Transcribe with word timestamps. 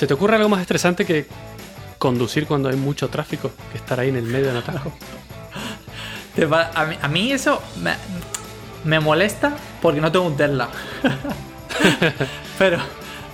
¿Se 0.00 0.06
te 0.06 0.14
ocurre 0.14 0.36
algo 0.36 0.48
más 0.48 0.62
estresante 0.62 1.04
que 1.04 1.26
conducir 1.98 2.46
cuando 2.46 2.70
hay 2.70 2.76
mucho 2.76 3.10
tráfico 3.10 3.52
que 3.70 3.76
estar 3.76 4.00
ahí 4.00 4.08
en 4.08 4.16
el 4.16 4.22
medio 4.22 4.46
del 4.46 4.56
atasco? 4.56 4.94
a, 6.74 6.84
mí, 6.86 6.96
a, 7.02 7.08
mí, 7.08 7.32
eso 7.32 7.62
me, 7.82 7.92
me, 8.86 8.98
molesta 8.98 9.54
porque 9.82 10.00
no 10.00 10.10
tengo 10.10 10.24
un 10.24 10.38
Tesla. 10.38 10.70
pero, 12.58 12.78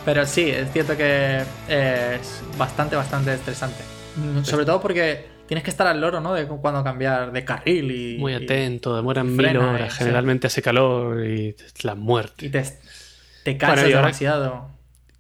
pero 0.05 0.27
sí, 0.27 0.51
es 0.51 0.73
cierto 0.73 0.97
que 0.97 1.45
es 1.69 2.43
bastante, 2.59 2.97
bastante 2.97 3.33
estresante. 3.33 3.85
Sobre 4.43 4.65
todo 4.65 4.81
porque 4.81 5.25
tienes 5.47 5.63
que 5.63 5.71
estar 5.71 5.87
al 5.87 6.01
loro, 6.01 6.21
¿no? 6.21 6.35
De 6.35 6.49
cuando 6.49 6.83
cambiar 6.83 7.31
de 7.31 7.45
carril 7.45 7.93
y. 7.93 8.19
Muy 8.19 8.35
atento, 8.35 8.97
demoran 8.97 9.37
mil 9.37 9.57
horas, 9.57 9.95
generalmente 9.95 10.49
hace 10.49 10.63
calor 10.63 11.25
y 11.25 11.55
la 11.83 11.95
muerte. 11.95 12.47
Y 12.47 12.49
te, 12.49 12.65
te 13.45 13.57
cansas 13.57 13.85
demasiado. 13.87 14.75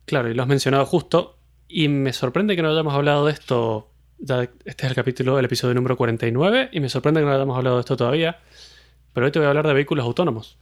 Claro, 0.06 0.28
y 0.28 0.34
lo 0.34 0.42
has 0.42 0.48
mencionado 0.48 0.84
justo. 0.86 1.35
Y 1.68 1.88
me 1.88 2.12
sorprende 2.12 2.56
que 2.56 2.62
no 2.62 2.70
hayamos 2.70 2.94
hablado 2.94 3.26
de 3.26 3.32
esto. 3.32 3.90
Ya 4.18 4.42
este 4.42 4.86
es 4.86 4.90
el 4.90 4.94
capítulo, 4.94 5.38
el 5.38 5.44
episodio 5.44 5.74
número 5.74 5.96
49. 5.96 6.70
Y 6.72 6.80
me 6.80 6.88
sorprende 6.88 7.20
que 7.20 7.26
no 7.26 7.32
hayamos 7.32 7.56
hablado 7.56 7.76
de 7.76 7.80
esto 7.80 7.96
todavía. 7.96 8.38
Pero 9.12 9.26
hoy 9.26 9.32
te 9.32 9.38
voy 9.38 9.46
a 9.46 9.48
hablar 9.48 9.66
de 9.66 9.74
vehículos 9.74 10.04
autónomos. 10.04 10.58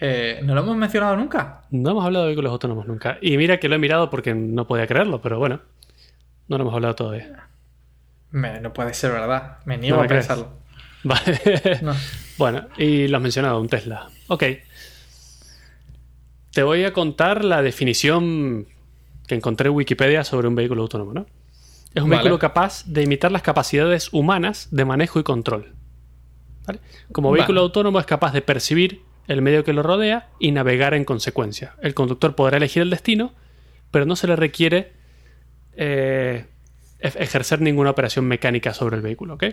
Eh, 0.00 0.40
¿No 0.42 0.54
lo 0.54 0.62
hemos 0.62 0.76
mencionado 0.76 1.16
nunca? 1.16 1.62
No 1.70 1.90
hemos 1.90 2.04
hablado 2.04 2.24
de 2.24 2.30
vehículos 2.30 2.52
autónomos 2.52 2.86
nunca. 2.86 3.18
Y 3.20 3.36
mira 3.36 3.58
que 3.58 3.68
lo 3.68 3.76
he 3.76 3.78
mirado 3.78 4.10
porque 4.10 4.34
no 4.34 4.66
podía 4.66 4.86
creerlo, 4.86 5.20
pero 5.20 5.38
bueno. 5.38 5.60
No 6.48 6.58
lo 6.58 6.62
hemos 6.62 6.74
hablado 6.74 6.94
todavía. 6.94 7.48
no 8.32 8.72
puede 8.72 8.94
ser 8.94 9.12
verdad. 9.12 9.58
Me 9.64 9.78
niego 9.78 10.00
a 10.00 10.06
pensarlo. 10.06 10.48
Vale. 11.04 11.40
Bueno, 12.38 12.66
y 12.78 13.08
lo 13.08 13.16
has 13.16 13.22
mencionado, 13.22 13.60
un 13.60 13.68
Tesla. 13.68 14.08
Ok. 14.28 14.44
Te 16.52 16.62
voy 16.62 16.84
a 16.84 16.92
contar 16.92 17.44
la 17.44 17.62
definición 17.62 18.66
que 19.26 19.34
encontré 19.34 19.68
en 19.68 19.74
Wikipedia 19.74 20.24
sobre 20.24 20.48
un 20.48 20.54
vehículo 20.54 20.82
autónomo, 20.82 21.12
¿no? 21.12 21.26
Es 21.94 22.02
un 22.02 22.10
vehículo 22.10 22.38
capaz 22.38 22.84
de 22.86 23.02
imitar 23.02 23.30
las 23.30 23.42
capacidades 23.42 24.08
humanas 24.12 24.68
de 24.70 24.84
manejo 24.84 25.20
y 25.20 25.22
control. 25.22 25.74
Como 27.12 27.30
vehículo 27.32 27.60
autónomo 27.60 27.98
es 28.00 28.06
capaz 28.06 28.32
de 28.32 28.40
percibir 28.40 29.02
el 29.28 29.42
medio 29.42 29.64
que 29.64 29.72
lo 29.72 29.82
rodea 29.82 30.28
y 30.38 30.52
navegar 30.52 30.94
en 30.94 31.04
consecuencia. 31.04 31.74
El 31.82 31.94
conductor 31.94 32.34
podrá 32.34 32.56
elegir 32.56 32.82
el 32.82 32.90
destino, 32.90 33.32
pero 33.90 34.06
no 34.06 34.16
se 34.16 34.26
le 34.26 34.36
requiere 34.36 34.92
eh, 35.76 36.46
ejercer 37.00 37.60
ninguna 37.60 37.90
operación 37.90 38.26
mecánica 38.26 38.72
sobre 38.74 38.96
el 38.96 39.02
vehículo, 39.02 39.34
¿ok? 39.34 39.44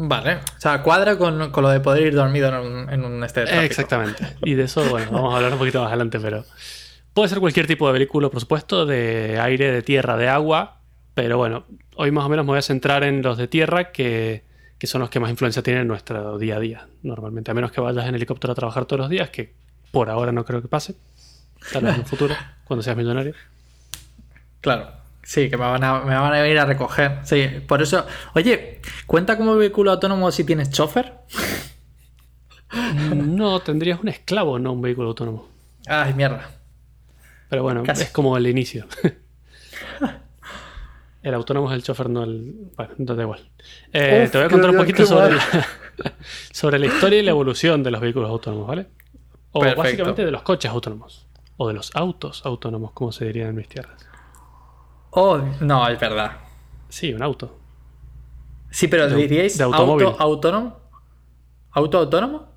Vale. 0.00 0.36
O 0.36 0.60
sea, 0.60 0.82
cuadra 0.82 1.18
con, 1.18 1.38
lo 1.38 1.68
de 1.70 1.80
poder 1.80 2.06
ir 2.06 2.14
dormido 2.14 2.48
en 2.48 2.54
un, 2.54 2.90
en 2.90 3.04
un 3.04 3.24
Exactamente. 3.24 4.36
Y 4.42 4.54
de 4.54 4.64
eso, 4.64 4.88
bueno, 4.88 5.10
vamos 5.10 5.32
a 5.34 5.36
hablar 5.38 5.52
un 5.52 5.58
poquito 5.58 5.80
más 5.80 5.88
adelante, 5.88 6.20
pero. 6.20 6.44
Puede 7.18 7.30
ser 7.30 7.40
cualquier 7.40 7.66
tipo 7.66 7.84
de 7.88 7.98
vehículo, 7.98 8.30
por 8.30 8.38
supuesto, 8.38 8.86
de 8.86 9.40
aire, 9.40 9.72
de 9.72 9.82
tierra, 9.82 10.16
de 10.16 10.28
agua. 10.28 10.76
Pero 11.14 11.36
bueno, 11.36 11.64
hoy 11.96 12.12
más 12.12 12.24
o 12.24 12.28
menos 12.28 12.44
me 12.44 12.50
voy 12.50 12.60
a 12.60 12.62
centrar 12.62 13.02
en 13.02 13.22
los 13.22 13.36
de 13.36 13.48
tierra 13.48 13.90
que, 13.90 14.44
son 14.84 15.00
los 15.00 15.10
que 15.10 15.18
más 15.18 15.28
influencia 15.28 15.60
tienen 15.60 15.82
en 15.82 15.88
nuestro 15.88 16.38
día 16.38 16.58
a 16.58 16.60
día, 16.60 16.86
normalmente. 17.02 17.50
A 17.50 17.54
menos 17.54 17.72
que 17.72 17.80
vayas 17.80 18.06
en 18.06 18.14
helicóptero 18.14 18.52
a 18.52 18.54
trabajar 18.54 18.84
todos 18.84 19.00
los 19.00 19.10
días, 19.10 19.30
que 19.30 19.52
por 19.90 20.10
ahora 20.10 20.30
no 20.30 20.44
creo 20.44 20.62
que 20.62 20.68
pase. 20.68 20.94
Tal 21.72 21.82
vez 21.82 21.94
en 21.94 22.00
el 22.02 22.06
futuro, 22.06 22.36
cuando 22.64 22.84
seas 22.84 22.96
millonario. 22.96 23.34
Claro. 24.60 24.92
Sí, 25.24 25.50
que 25.50 25.56
me 25.56 25.64
van, 25.64 25.82
a, 25.82 25.98
me 26.02 26.14
van 26.14 26.32
a 26.32 26.46
ir 26.46 26.56
a 26.56 26.66
recoger. 26.66 27.18
Sí, 27.24 27.48
por 27.66 27.82
eso. 27.82 28.06
Oye, 28.36 28.80
¿cuenta 29.08 29.36
como 29.36 29.56
vehículo 29.56 29.90
autónomo 29.90 30.30
si 30.30 30.44
tienes 30.44 30.70
chofer? 30.70 31.14
No, 33.12 33.58
tendrías 33.58 33.98
un 33.98 34.08
esclavo, 34.08 34.60
no 34.60 34.74
un 34.74 34.82
vehículo 34.82 35.08
autónomo. 35.08 35.48
Ay, 35.86 36.12
mierda. 36.12 36.57
Pero 37.48 37.62
bueno, 37.62 37.82
es 37.86 38.10
como 38.10 38.36
el 38.36 38.46
inicio. 38.46 38.86
el 41.22 41.34
autónomo 41.34 41.70
es 41.70 41.76
el 41.76 41.82
chofer, 41.82 42.10
no 42.10 42.24
el. 42.24 42.70
Bueno, 42.76 42.94
no 42.98 43.14
da 43.14 43.22
igual. 43.22 43.50
Eh, 43.92 44.28
te 44.30 44.38
voy 44.38 44.46
a 44.46 44.50
contar 44.50 44.70
un 44.70 44.76
poquito 44.76 45.06
sobre 45.06 45.34
la, 45.34 45.42
sobre 46.52 46.78
la 46.78 46.86
historia 46.86 47.20
y 47.20 47.22
la 47.22 47.30
evolución 47.30 47.82
de 47.82 47.90
los 47.90 48.00
vehículos 48.00 48.30
autónomos, 48.30 48.66
¿vale? 48.66 48.86
O 49.52 49.60
básicamente 49.60 50.24
de 50.24 50.30
los 50.30 50.42
coches 50.42 50.70
autónomos. 50.70 51.26
O 51.56 51.66
de 51.66 51.74
los 51.74 51.94
autos 51.96 52.42
autónomos, 52.44 52.92
como 52.92 53.10
se 53.10 53.24
diría 53.24 53.48
en 53.48 53.56
mis 53.56 53.68
tierras. 53.68 54.06
Oh, 55.10 55.38
no, 55.60 55.88
es 55.88 55.98
verdad. 55.98 56.32
Sí, 56.88 57.12
un 57.12 57.22
auto. 57.22 57.58
Sí, 58.70 58.86
pero 58.88 59.08
diríais 59.08 59.58
auto 59.60 60.16
autónomo. 60.18 60.76
¿Auto 61.70 61.98
autónomo? 61.98 62.48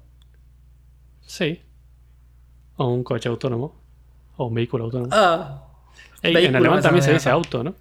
Sí. 1.22 1.62
O 2.76 2.88
un 2.88 3.04
coche 3.04 3.30
autónomo. 3.30 3.81
O 4.42 4.46
un 4.48 4.56
vehículo 4.56 4.86
autónomo. 4.86 5.10
Ah. 5.14 5.68
en 6.24 6.56
alemán 6.56 6.82
también 6.82 7.04
se 7.04 7.14
dice 7.14 7.30
auto, 7.30 7.64
¿no? 7.64 7.76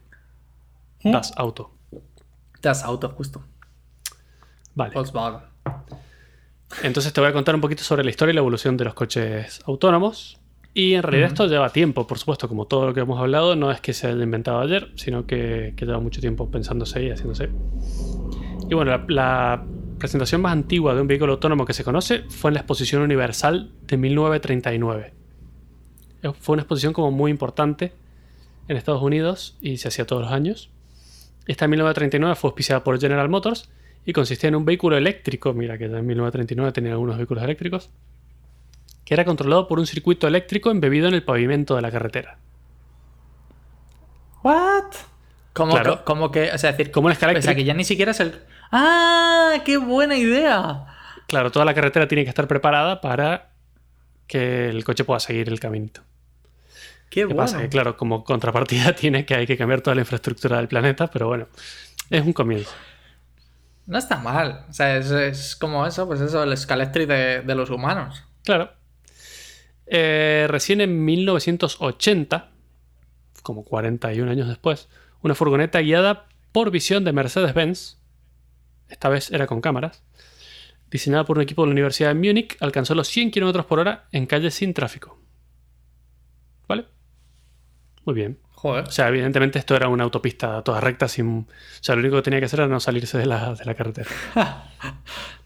¿Mm? 1.02 1.12
Das 1.12 1.32
Auto. 1.34 1.70
Das 2.60 2.84
Auto, 2.84 3.08
justo. 3.16 3.42
Vale. 4.74 4.92
Volkswagen. 4.92 5.40
Entonces 6.82 7.14
te 7.14 7.20
voy 7.22 7.30
a 7.30 7.32
contar 7.32 7.54
un 7.54 7.62
poquito 7.62 7.82
sobre 7.82 8.04
la 8.04 8.10
historia 8.10 8.32
y 8.32 8.34
la 8.34 8.40
evolución 8.40 8.76
de 8.76 8.84
los 8.84 8.92
coches 8.92 9.62
autónomos. 9.64 10.38
Y 10.74 10.92
en 10.92 11.02
realidad 11.02 11.28
esto 11.28 11.46
lleva 11.46 11.70
tiempo, 11.70 12.06
por 12.06 12.18
supuesto, 12.18 12.46
como 12.46 12.66
todo 12.66 12.88
lo 12.88 12.92
que 12.92 13.00
hemos 13.00 13.18
hablado, 13.18 13.56
no 13.56 13.70
es 13.70 13.80
que 13.80 13.94
se 13.94 14.08
haya 14.08 14.22
inventado 14.22 14.60
ayer, 14.60 14.92
sino 14.96 15.26
que, 15.26 15.74
lleva 15.80 15.98
mucho 15.98 16.20
tiempo 16.20 16.50
pensándose 16.50 17.02
y 17.02 17.10
haciéndose. 17.10 17.48
Y 18.68 18.74
bueno, 18.74 19.02
la, 19.08 19.64
presentación 19.98 20.42
más 20.42 20.52
antigua 20.52 20.94
de 20.94 21.00
un 21.00 21.06
vehículo 21.06 21.32
autónomo 21.32 21.64
que 21.64 21.72
se 21.72 21.84
conoce 21.84 22.24
fue 22.28 22.50
en 22.50 22.54
la 22.54 22.60
Exposición 22.60 23.00
Universal 23.00 23.72
de 23.86 23.96
1939. 23.96 25.19
Fue 26.40 26.54
una 26.54 26.62
exposición 26.62 26.92
como 26.92 27.10
muy 27.10 27.30
importante 27.30 27.92
en 28.68 28.76
Estados 28.76 29.02
Unidos 29.02 29.56
y 29.60 29.78
se 29.78 29.88
hacía 29.88 30.06
todos 30.06 30.22
los 30.22 30.32
años. 30.32 30.70
Esta 31.46 31.64
en 31.64 31.70
1939 31.72 32.34
fue 32.36 32.48
auspiciada 32.48 32.84
por 32.84 33.00
General 33.00 33.28
Motors 33.28 33.70
y 34.04 34.12
consistía 34.12 34.48
en 34.48 34.54
un 34.54 34.64
vehículo 34.64 34.96
eléctrico, 34.96 35.52
mira 35.52 35.78
que 35.78 35.84
en 35.86 36.06
1939 36.06 36.72
tenía 36.72 36.92
algunos 36.92 37.16
vehículos 37.16 37.42
eléctricos, 37.44 37.90
que 39.04 39.14
era 39.14 39.24
controlado 39.24 39.66
por 39.66 39.78
un 39.78 39.86
circuito 39.86 40.26
eléctrico 40.26 40.70
embebido 40.70 41.08
en 41.08 41.14
el 41.14 41.22
pavimento 41.22 41.74
de 41.74 41.82
la 41.82 41.90
carretera. 41.90 42.38
¿What? 44.42 44.84
Como, 45.52 46.30
que, 46.30 46.50
o 46.52 46.58
sea, 46.58 46.72
decir, 46.72 46.90
como 46.90 47.06
una 47.06 47.14
escala 47.14 47.36
o 47.38 47.42
sea, 47.42 47.54
que 47.54 47.64
ya 47.64 47.74
ni 47.74 47.84
siquiera 47.84 48.12
es 48.12 48.20
el. 48.20 48.40
¡Ah! 48.70 49.54
¡Qué 49.64 49.76
buena 49.76 50.16
idea! 50.16 50.86
Claro, 51.26 51.50
toda 51.50 51.64
la 51.64 51.74
carretera 51.74 52.08
tiene 52.08 52.24
que 52.24 52.30
estar 52.30 52.46
preparada 52.46 53.00
para 53.00 53.50
que 54.26 54.68
el 54.68 54.84
coche 54.84 55.04
pueda 55.04 55.20
seguir 55.20 55.48
el 55.48 55.58
caminito. 55.58 56.02
Qué, 57.10 57.26
¿Qué 57.26 57.34
pasa? 57.34 57.60
Que, 57.60 57.68
claro, 57.68 57.96
como 57.96 58.24
contrapartida 58.24 58.94
tiene 58.96 59.26
que 59.26 59.34
hay 59.34 59.46
que 59.46 59.58
cambiar 59.58 59.82
toda 59.82 59.94
la 59.94 60.02
infraestructura 60.02 60.56
del 60.56 60.68
planeta, 60.68 61.08
pero 61.08 61.26
bueno, 61.26 61.48
es 62.08 62.24
un 62.24 62.32
comienzo. 62.32 62.70
No 63.86 63.98
está 63.98 64.16
mal. 64.18 64.64
O 64.70 64.72
sea, 64.72 64.96
es, 64.96 65.56
como 65.56 65.84
eso, 65.86 66.06
pues 66.06 66.20
eso, 66.20 66.42
el 66.42 66.52
escalectric 66.52 67.08
de, 67.08 67.42
de 67.42 67.54
los 67.54 67.70
humanos. 67.70 68.24
Claro. 68.44 68.70
Eh, 69.92 70.46
recién 70.48 70.80
en 70.80 71.04
1980, 71.04 72.52
como 73.42 73.64
41 73.64 74.30
años 74.30 74.46
después, 74.46 74.88
una 75.20 75.34
furgoneta 75.34 75.80
guiada 75.80 76.28
por 76.52 76.70
visión 76.70 77.04
de 77.04 77.12
Mercedes-Benz, 77.12 77.98
esta 78.88 79.08
vez 79.08 79.32
era 79.32 79.48
con 79.48 79.60
cámaras, 79.60 80.04
diseñada 80.90 81.24
por 81.24 81.38
un 81.38 81.42
equipo 81.42 81.62
de 81.62 81.68
la 81.68 81.72
Universidad 81.72 82.10
de 82.10 82.14
Múnich, 82.14 82.56
alcanzó 82.60 82.94
los 82.94 83.08
100 83.08 83.32
km 83.32 83.64
por 83.64 83.80
hora 83.80 84.08
en 84.12 84.26
calles 84.26 84.54
sin 84.54 84.74
tráfico. 84.74 85.18
¿Vale? 86.68 86.86
Muy 88.04 88.14
bien. 88.14 88.38
Joder. 88.52 88.84
O 88.88 88.90
sea, 88.90 89.08
evidentemente 89.08 89.58
esto 89.58 89.74
era 89.74 89.88
una 89.88 90.04
autopista 90.04 90.62
toda 90.62 90.80
recta, 90.80 91.08
sin... 91.08 91.46
o 91.46 91.46
sea, 91.80 91.94
lo 91.94 92.00
único 92.00 92.16
que 92.16 92.22
tenía 92.22 92.40
que 92.40 92.46
hacer 92.46 92.60
era 92.60 92.68
no 92.68 92.80
salirse 92.80 93.16
de 93.16 93.26
la, 93.26 93.54
de 93.54 93.64
la 93.64 93.74
carretera. 93.74 94.08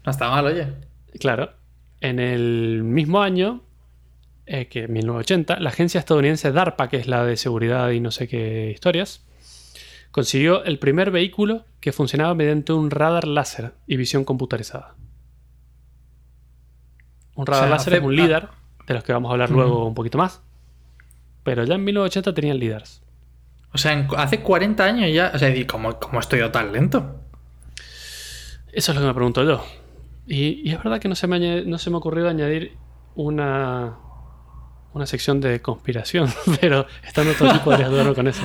no 0.05 0.11
está 0.11 0.29
mal, 0.29 0.45
oye. 0.45 0.67
Claro. 1.19 1.53
En 2.01 2.19
el 2.19 2.83
mismo 2.83 3.21
año, 3.21 3.63
eh, 4.45 4.67
que 4.67 4.83
en 4.83 4.93
1980, 4.93 5.59
la 5.59 5.69
agencia 5.69 5.99
estadounidense 5.99 6.51
DARPA, 6.51 6.89
que 6.89 6.97
es 6.97 7.07
la 7.07 7.23
de 7.23 7.37
seguridad 7.37 7.89
y 7.91 7.99
no 7.99 8.11
sé 8.11 8.27
qué 8.27 8.69
historias, 8.71 9.25
consiguió 10.11 10.63
el 10.63 10.77
primer 10.77 11.09
vehículo 11.11 11.65
que 11.79 11.91
funcionaba 11.91 12.35
mediante 12.35 12.73
un 12.73 12.91
radar 12.91 13.27
láser 13.27 13.73
y 13.87 13.97
visión 13.97 14.23
computarizada. 14.23 14.95
Un 17.35 17.45
radar 17.45 17.69
láser 17.69 17.95
es 17.95 18.01
un 18.01 18.15
LIDAR, 18.15 18.51
de 18.87 18.93
los 18.93 19.03
que 19.03 19.13
vamos 19.13 19.29
a 19.29 19.33
hablar 19.33 19.51
luego 19.51 19.85
un 19.85 19.93
poquito 19.93 20.17
más. 20.17 20.41
Pero 21.45 21.63
ya 21.63 21.75
en 21.75 21.83
1980 21.83 22.33
tenían 22.33 22.57
LIDARs. 22.57 23.03
O 23.71 23.77
sea, 23.77 24.07
hace 24.17 24.41
40 24.41 24.83
años 24.83 25.13
ya. 25.13 25.31
O 25.33 25.37
sea, 25.37 25.53
¿cómo, 25.67 25.99
cómo 25.99 26.19
estoy 26.19 26.41
tan 26.49 26.73
lento? 26.73 27.21
Eso 28.73 28.91
es 28.91 28.95
lo 28.95 29.01
que 29.01 29.07
me 29.07 29.13
pregunto 29.13 29.43
yo. 29.43 29.63
Y, 30.25 30.71
es 30.71 30.83
verdad 30.83 30.99
que 30.99 31.07
no 31.07 31.13
se, 31.13 31.27
me 31.27 31.63
no 31.63 31.77
se 31.77 31.91
me 31.91 31.97
ocurrió 31.97 32.27
añadir 32.27 32.75
una, 33.13 33.95
una 34.93 35.05
sección 35.05 35.39
de 35.39 35.61
conspiración, 35.61 36.33
pero 36.61 36.87
estando 37.03 37.33
todo 37.33 37.51
aquí 37.51 37.59
podrías 37.59 37.91
dudarme 37.91 38.15
con 38.15 38.27
eso. 38.27 38.41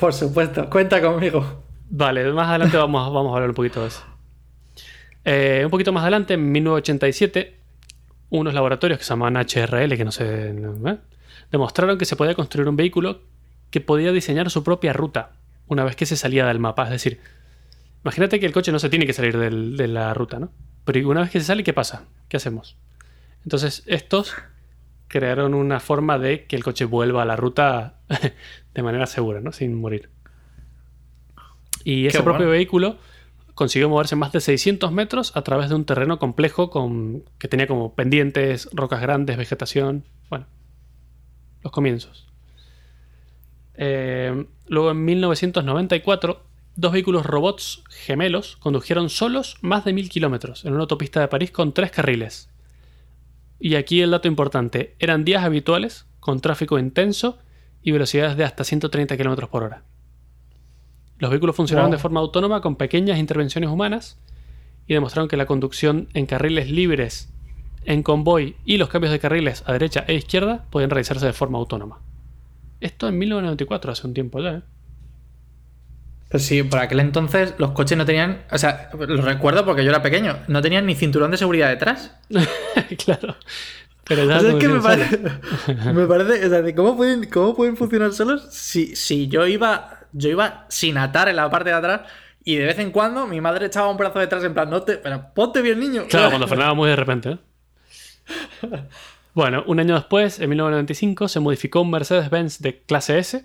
Por 0.00 0.14
supuesto, 0.14 0.70
cuenta 0.70 1.02
conmigo. 1.02 1.64
Vale, 1.90 2.32
más 2.32 2.48
adelante 2.48 2.78
vamos, 2.78 3.12
vamos 3.12 3.30
a 3.30 3.34
hablar 3.34 3.50
un 3.50 3.54
poquito 3.54 3.82
de 3.82 3.88
eso. 3.88 4.04
Eh, 5.26 5.62
un 5.64 5.70
poquito 5.70 5.92
más 5.92 6.00
adelante, 6.00 6.32
en 6.32 6.50
1987, 6.50 7.60
unos 8.30 8.54
laboratorios 8.54 8.98
que 8.98 9.04
se 9.04 9.10
llamaban 9.10 9.36
HRL, 9.36 9.96
que 9.98 10.04
no 10.04 10.12
sé, 10.12 10.48
¿eh? 10.50 10.98
Demostraron 11.50 11.98
que 11.98 12.04
se 12.04 12.16
podía 12.16 12.34
construir 12.34 12.68
un 12.68 12.76
vehículo 12.76 13.22
que 13.70 13.80
podía 13.80 14.12
diseñar 14.12 14.50
su 14.50 14.62
propia 14.62 14.92
ruta 14.92 15.32
una 15.66 15.84
vez 15.84 15.96
que 15.96 16.06
se 16.06 16.16
salía 16.16 16.46
del 16.46 16.58
mapa. 16.58 16.84
Es 16.84 16.90
decir, 16.90 17.20
imagínate 18.02 18.38
que 18.40 18.46
el 18.46 18.52
coche 18.52 18.72
no 18.72 18.78
se 18.78 18.88
tiene 18.88 19.06
que 19.06 19.12
salir 19.12 19.36
de 19.36 19.88
la 19.88 20.14
ruta, 20.14 20.38
¿no? 20.38 20.50
Pero 20.84 21.08
una 21.08 21.22
vez 21.22 21.30
que 21.30 21.40
se 21.40 21.46
sale, 21.46 21.64
¿qué 21.64 21.72
pasa? 21.72 22.04
¿Qué 22.28 22.36
hacemos? 22.36 22.76
Entonces, 23.42 23.82
estos 23.86 24.34
crearon 25.08 25.54
una 25.54 25.80
forma 25.80 26.18
de 26.18 26.44
que 26.46 26.56
el 26.56 26.64
coche 26.64 26.84
vuelva 26.84 27.22
a 27.22 27.24
la 27.24 27.36
ruta 27.36 28.00
de 28.74 28.82
manera 28.82 29.06
segura, 29.06 29.40
¿no? 29.40 29.52
Sin 29.52 29.74
morir. 29.74 30.10
Y 31.84 32.06
ese 32.06 32.22
propio 32.22 32.48
vehículo 32.48 32.98
consiguió 33.54 33.88
moverse 33.88 34.16
más 34.16 34.32
de 34.32 34.40
600 34.40 34.90
metros 34.92 35.36
a 35.36 35.42
través 35.42 35.68
de 35.68 35.74
un 35.74 35.84
terreno 35.84 36.18
complejo 36.18 36.70
con, 36.70 37.24
que 37.38 37.48
tenía 37.48 37.66
como 37.66 37.94
pendientes, 37.94 38.68
rocas 38.72 39.00
grandes, 39.00 39.36
vegetación. 39.36 40.04
Bueno, 40.28 40.46
los 41.64 41.72
comienzos. 41.72 42.28
Eh, 43.74 44.46
luego 44.68 44.92
en 44.92 45.04
1994, 45.04 46.44
dos 46.76 46.92
vehículos 46.92 47.26
robots 47.26 47.82
gemelos 47.88 48.56
condujeron 48.56 49.10
solos 49.10 49.56
más 49.62 49.84
de 49.84 49.92
mil 49.92 50.08
kilómetros 50.08 50.64
en 50.64 50.74
una 50.74 50.82
autopista 50.82 51.20
de 51.20 51.28
París 51.28 51.50
con 51.50 51.72
tres 51.72 51.90
carriles. 51.90 52.50
Y 53.58 53.74
aquí 53.74 54.00
el 54.00 54.10
dato 54.10 54.28
importante, 54.28 54.94
eran 54.98 55.24
días 55.24 55.42
habituales, 55.42 56.06
con 56.20 56.40
tráfico 56.40 56.78
intenso 56.78 57.38
y 57.82 57.90
velocidades 57.90 58.36
de 58.36 58.44
hasta 58.44 58.64
130 58.64 59.16
km 59.16 59.48
por 59.48 59.62
hora. 59.62 59.82
Los 61.18 61.30
vehículos 61.30 61.56
funcionaron 61.56 61.90
de 61.90 61.98
forma 61.98 62.20
autónoma 62.20 62.60
con 62.60 62.76
pequeñas 62.76 63.18
intervenciones 63.18 63.70
humanas 63.70 64.18
y 64.86 64.94
demostraron 64.94 65.28
que 65.28 65.36
la 65.36 65.46
conducción 65.46 66.08
en 66.14 66.26
carriles 66.26 66.70
libres, 66.70 67.32
en 67.86 68.02
convoy 68.02 68.56
y 68.64 68.76
los 68.76 68.88
cambios 68.88 69.12
de 69.12 69.18
carriles 69.18 69.62
a 69.66 69.72
derecha 69.72 70.04
e 70.06 70.14
izquierda 70.14 70.64
pueden 70.70 70.90
realizarse 70.90 71.26
de 71.26 71.32
forma 71.32 71.58
autónoma. 71.58 72.00
Esto 72.80 73.08
en 73.08 73.18
1994, 73.18 73.92
hace 73.92 74.06
un 74.06 74.14
tiempo 74.14 74.40
ya. 74.40 74.50
¿eh? 74.50 74.62
Pues 76.30 76.44
sí, 76.44 76.62
por 76.62 76.80
aquel 76.80 77.00
entonces 77.00 77.54
los 77.58 77.70
coches 77.70 77.96
no 77.96 78.04
tenían, 78.04 78.42
o 78.50 78.58
sea, 78.58 78.90
lo 78.92 79.22
recuerdo 79.22 79.64
porque 79.64 79.84
yo 79.84 79.90
era 79.90 80.02
pequeño, 80.02 80.38
no 80.48 80.60
tenían 80.60 80.86
ni 80.86 80.94
cinturón 80.94 81.30
de 81.30 81.36
seguridad 81.36 81.68
detrás. 81.68 82.16
claro. 83.04 83.36
Pero 84.06 84.30
es 84.30 84.54
que 84.56 84.68
me 84.68 84.80
parece, 84.80 85.18
me 85.94 86.06
parece, 86.08 86.46
o 86.46 86.50
sea, 86.50 86.74
¿cómo 86.74 86.96
pueden, 86.96 87.30
cómo 87.30 87.54
pueden 87.54 87.76
funcionar 87.76 88.12
solos 88.12 88.46
si, 88.50 88.94
si 88.96 89.28
yo 89.28 89.46
iba 89.46 90.04
yo 90.14 90.30
iba 90.30 90.66
sin 90.68 90.96
atar 90.96 91.28
en 91.28 91.36
la 91.36 91.50
parte 91.50 91.70
de 91.70 91.76
atrás 91.76 92.02
y 92.44 92.56
de 92.56 92.64
vez 92.64 92.78
en 92.78 92.90
cuando 92.90 93.26
mi 93.26 93.40
madre 93.40 93.66
echaba 93.66 93.90
un 93.90 93.96
brazo 93.96 94.18
detrás 94.18 94.44
en 94.44 94.54
plan, 94.54 94.70
no 94.70 94.82
te, 94.82 94.96
pero 94.98 95.32
ponte 95.34 95.60
bien 95.62 95.80
niño. 95.80 96.04
Claro, 96.08 96.28
cuando 96.30 96.46
frenaba 96.46 96.74
muy 96.74 96.88
de 96.88 96.96
repente. 96.96 97.30
¿eh? 97.30 97.38
bueno, 99.34 99.64
un 99.66 99.80
año 99.80 99.94
después, 99.94 100.40
en 100.40 100.48
1995, 100.50 101.28
se 101.28 101.40
modificó 101.40 101.80
un 101.80 101.90
Mercedes-Benz 101.90 102.60
de 102.60 102.82
clase 102.82 103.18
S 103.18 103.44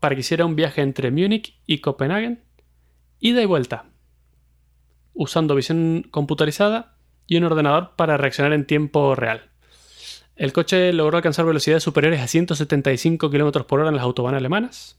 para 0.00 0.14
que 0.14 0.20
hiciera 0.20 0.44
un 0.44 0.56
viaje 0.56 0.82
entre 0.82 1.10
Múnich 1.10 1.56
y 1.66 1.78
Copenhague, 1.78 2.38
ida 3.20 3.40
y 3.40 3.46
vuelta, 3.46 3.86
usando 5.14 5.54
visión 5.54 6.06
computarizada 6.10 6.96
y 7.26 7.36
un 7.36 7.44
ordenador 7.44 7.92
para 7.96 8.16
reaccionar 8.16 8.52
en 8.52 8.66
tiempo 8.66 9.14
real. 9.14 9.50
El 10.34 10.52
coche 10.52 10.92
logró 10.92 11.18
alcanzar 11.18 11.44
velocidades 11.44 11.82
superiores 11.82 12.20
a 12.20 12.26
175 12.26 13.30
km 13.30 13.64
por 13.64 13.80
hora 13.80 13.90
en 13.90 13.96
las 13.96 14.04
autobanas 14.04 14.38
alemanas, 14.38 14.98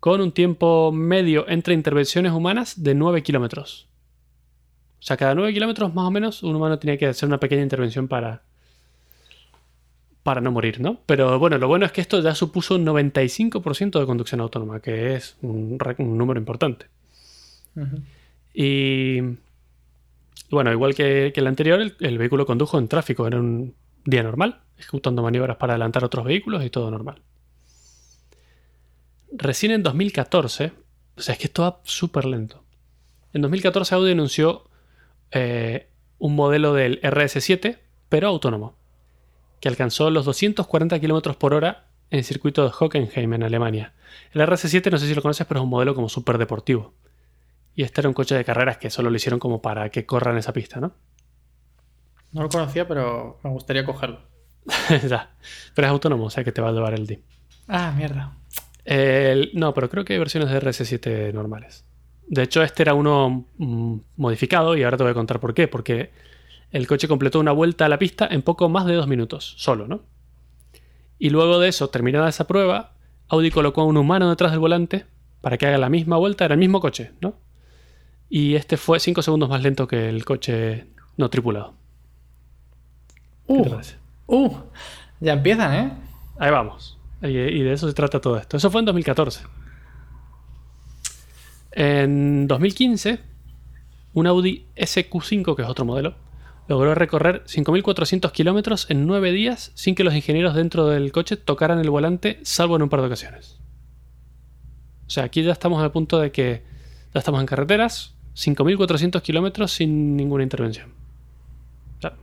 con 0.00 0.20
un 0.20 0.32
tiempo 0.32 0.92
medio 0.92 1.48
entre 1.48 1.74
intervenciones 1.74 2.32
humanas 2.32 2.82
de 2.82 2.94
9 2.94 3.22
kilómetros. 3.22 3.88
O 5.06 5.08
sea, 5.08 5.16
cada 5.16 5.36
9 5.36 5.52
kilómetros 5.54 5.94
más 5.94 6.04
o 6.04 6.10
menos 6.10 6.42
un 6.42 6.56
humano 6.56 6.80
tenía 6.80 6.98
que 6.98 7.06
hacer 7.06 7.28
una 7.28 7.38
pequeña 7.38 7.62
intervención 7.62 8.08
para, 8.08 8.42
para 10.24 10.40
no 10.40 10.50
morir, 10.50 10.80
¿no? 10.80 10.98
Pero 11.06 11.38
bueno, 11.38 11.58
lo 11.58 11.68
bueno 11.68 11.86
es 11.86 11.92
que 11.92 12.00
esto 12.00 12.20
ya 12.20 12.34
supuso 12.34 12.74
un 12.74 12.84
95% 12.84 14.00
de 14.00 14.06
conducción 14.06 14.40
autónoma, 14.40 14.80
que 14.80 15.14
es 15.14 15.36
un, 15.42 15.78
número 15.98 16.40
importante. 16.40 16.86
Y 18.52 19.20
bueno, 20.50 20.72
igual 20.72 20.96
que, 20.96 21.32
el 21.32 21.46
anterior, 21.46 21.80
el, 21.80 21.94
el, 22.00 22.18
vehículo 22.18 22.44
condujo 22.44 22.76
en 22.78 22.88
tráfico, 22.88 23.28
era 23.28 23.38
un 23.38 23.74
día 24.04 24.24
normal, 24.24 24.62
ejecutando 24.76 25.22
maniobras 25.22 25.56
para 25.56 25.74
adelantar 25.74 26.02
otros 26.02 26.24
vehículos 26.24 26.64
y 26.64 26.70
todo 26.70 26.90
normal 26.90 27.20
recién 29.32 29.72
en 29.72 29.82
2014, 29.82 30.72
o 31.16 31.20
sea, 31.20 31.34
es 31.34 31.38
que 31.38 31.46
esto 31.46 31.62
va 31.62 31.80
súper 31.84 32.24
lento. 32.24 32.62
En 33.32 33.42
2014 33.42 33.94
Audi 33.94 34.12
anunció 34.12 34.64
eh, 35.30 35.88
un 36.18 36.34
modelo 36.34 36.74
del 36.74 37.00
RS7, 37.02 37.78
pero 38.08 38.28
autónomo, 38.28 38.76
que 39.60 39.68
alcanzó 39.68 40.10
los 40.10 40.24
240 40.24 41.00
km 41.00 41.36
por 41.36 41.54
hora 41.54 41.88
en 42.10 42.18
el 42.18 42.24
circuito 42.24 42.64
de 42.64 42.72
Hockenheim 42.78 43.34
en 43.34 43.42
Alemania. 43.42 43.94
El 44.32 44.40
RS7 44.42 44.90
no 44.90 44.98
sé 44.98 45.06
si 45.06 45.14
lo 45.14 45.22
conoces, 45.22 45.46
pero 45.46 45.60
es 45.60 45.64
un 45.64 45.70
modelo 45.70 45.94
como 45.94 46.08
súper 46.08 46.38
deportivo. 46.38 46.94
Y 47.74 47.82
este 47.82 48.00
era 48.00 48.08
un 48.08 48.14
coche 48.14 48.34
de 48.34 48.44
carreras 48.44 48.78
que 48.78 48.90
solo 48.90 49.10
lo 49.10 49.16
hicieron 49.16 49.38
como 49.38 49.60
para 49.60 49.90
que 49.90 50.06
corra 50.06 50.32
en 50.32 50.38
esa 50.38 50.52
pista, 50.52 50.80
¿no? 50.80 50.94
No 52.32 52.42
lo 52.42 52.48
conocía, 52.48 52.88
pero 52.88 53.38
me 53.42 53.50
gustaría 53.50 53.84
cogerlo. 53.84 54.20
ya. 55.08 55.34
Pero 55.74 55.86
es 55.86 55.90
autónomo, 55.90 56.24
o 56.24 56.30
sea 56.30 56.44
que 56.44 56.52
te 56.52 56.62
va 56.62 56.70
a 56.70 56.72
llevar 56.72 56.94
el 56.94 57.06
D. 57.06 57.22
Ah, 57.68 57.92
mierda 57.96 58.36
no, 59.54 59.74
pero 59.74 59.90
creo 59.90 60.04
que 60.04 60.12
hay 60.12 60.18
versiones 60.18 60.50
de 60.50 60.60
RS7 60.60 61.32
normales. 61.32 61.84
De 62.28 62.42
hecho, 62.42 62.62
este 62.62 62.82
era 62.82 62.94
uno 62.94 63.44
mm, 63.58 63.96
modificado 64.16 64.76
y 64.76 64.82
ahora 64.82 64.96
te 64.96 65.04
voy 65.04 65.12
a 65.12 65.14
contar 65.14 65.40
por 65.40 65.54
qué. 65.54 65.68
Porque 65.68 66.10
el 66.72 66.86
coche 66.86 67.08
completó 67.08 67.40
una 67.40 67.52
vuelta 67.52 67.86
a 67.86 67.88
la 67.88 67.98
pista 67.98 68.28
en 68.30 68.42
poco 68.42 68.68
más 68.68 68.86
de 68.86 68.94
dos 68.94 69.06
minutos, 69.06 69.54
solo, 69.58 69.86
¿no? 69.86 70.02
Y 71.18 71.30
luego 71.30 71.58
de 71.58 71.68
eso, 71.68 71.88
terminada 71.88 72.28
esa 72.28 72.46
prueba, 72.46 72.92
Audi 73.28 73.50
colocó 73.50 73.80
a 73.80 73.84
un 73.84 73.96
humano 73.96 74.28
detrás 74.28 74.52
del 74.52 74.60
volante 74.60 75.06
para 75.40 75.56
que 75.58 75.66
haga 75.66 75.78
la 75.78 75.88
misma 75.88 76.16
vuelta, 76.16 76.44
era 76.44 76.54
el 76.54 76.60
mismo 76.60 76.80
coche, 76.80 77.12
¿no? 77.20 77.34
Y 78.28 78.54
este 78.56 78.76
fue 78.76 79.00
cinco 79.00 79.22
segundos 79.22 79.48
más 79.48 79.62
lento 79.62 79.86
que 79.86 80.08
el 80.08 80.24
coche 80.24 80.86
no 81.16 81.30
tripulado. 81.30 81.74
Uh, 83.46 83.80
uh, 84.26 84.56
ya 85.20 85.34
empiezan, 85.34 85.74
¿eh? 85.74 85.92
Ahí 86.38 86.50
vamos. 86.50 86.98
Y, 87.22 87.62
de 87.62 87.72
eso 87.72 87.88
se 87.88 87.94
trata 87.94 88.20
todo 88.20 88.36
esto. 88.36 88.56
Eso 88.56 88.70
fue 88.70 88.80
en 88.80 88.86
2014. 88.86 89.44
En 91.76 92.48
2015, 92.48 93.20
un 94.14 94.26
Audi 94.26 94.64
SQ5, 94.76 95.54
que 95.54 95.62
es 95.62 95.68
otro 95.68 95.84
modelo, 95.84 96.16
logró 96.68 96.94
recorrer 96.94 97.44
5.400 97.44 98.32
kilómetros 98.32 98.90
en 98.90 99.06
9 99.06 99.30
días 99.30 99.72
sin 99.74 99.94
que 99.94 100.02
los 100.02 100.14
ingenieros 100.14 100.54
dentro 100.54 100.86
del 100.86 101.12
coche 101.12 101.36
tocaran 101.36 101.78
el 101.78 101.90
volante, 101.90 102.40
salvo 102.44 102.76
en 102.76 102.82
un 102.82 102.88
par 102.88 103.00
de 103.00 103.08
ocasiones. 103.08 103.60
O 105.06 105.10
sea, 105.10 105.24
aquí 105.24 105.42
ya 105.42 105.52
estamos 105.52 105.82
al 105.82 105.92
punto 105.92 106.18
de 106.18 106.32
que 106.32 106.64
ya 107.12 107.18
estamos 107.18 107.42
en 107.42 107.46
carreteras, 107.46 108.14
5.400 108.34 109.20
kilómetros 109.20 109.70
sin 109.72 110.16
ninguna 110.16 110.44
intervención. 110.44 110.94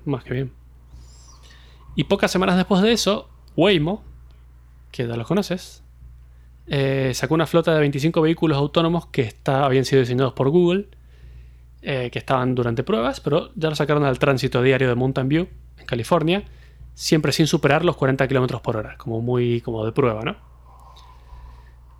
más 0.03 0.23
que 0.23 0.33
bien. 0.33 0.51
Y 1.95 2.05
pocas 2.05 2.31
semanas 2.31 2.57
después 2.57 2.81
de 2.81 2.91
eso, 2.91 3.29
Waymo, 3.55 4.03
que 4.91 5.07
ya 5.07 5.15
los 5.15 5.27
conoces, 5.27 5.82
eh, 6.67 7.11
sacó 7.13 7.33
una 7.33 7.45
flota 7.45 7.73
de 7.73 7.79
25 7.79 8.21
vehículos 8.21 8.57
autónomos 8.57 9.07
que 9.07 9.33
habían 9.45 9.85
sido 9.85 10.01
diseñados 10.01 10.33
por 10.33 10.49
Google, 10.49 10.87
eh, 11.81 12.09
que 12.11 12.19
estaban 12.19 12.55
durante 12.55 12.83
pruebas, 12.83 13.19
pero 13.19 13.51
ya 13.55 13.69
lo 13.69 13.75
sacaron 13.75 14.05
al 14.05 14.19
tránsito 14.19 14.61
diario 14.61 14.87
de 14.87 14.95
Mountain 14.95 15.27
View, 15.27 15.47
en 15.77 15.85
California, 15.85 16.43
siempre 16.93 17.31
sin 17.31 17.47
superar 17.47 17.83
los 17.83 17.97
40 17.97 18.27
km 18.27 18.61
por 18.61 18.77
hora, 18.77 18.97
como 18.97 19.21
muy 19.21 19.59
como 19.61 19.85
de 19.85 19.91
prueba, 19.91 20.23
¿no? 20.23 20.37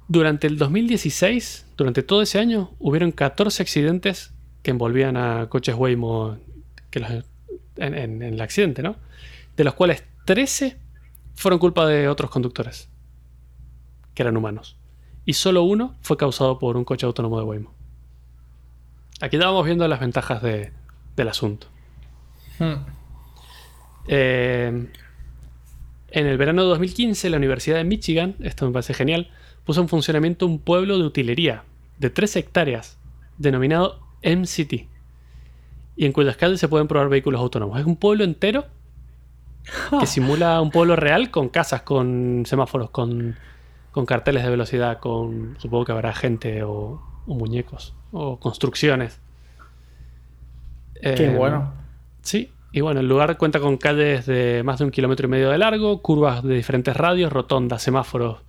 Durante 0.07 0.47
el 0.47 0.57
2016, 0.57 1.73
durante 1.75 2.03
todo 2.03 2.21
ese 2.21 2.39
año, 2.39 2.71
hubieron 2.79 3.11
14 3.11 3.63
accidentes 3.63 4.33
que 4.61 4.71
envolvían 4.71 5.17
a 5.17 5.47
coches 5.49 5.75
Waymo 5.75 6.37
en, 6.91 7.23
en 7.77 8.21
el 8.21 8.39
accidente, 8.39 8.83
¿no? 8.83 8.95
De 9.57 9.63
los 9.63 9.73
cuales 9.73 10.03
13 10.25 10.77
fueron 11.35 11.59
culpa 11.59 11.85
de 11.87 12.07
otros 12.07 12.29
conductores, 12.29 12.89
que 14.13 14.23
eran 14.23 14.37
humanos. 14.37 14.77
Y 15.25 15.33
solo 15.33 15.63
uno 15.63 15.95
fue 16.01 16.17
causado 16.17 16.59
por 16.59 16.77
un 16.77 16.85
coche 16.85 17.05
autónomo 17.05 17.37
de 17.39 17.45
Waymo. 17.45 17.73
Aquí 19.21 19.37
estábamos 19.37 19.65
viendo 19.65 19.87
las 19.87 19.99
ventajas 19.99 20.41
del 20.41 21.27
asunto. 21.27 21.67
Hmm. 22.59 22.85
Eh, 24.07 24.87
en 26.09 26.27
el 26.27 26.37
verano 26.37 26.63
de 26.63 26.69
2015, 26.69 27.29
la 27.29 27.37
Universidad 27.37 27.77
de 27.77 27.83
Michigan, 27.85 28.35
esto 28.41 28.65
me 28.67 28.73
parece 28.73 28.93
genial, 28.93 29.31
puso 29.65 29.81
en 29.81 29.87
funcionamiento 29.87 30.45
un 30.45 30.59
pueblo 30.59 30.97
de 30.97 31.05
utilería 31.05 31.63
de 31.97 32.09
3 32.09 32.35
hectáreas, 32.35 32.97
denominado 33.37 33.99
MCT, 34.23 34.87
y 35.95 36.05
en 36.05 36.11
cuyas 36.11 36.37
calles 36.37 36.59
se 36.59 36.67
pueden 36.67 36.87
probar 36.87 37.09
vehículos 37.09 37.39
autónomos. 37.39 37.79
Es 37.79 37.85
un 37.85 37.95
pueblo 37.95 38.23
entero 38.23 38.65
que 39.99 40.05
simula 40.05 40.61
un 40.61 40.69
pueblo 40.69 40.95
real 40.95 41.31
con 41.31 41.49
casas, 41.49 41.81
con 41.83 42.43
semáforos, 42.45 42.89
con, 42.89 43.35
carteles 44.05 44.43
de 44.43 44.49
velocidad, 44.49 44.99
con 44.99 45.55
supongo 45.59 45.85
que 45.85 45.91
habrá 45.91 46.13
gente 46.13 46.63
o, 46.63 47.01
muñecos 47.25 47.93
o 48.11 48.39
construcciones. 48.39 49.19
Qué 51.01 51.25
eh, 51.25 51.35
bueno. 51.35 51.73
Sí, 52.21 52.51
Y 52.71 52.81
bueno, 52.81 53.01
el 53.01 53.07
lugar 53.07 53.37
cuenta 53.37 53.59
con 53.59 53.77
calles 53.77 54.25
de 54.25 54.63
más 54.63 54.79
de 54.79 54.85
un 54.85 54.91
kilómetro 54.91 55.27
y 55.27 55.29
medio 55.29 55.49
de 55.49 55.57
largo, 55.57 56.01
curvas 56.01 56.43
de 56.43 56.55
diferentes 56.55 56.95
radios, 56.95 57.31
rotondas, 57.31 57.81
semáforos, 57.81 58.41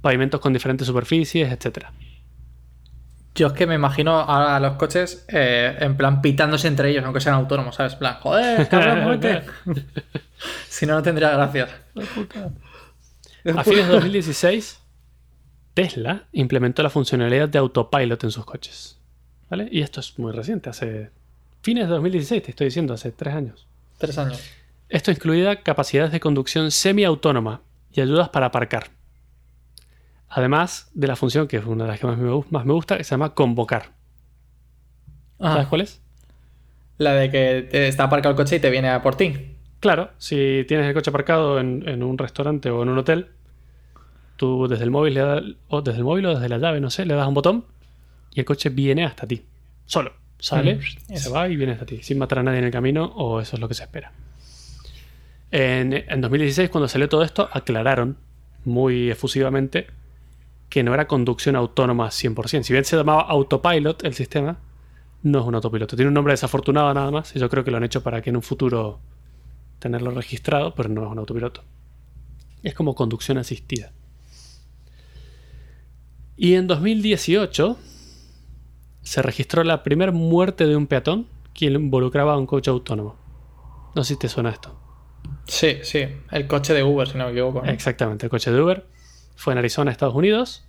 pavimentos 0.00 0.40
con 0.40 0.52
diferentes 0.52 0.86
superficies, 0.86 1.50
etc. 1.50 1.86
Yo 3.34 3.48
es 3.48 3.52
que 3.52 3.66
me 3.66 3.74
imagino 3.74 4.20
a 4.20 4.60
los 4.60 4.74
coches 4.74 5.24
eh, 5.28 5.76
en 5.80 5.96
plan 5.96 6.22
pitándose 6.22 6.68
entre 6.68 6.90
ellos, 6.90 7.04
aunque 7.04 7.20
sean 7.20 7.34
autónomos, 7.34 7.74
¿sabes? 7.74 7.94
En 7.94 7.98
plan, 7.98 8.16
joder, 8.20 8.68
cabrón, 8.70 9.20
si 10.68 10.86
no, 10.86 10.94
no 10.94 11.02
tendría 11.02 11.30
gracia. 11.30 11.68
A 13.56 13.64
fines 13.64 13.88
de 13.88 13.92
2016, 13.92 14.83
Tesla 15.74 16.24
implementó 16.32 16.82
la 16.82 16.90
funcionalidad 16.90 17.48
de 17.48 17.58
autopilot 17.58 18.24
en 18.24 18.30
sus 18.30 18.44
coches. 18.44 18.98
¿Vale? 19.50 19.68
Y 19.70 19.82
esto 19.82 20.00
es 20.00 20.18
muy 20.18 20.32
reciente, 20.32 20.70
hace 20.70 21.10
Fines 21.64 21.88
de 21.88 21.94
2016, 21.94 22.42
te 22.42 22.50
estoy 22.50 22.66
diciendo, 22.66 22.92
hace 22.92 23.10
tres 23.10 23.32
años. 23.32 23.66
Tres 23.96 24.18
años. 24.18 24.38
Esto 24.90 25.10
incluía 25.10 25.62
capacidades 25.62 26.12
de 26.12 26.20
conducción 26.20 26.70
semiautónoma 26.70 27.62
y 27.90 28.02
ayudas 28.02 28.28
para 28.28 28.46
aparcar. 28.46 28.88
Además 30.28 30.90
de 30.92 31.06
la 31.06 31.16
función 31.16 31.48
que 31.48 31.56
es 31.56 31.64
una 31.64 31.84
de 31.84 31.90
las 31.90 32.00
que 32.00 32.06
más 32.06 32.18
me, 32.18 32.72
gusta, 32.74 32.98
que 32.98 33.04
se 33.04 33.12
llama 33.12 33.34
convocar. 33.34 33.92
¿Sabes 35.40 35.68
cuál 35.68 35.80
es? 35.80 36.02
La 36.98 37.14
de 37.14 37.30
que 37.30 37.88
está 37.88 38.04
aparcado 38.04 38.32
el 38.32 38.36
coche 38.36 38.56
y 38.56 38.60
te 38.60 38.68
viene 38.68 38.90
a 38.90 39.00
por 39.00 39.16
ti. 39.16 39.56
Claro, 39.80 40.10
si 40.18 40.66
tienes 40.68 40.86
el 40.86 40.92
coche 40.92 41.08
aparcado 41.08 41.58
en, 41.58 42.02
un 42.02 42.18
restaurante 42.18 42.68
o 42.68 42.82
en 42.82 42.90
un 42.90 42.98
hotel, 42.98 43.28
tú 44.36 44.66
desde 44.68 44.84
el 44.84 44.90
móvil 44.90 45.14
le 45.14 45.56
o 45.68 45.82
desde 45.82 45.98
el 45.98 46.04
móvil 46.04 46.26
o 46.26 46.34
desde 46.34 46.48
la 46.48 46.58
llave, 46.58 46.80
no 46.80 46.90
sé, 46.90 47.06
le 47.06 47.14
das 47.14 47.26
un 47.26 47.34
botón 47.34 47.64
y 48.32 48.40
el 48.40 48.46
coche 48.46 48.68
viene 48.70 49.04
hasta 49.04 49.26
ti. 49.26 49.42
Solo 49.86 50.24
sale, 50.44 50.74
mm, 50.74 51.16
se 51.16 51.30
va 51.30 51.48
y 51.48 51.56
viene 51.56 51.72
hasta 51.72 51.86
ti, 51.86 52.02
sin 52.02 52.18
matar 52.18 52.40
a 52.40 52.42
nadie 52.42 52.58
en 52.58 52.64
el 52.64 52.70
camino, 52.70 53.04
o 53.16 53.40
eso 53.40 53.56
es 53.56 53.60
lo 53.60 53.68
que 53.68 53.74
se 53.74 53.84
espera. 53.84 54.12
En, 55.50 56.20
2016, 56.20 56.68
cuando 56.68 56.86
salió 56.88 57.08
todo 57.08 57.22
esto, 57.22 57.48
aclararon 57.50 58.18
muy 58.64 59.10
efusivamente 59.10 59.86
que 60.68 60.82
no 60.82 60.92
era 60.92 61.06
conducción 61.06 61.56
autónoma 61.56 62.08
100%. 62.08 62.62
Si 62.62 62.72
bien 62.72 62.84
se 62.84 62.96
llamaba 62.96 63.22
autopilot 63.22 64.04
el 64.04 64.14
sistema, 64.14 64.58
no 65.22 65.40
es 65.40 65.46
un 65.46 65.54
autopiloto. 65.54 65.96
Tiene 65.96 66.08
un 66.08 66.14
nombre 66.14 66.32
desafortunado 66.32 66.92
nada 66.92 67.10
más, 67.10 67.34
y 67.34 67.38
yo 67.38 67.48
creo 67.48 67.64
que 67.64 67.70
lo 67.70 67.78
han 67.78 67.84
hecho 67.84 68.02
para 68.02 68.20
que 68.20 68.30
en 68.30 68.36
un 68.36 68.42
futuro 68.42 68.98
tenerlo 69.78 70.10
registrado, 70.10 70.74
pero 70.74 70.88
no 70.88 71.04
es 71.04 71.10
un 71.10 71.18
autopiloto. 71.20 71.62
Es 72.62 72.74
como 72.74 72.94
conducción 72.94 73.38
asistida. 73.38 73.92
Y 76.36 76.54
en 76.54 76.66
2018 76.66 77.78
se 79.02 79.22
registró 79.22 79.62
la 79.62 79.82
primera 79.82 80.12
muerte 80.12 80.66
de 80.66 80.76
un 80.76 80.86
peatón 80.86 81.26
que 81.52 81.66
involucraba 81.66 82.34
a 82.34 82.38
un 82.38 82.46
coche 82.46 82.70
autónomo. 82.70 83.16
No 83.94 84.02
sé 84.02 84.14
si 84.14 84.18
te 84.18 84.28
suena 84.28 84.50
esto. 84.50 84.76
Sí, 85.46 85.78
sí, 85.82 86.06
el 86.30 86.46
coche 86.46 86.74
de 86.74 86.82
Uber, 86.82 87.08
si 87.08 87.18
no 87.18 87.26
me 87.26 87.32
equivoco. 87.32 87.64
Exactamente, 87.64 88.26
el 88.26 88.30
coche 88.30 88.50
de 88.50 88.60
Uber. 88.60 88.84
Fue 89.36 89.52
en 89.52 89.58
Arizona, 89.58 89.90
Estados 89.90 90.14
Unidos. 90.14 90.64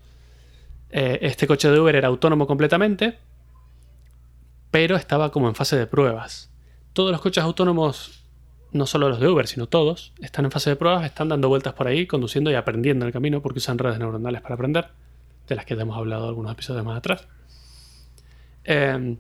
Eh, 0.92 1.20
este 1.22 1.48
coche 1.48 1.70
de 1.70 1.80
Uber 1.80 1.96
era 1.96 2.08
autónomo 2.08 2.46
completamente, 2.46 3.18
pero 4.72 4.96
estaba 4.96 5.32
como 5.32 5.48
en 5.48 5.56
fase 5.56 5.78
de 5.78 5.88
pruebas. 5.88 6.52
Todos 6.94 7.12
los 7.12 7.22
coches 7.22 7.44
autónomos, 7.44 8.24
no 8.72 8.86
solo 8.86 9.10
los 9.10 9.20
de 9.20 9.28
Uber, 9.28 9.48
sino 9.48 9.68
todos, 9.68 10.14
están 10.22 10.46
en 10.46 10.52
fase 10.52 10.70
de 10.70 10.76
pruebas, 10.76 11.06
están 11.06 11.30
dando 11.30 11.50
vueltas 11.50 11.74
por 11.74 11.88
ahí, 11.88 12.06
conduciendo 12.06 12.52
y 12.52 12.56
aprendiendo 12.56 13.06
en 13.06 13.08
el 13.08 13.14
camino 13.14 13.42
porque 13.42 13.60
usan 13.60 13.78
redes 13.78 13.98
neuronales 13.98 14.42
para 14.42 14.56
aprender, 14.56 14.90
de 15.48 15.56
las 15.56 15.66
que 15.66 15.76
ya 15.76 15.84
hemos 15.84 15.98
hablado 15.98 16.28
algunos 16.28 16.52
episodios 16.52 16.86
más 16.86 16.98
atrás. 16.98 17.28
Em, 18.64 19.18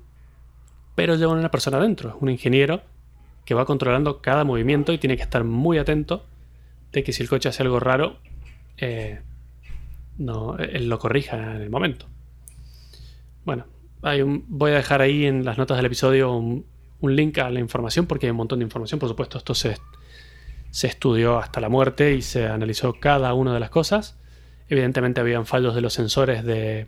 pero 0.96 1.16
lleva 1.16 1.34
una 1.34 1.52
persona 1.52 1.78
adentro, 1.78 2.18
un 2.22 2.30
ingeniero 2.30 2.82
que 3.46 3.54
va 3.54 3.66
controlando 3.66 4.22
cada 4.22 4.44
movimiento 4.44 4.92
y 4.92 4.98
tiene 4.98 5.18
que 5.18 5.24
estar 5.24 5.44
muy 5.44 5.78
atento 5.78 6.26
de 6.92 7.04
que 7.04 7.14
si 7.14 7.22
el 7.22 7.30
coche 7.30 7.50
hace 7.50 7.62
algo 7.64 7.80
raro, 7.80 8.18
eh, 8.78 9.22
no, 10.18 10.58
él 10.58 10.90
lo 10.90 10.98
corrija 10.98 11.38
en 11.56 11.62
el 11.62 11.70
momento. 11.70 12.08
Bueno, 13.44 13.66
un, 14.02 14.46
voy 14.48 14.72
a 14.72 14.76
dejar 14.76 15.02
ahí 15.02 15.26
en 15.26 15.46
las 15.46 15.58
notas 15.58 15.78
del 15.78 15.86
episodio 15.86 16.34
un, 16.34 16.66
link 17.02 17.38
a 17.38 17.52
la 17.52 17.60
información 17.60 18.08
porque 18.08 18.26
hay 18.26 18.32
un 18.32 18.38
montón 18.38 18.60
de 18.60 18.66
información. 18.66 19.00
Por 19.00 19.10
supuesto, 19.10 19.38
esto 19.38 19.54
se, 19.54 19.78
se 20.72 20.88
estudió 20.88 21.38
hasta 21.38 21.62
la 21.62 21.70
muerte 21.70 22.16
y 22.16 22.24
se 22.24 22.48
analizó 22.48 22.94
cada 23.00 23.32
una 23.36 23.54
de 23.54 23.60
las 23.60 23.70
cosas. 23.70 24.18
Evidentemente 24.70 25.22
habían 25.22 25.46
fallos 25.46 25.76
de 25.76 25.82
los 25.82 25.94
sensores 25.94 26.44
de, 26.44 26.88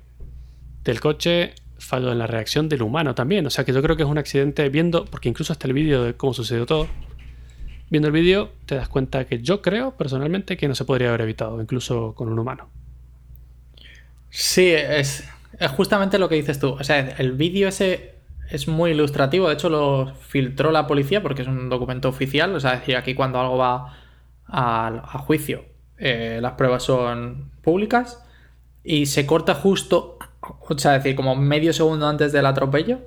del 0.83 0.99
coche, 0.99 1.53
fallo 1.77 2.11
en 2.11 2.19
la 2.19 2.27
reacción 2.27 2.69
del 2.69 2.81
humano 2.81 3.15
también. 3.15 3.45
O 3.45 3.49
sea 3.49 3.65
que 3.65 3.73
yo 3.73 3.81
creo 3.81 3.95
que 3.95 4.03
es 4.03 4.09
un 4.09 4.17
accidente 4.17 4.67
viendo, 4.69 5.05
porque 5.05 5.29
incluso 5.29 5.53
hasta 5.53 5.67
el 5.67 5.73
vídeo 5.73 6.03
de 6.03 6.15
cómo 6.15 6.33
sucedió 6.33 6.65
todo, 6.65 6.87
viendo 7.89 8.07
el 8.07 8.13
vídeo 8.13 8.51
te 8.65 8.75
das 8.75 8.89
cuenta 8.89 9.25
que 9.25 9.41
yo 9.41 9.61
creo 9.61 9.95
personalmente 9.95 10.57
que 10.57 10.67
no 10.67 10.75
se 10.75 10.85
podría 10.85 11.09
haber 11.09 11.21
evitado, 11.21 11.61
incluso 11.61 12.13
con 12.15 12.29
un 12.29 12.39
humano. 12.39 12.69
Sí, 14.29 14.69
es, 14.69 15.27
justamente 15.75 16.19
lo 16.19 16.29
que 16.29 16.35
dices 16.35 16.59
tú. 16.59 16.69
O 16.71 16.83
sea, 16.83 16.99
el 16.99 17.31
vídeo 17.33 17.67
ese 17.67 18.15
es 18.49 18.67
muy 18.67 18.91
ilustrativo. 18.91 19.47
De 19.47 19.55
hecho, 19.55 19.69
lo 19.69 20.13
filtró 20.15 20.71
la 20.71 20.87
policía 20.87 21.21
porque 21.21 21.41
es 21.41 21.47
un 21.47 21.69
documento 21.69 22.09
oficial. 22.09 22.53
O 22.55 22.59
sea, 22.59 22.73
decir, 22.79 22.95
aquí 22.97 23.13
cuando 23.13 23.39
algo 23.39 23.57
va 23.57 23.97
a, 24.47 25.17
juicio, 25.19 25.65
eh, 25.97 26.39
las 26.41 26.53
pruebas 26.53 26.83
son 26.83 27.51
públicas 27.61 28.23
y 28.83 29.07
se 29.07 29.25
corta 29.25 29.53
justo 29.55 30.17
o 30.41 30.77
sea, 30.77 30.93
decir, 30.93 31.15
como 31.15 31.35
medio 31.35 31.73
segundo 31.73 32.07
antes 32.07 32.31
del 32.31 32.45
atropello. 32.45 32.99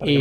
y 0.00 0.20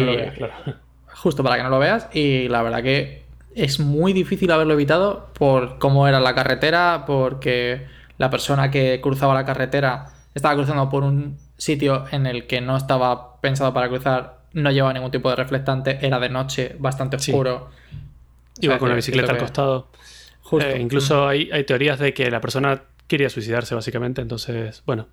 Justo 1.16 1.44
para 1.44 1.58
que 1.58 1.64
no 1.64 1.70
lo 1.70 1.80
veas. 1.80 2.10
Y 2.14 2.48
la 2.50 2.64
verdad 2.64 2.82
que 2.82 3.24
es 3.56 3.80
muy 3.80 4.14
difícil 4.14 4.52
haberlo 4.52 4.74
evitado 4.74 5.30
por 5.34 5.78
cómo 5.78 6.08
era 6.08 6.20
la 6.20 6.34
carretera, 6.34 7.04
porque 7.06 7.86
la 8.18 8.30
persona 8.30 8.72
que 8.72 9.00
cruzaba 9.02 9.34
la 9.34 9.46
carretera 9.46 10.08
estaba 10.34 10.56
cruzando 10.56 10.90
por 10.90 11.04
un 11.04 11.38
sitio 11.58 12.06
en 12.12 12.26
el 12.26 12.48
que 12.48 12.62
no 12.62 12.76
estaba 12.76 13.40
pensado 13.42 13.74
para 13.74 13.88
cruzar, 13.90 14.40
no 14.54 14.72
llevaba 14.72 14.94
ningún 14.94 15.12
tipo 15.12 15.30
de 15.30 15.36
reflectante, 15.36 16.00
era 16.06 16.20
de 16.20 16.30
noche, 16.30 16.76
bastante 16.80 17.18
oscuro. 17.18 17.70
Iba 18.60 18.78
con 18.78 18.90
la 18.90 18.96
bicicleta 18.96 19.32
al 19.32 19.38
costado. 19.38 19.88
Eh, 20.62 20.80
incluso 20.80 21.26
mm. 21.26 21.28
hay, 21.28 21.50
hay 21.52 21.64
teorías 21.64 22.00
de 22.00 22.14
que 22.14 22.30
la 22.30 22.42
persona 22.42 22.84
quería 23.08 23.30
suicidarse, 23.30 23.76
básicamente. 23.76 24.22
Entonces, 24.22 24.84
bueno, 24.86 25.08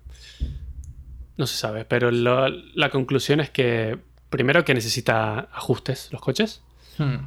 no 1.37 1.47
se 1.47 1.57
sabe, 1.57 1.85
pero 1.85 2.11
la 2.11 2.89
conclusión 2.91 3.39
es 3.39 3.49
que 3.49 3.97
primero 4.29 4.63
que 4.63 4.73
necesita 4.73 5.49
ajustes 5.51 6.09
los 6.11 6.21
coches, 6.21 6.63
hmm. 6.97 7.17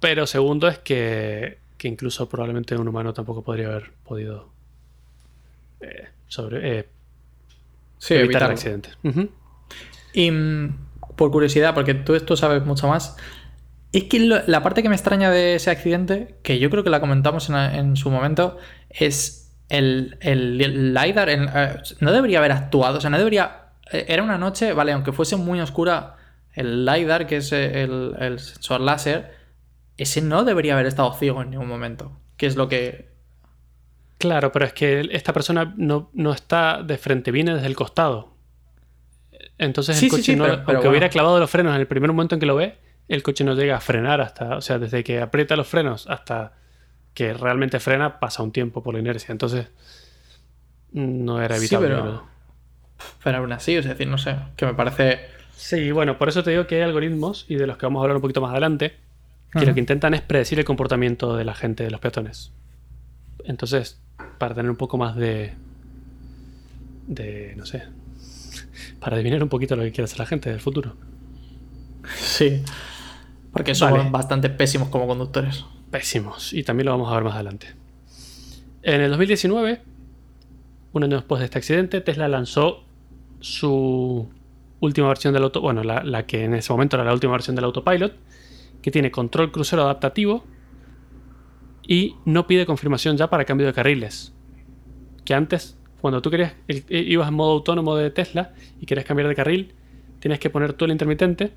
pero 0.00 0.26
segundo 0.26 0.68
es 0.68 0.78
que, 0.78 1.58
incluso 1.82 2.28
probablemente 2.28 2.76
un 2.76 2.88
humano 2.88 3.12
tampoco 3.12 3.42
podría 3.42 3.68
haber 3.68 3.92
podido 4.04 4.50
eh, 5.80 6.08
sobre, 6.28 6.78
eh, 6.78 6.88
evitar 8.10 8.44
el 8.44 8.50
accidente. 8.50 8.90
Y 10.12 10.30
mm, 10.30 10.76
por 11.16 11.30
curiosidad, 11.30 11.74
porque 11.74 11.94
tú 11.94 12.14
esto 12.14 12.36
sabes 12.36 12.64
mucho 12.64 12.88
más, 12.88 13.16
es 13.92 14.04
que 14.04 14.20
la 14.20 14.62
parte 14.62 14.82
que 14.82 14.88
me 14.88 14.94
extraña 14.94 15.30
de 15.30 15.56
ese 15.56 15.70
accidente, 15.70 16.36
que 16.42 16.58
yo 16.58 16.70
creo 16.70 16.84
que 16.84 16.90
la 16.90 17.00
comentamos 17.00 17.50
en 17.50 17.96
su 17.96 18.10
momento, 18.10 18.56
es 18.88 19.40
el, 19.68 20.16
el, 20.20 20.94
LiDAR 20.94 21.28
eh, 21.30 21.78
no 22.00 22.12
debería 22.12 22.38
haber 22.38 22.52
actuado, 22.52 22.98
o 22.98 23.00
sea, 23.00 23.10
no 23.10 23.18
debería... 23.18 23.70
Eh, 23.90 24.06
era 24.08 24.22
una 24.22 24.38
noche, 24.38 24.72
vale, 24.72 24.92
aunque 24.92 25.12
fuese 25.12 25.36
muy 25.36 25.60
oscura, 25.60 26.16
el 26.52 26.84
LiDAR, 26.84 27.26
que 27.26 27.38
es 27.38 27.52
el, 27.52 28.14
el 28.18 28.38
sensor 28.38 28.80
láser, 28.80 29.34
ese 29.96 30.22
no 30.22 30.44
debería 30.44 30.74
haber 30.74 30.86
estado 30.86 31.12
ciego 31.14 31.42
en 31.42 31.50
ningún 31.50 31.68
momento, 31.68 32.12
que 32.36 32.46
es 32.46 32.56
lo 32.56 32.68
que... 32.68 33.10
Claro, 34.18 34.52
pero 34.52 34.66
es 34.66 34.72
que 34.72 35.08
esta 35.12 35.32
persona 35.32 35.74
no, 35.76 36.10
está 36.32 36.82
de 36.82 36.98
frente, 36.98 37.30
viene 37.30 37.54
desde 37.54 37.66
el 37.66 37.76
costado. 37.76 38.34
Entonces 39.56 40.02
el 40.02 40.10
coche 40.10 40.36
no, 40.36 40.44
aunque 40.44 40.88
hubiera 40.88 41.08
clavado 41.08 41.38
los 41.38 41.50
frenos 41.50 41.74
en 41.74 41.80
el 41.80 41.86
primer 41.86 42.12
momento 42.12 42.34
en 42.34 42.40
que 42.40 42.46
lo 42.46 42.56
ve, 42.56 42.78
el 43.10 43.24
coche 43.24 43.42
no 43.42 43.54
llega 43.54 43.76
a 43.76 43.80
frenar 43.80 44.20
hasta, 44.20 44.56
o 44.56 44.60
sea, 44.60 44.78
desde 44.78 45.02
que 45.02 45.20
aprieta 45.20 45.56
los 45.56 45.66
frenos 45.66 46.06
hasta 46.08 46.52
que 47.12 47.34
realmente 47.34 47.80
frena, 47.80 48.20
pasa 48.20 48.42
un 48.42 48.52
tiempo 48.52 48.84
por 48.84 48.94
la 48.94 49.00
inercia. 49.00 49.32
Entonces, 49.32 49.66
no 50.92 51.42
era 51.42 51.56
evitable. 51.56 51.88
pero, 51.88 52.24
pero 53.24 53.38
aún 53.38 53.52
así, 53.52 53.74
es 53.74 53.84
decir, 53.84 54.06
no 54.06 54.16
sé, 54.16 54.36
que 54.56 54.64
me 54.64 54.74
parece... 54.74 55.20
Sí, 55.56 55.90
bueno, 55.90 56.18
por 56.18 56.28
eso 56.28 56.44
te 56.44 56.52
digo 56.52 56.68
que 56.68 56.76
hay 56.76 56.82
algoritmos, 56.82 57.46
y 57.48 57.56
de 57.56 57.66
los 57.66 57.76
que 57.76 57.86
vamos 57.86 58.00
a 58.00 58.04
hablar 58.04 58.16
un 58.16 58.22
poquito 58.22 58.40
más 58.40 58.52
adelante, 58.52 58.96
que 59.52 59.66
lo 59.66 59.74
que 59.74 59.80
intentan 59.80 60.14
es 60.14 60.20
predecir 60.20 60.60
el 60.60 60.64
comportamiento 60.64 61.36
de 61.36 61.44
la 61.44 61.54
gente, 61.54 61.82
de 61.82 61.90
los 61.90 62.00
peatones. 62.00 62.52
Entonces, 63.44 64.00
para 64.38 64.54
tener 64.54 64.70
un 64.70 64.76
poco 64.76 64.96
más 64.98 65.16
de... 65.16 65.54
de, 67.08 67.54
no 67.56 67.66
sé, 67.66 67.82
para 69.00 69.16
adivinar 69.16 69.42
un 69.42 69.48
poquito 69.48 69.74
lo 69.74 69.82
que 69.82 69.90
quiere 69.90 70.04
hacer 70.04 70.20
la 70.20 70.26
gente 70.26 70.48
del 70.48 70.60
futuro. 70.60 70.94
Sí, 72.14 72.62
porque 73.52 73.74
somos 73.74 74.10
bastante 74.10 74.48
pésimos 74.50 74.88
como 74.88 75.06
conductores 75.06 75.64
pésimos. 75.90 76.52
Y 76.52 76.62
también 76.62 76.86
lo 76.86 76.92
vamos 76.92 77.10
a 77.10 77.14
ver 77.14 77.24
más 77.24 77.34
adelante. 77.34 77.68
En 78.82 79.00
el 79.00 79.10
2019, 79.10 79.82
un 80.92 81.04
año 81.04 81.16
después 81.16 81.40
de 81.40 81.46
este 81.46 81.58
accidente, 81.58 82.00
Tesla 82.00 82.28
lanzó 82.28 82.84
su 83.40 84.28
última 84.80 85.08
versión 85.08 85.34
del 85.34 85.42
auto, 85.42 85.60
bueno, 85.60 85.82
la, 85.82 86.26
que 86.26 86.44
en 86.44 86.54
ese 86.54 86.72
momento 86.72 86.96
era 86.96 87.04
la 87.04 87.12
última 87.12 87.32
versión 87.32 87.56
del 87.56 87.64
autopilot, 87.64 88.14
que 88.80 88.90
tiene 88.90 89.10
control 89.10 89.52
crucero 89.52 89.82
adaptativo 89.82 90.44
y 91.86 92.16
no 92.24 92.46
pide 92.46 92.64
confirmación 92.64 93.16
ya 93.16 93.28
para 93.28 93.44
cambio 93.44 93.66
de 93.66 93.74
carriles. 93.74 94.32
Que 95.24 95.34
antes, 95.34 95.78
cuando 96.00 96.22
tú 96.22 96.30
querías, 96.30 96.54
ibas 96.88 97.28
en 97.28 97.34
modo 97.34 97.52
autónomo 97.52 97.96
de 97.96 98.10
Tesla 98.10 98.54
y 98.80 98.86
querías 98.86 99.04
cambiar 99.04 99.28
de 99.28 99.34
carril, 99.34 99.74
tienes 100.18 100.38
que 100.38 100.48
poner 100.48 100.72
tú 100.72 100.86
el 100.86 100.92
intermitente 100.92 101.52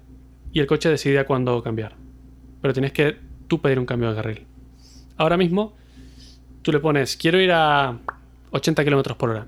y 0.53 0.59
el 0.59 0.67
coche 0.67 0.89
decidía 0.89 1.25
cuándo 1.25 1.61
cambiar. 1.61 1.95
Pero 2.61 2.73
tienes 2.73 2.93
que 2.93 3.17
tú 3.47 3.59
pedir 3.59 3.79
un 3.79 3.85
cambio 3.85 4.09
de 4.09 4.15
carril. 4.15 4.45
Ahora 5.17 5.35
mismo, 5.35 5.73
tú 6.61 6.71
le 6.71 6.79
pones, 6.79 7.17
quiero 7.17 7.41
ir 7.41 7.51
a 7.51 7.97
80 8.51 8.85
km 8.85 9.17
por 9.17 9.31
hora. 9.31 9.47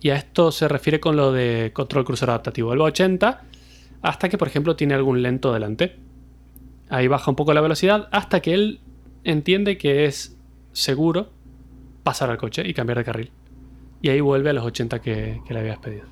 Y 0.00 0.10
a 0.10 0.16
esto 0.16 0.52
se 0.52 0.68
refiere 0.68 1.00
con 1.00 1.16
lo 1.16 1.32
de 1.32 1.70
control 1.72 2.04
crucero 2.04 2.32
adaptativo. 2.32 2.72
Él 2.72 2.80
va 2.80 2.84
a 2.84 2.88
80 2.88 3.42
hasta 4.02 4.28
que, 4.28 4.36
por 4.36 4.48
ejemplo, 4.48 4.76
tiene 4.76 4.94
algún 4.94 5.22
lento 5.22 5.52
delante. 5.52 5.96
Ahí 6.88 7.08
baja 7.08 7.30
un 7.30 7.36
poco 7.36 7.54
la 7.54 7.60
velocidad 7.60 8.08
hasta 8.12 8.40
que 8.40 8.52
él 8.52 8.80
entiende 9.24 9.78
que 9.78 10.04
es 10.04 10.36
seguro 10.72 11.30
pasar 12.02 12.30
al 12.30 12.36
coche 12.36 12.62
y 12.66 12.74
cambiar 12.74 12.98
de 12.98 13.04
carril. 13.04 13.30
Y 14.02 14.10
ahí 14.10 14.20
vuelve 14.20 14.50
a 14.50 14.52
los 14.52 14.64
80 14.64 15.00
que, 15.00 15.40
le 15.48 15.58
habías 15.58 15.78
pedido. 15.78 16.04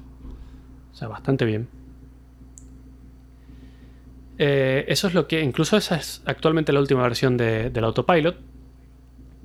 O 0.92 0.94
sea, 0.94 1.08
bastante 1.08 1.44
bien. 1.44 1.68
Eh, 4.42 4.86
eso 4.88 5.06
es 5.06 5.12
lo 5.12 5.28
que. 5.28 5.42
Incluso 5.42 5.76
esa 5.76 5.96
es 5.96 6.22
actualmente 6.24 6.72
la 6.72 6.80
última 6.80 7.02
versión 7.02 7.36
del 7.36 7.84
autopilot. 7.84 8.36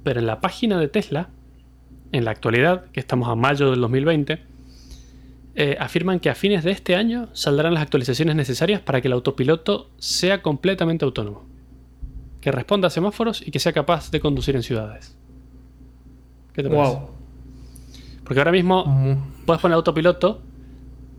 Pero 0.04 0.22
en 0.22 0.26
la 0.26 0.40
página 0.40 0.80
de 0.80 0.88
Tesla, 0.88 1.30
en 2.14 2.24
la 2.24 2.32
actualidad, 2.32 2.86
que 2.94 3.02
estamos 3.02 3.28
a 3.28 3.36
mayo 3.36 3.72
del 3.72 3.82
2020, 3.82 4.42
eh, 5.56 5.78
afirman 5.80 6.22
que 6.22 6.30
a 6.30 6.36
fines 6.36 6.64
de 6.64 6.72
este 6.72 6.96
año 6.96 7.28
saldrán 7.34 7.74
las 7.74 7.84
actualizaciones 7.84 8.38
necesarias 8.38 8.80
para 8.80 9.02
que 9.02 9.10
el 9.10 9.14
autopiloto 9.14 9.90
sea 9.98 10.42
completamente 10.42 11.04
autónomo 11.04 11.46
que 12.46 12.52
responda 12.52 12.90
a 12.90 12.92
semáforos 12.92 13.42
y 13.46 13.50
que 13.50 13.58
sea 13.58 13.74
capaz 13.74 14.12
de 14.12 14.20
conducir 14.20 14.56
en 14.56 14.62
ciudades. 14.62 15.18
¿Qué 16.54 16.62
te 16.62 16.70
parece? 16.70 16.96
Wow. 16.96 17.10
Porque 18.24 18.40
ahora 18.40 18.52
mismo 18.52 19.20
puedes 19.48 19.60
poner 19.60 19.76
autopiloto, 19.76 20.44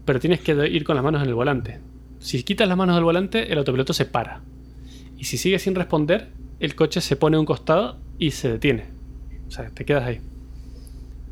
pero 0.05 0.21
tienes 0.21 0.41
que 0.41 0.53
ir 0.69 0.85
con 0.85 0.95
las 0.95 1.05
manos 1.05 1.21
en 1.23 1.29
el 1.29 1.35
volante. 1.35 1.81
Si 2.19 2.43
quitas 2.43 2.69
las 2.69 2.77
manos 2.77 2.97
del 2.97 3.05
volante, 3.05 3.53
el 3.53 3.59
autopiloto 3.59 3.93
se 3.93 4.05
para. 4.05 4.41
Y 5.19 5.25
si 5.25 5.39
sigue 5.39 5.59
sin 5.59 5.75
responder, 5.75 6.29
el 6.61 6.75
coche 6.75 7.01
se 7.01 7.17
pone 7.17 7.37
a 7.37 7.41
un 7.41 7.47
costado 7.47 7.99
y 8.19 8.33
se 8.33 8.51
detiene. 8.51 8.87
O 9.49 9.51
sea, 9.51 9.71
te 9.71 9.85
quedas 9.85 10.05
ahí. 10.05 10.21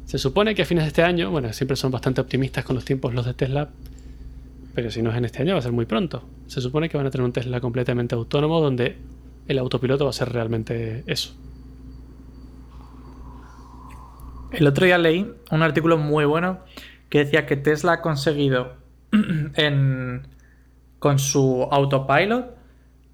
Se 0.05 0.19
supone 0.19 0.55
que 0.55 0.63
a 0.63 0.67
fines 0.67 0.85
de 0.85 0.89
este 0.89 1.03
año, 1.03 1.31
bueno, 1.31 1.53
siempre 1.53 1.77
son 1.77 1.91
bastante 1.91 2.21
optimistas 2.21 2.65
con 2.65 2.77
los 2.77 2.85
tiempos 2.85 3.15
los 3.15 3.25
de 3.25 3.35
Tesla, 3.35 3.71
pero 4.75 4.91
si 4.91 5.03
no 5.03 5.11
es 5.11 5.17
en 5.17 5.25
este 5.25 5.43
año 5.43 5.55
va 5.55 5.61
a 5.61 5.63
ser 5.63 5.73
muy 5.73 5.87
pronto. 5.87 6.29
Se 6.47 6.61
supone 6.61 6.89
que 6.89 6.97
van 6.97 7.07
a 7.07 7.11
tener 7.11 7.25
un 7.25 7.33
Tesla 7.33 7.61
completamente 7.61 8.15
autónomo 8.15 8.61
donde 8.61 8.97
el 9.49 9.59
autopiloto 9.59 10.05
va 10.05 10.11
a 10.11 10.15
ser 10.15 10.33
realmente 10.33 11.05
eso. 11.07 11.35
El 14.53 14.67
otro 14.67 14.87
día 14.87 14.99
leí 14.99 15.33
un 15.51 15.63
artículo 15.63 15.97
muy 15.99 16.25
bueno 16.25 16.61
que 17.09 17.25
decía 17.25 17.47
que 17.47 17.57
Tesla 17.57 17.95
ha 17.95 18.01
conseguido 18.01 18.75
con 21.05 21.19
su 21.19 21.69
autopilot 21.71 22.57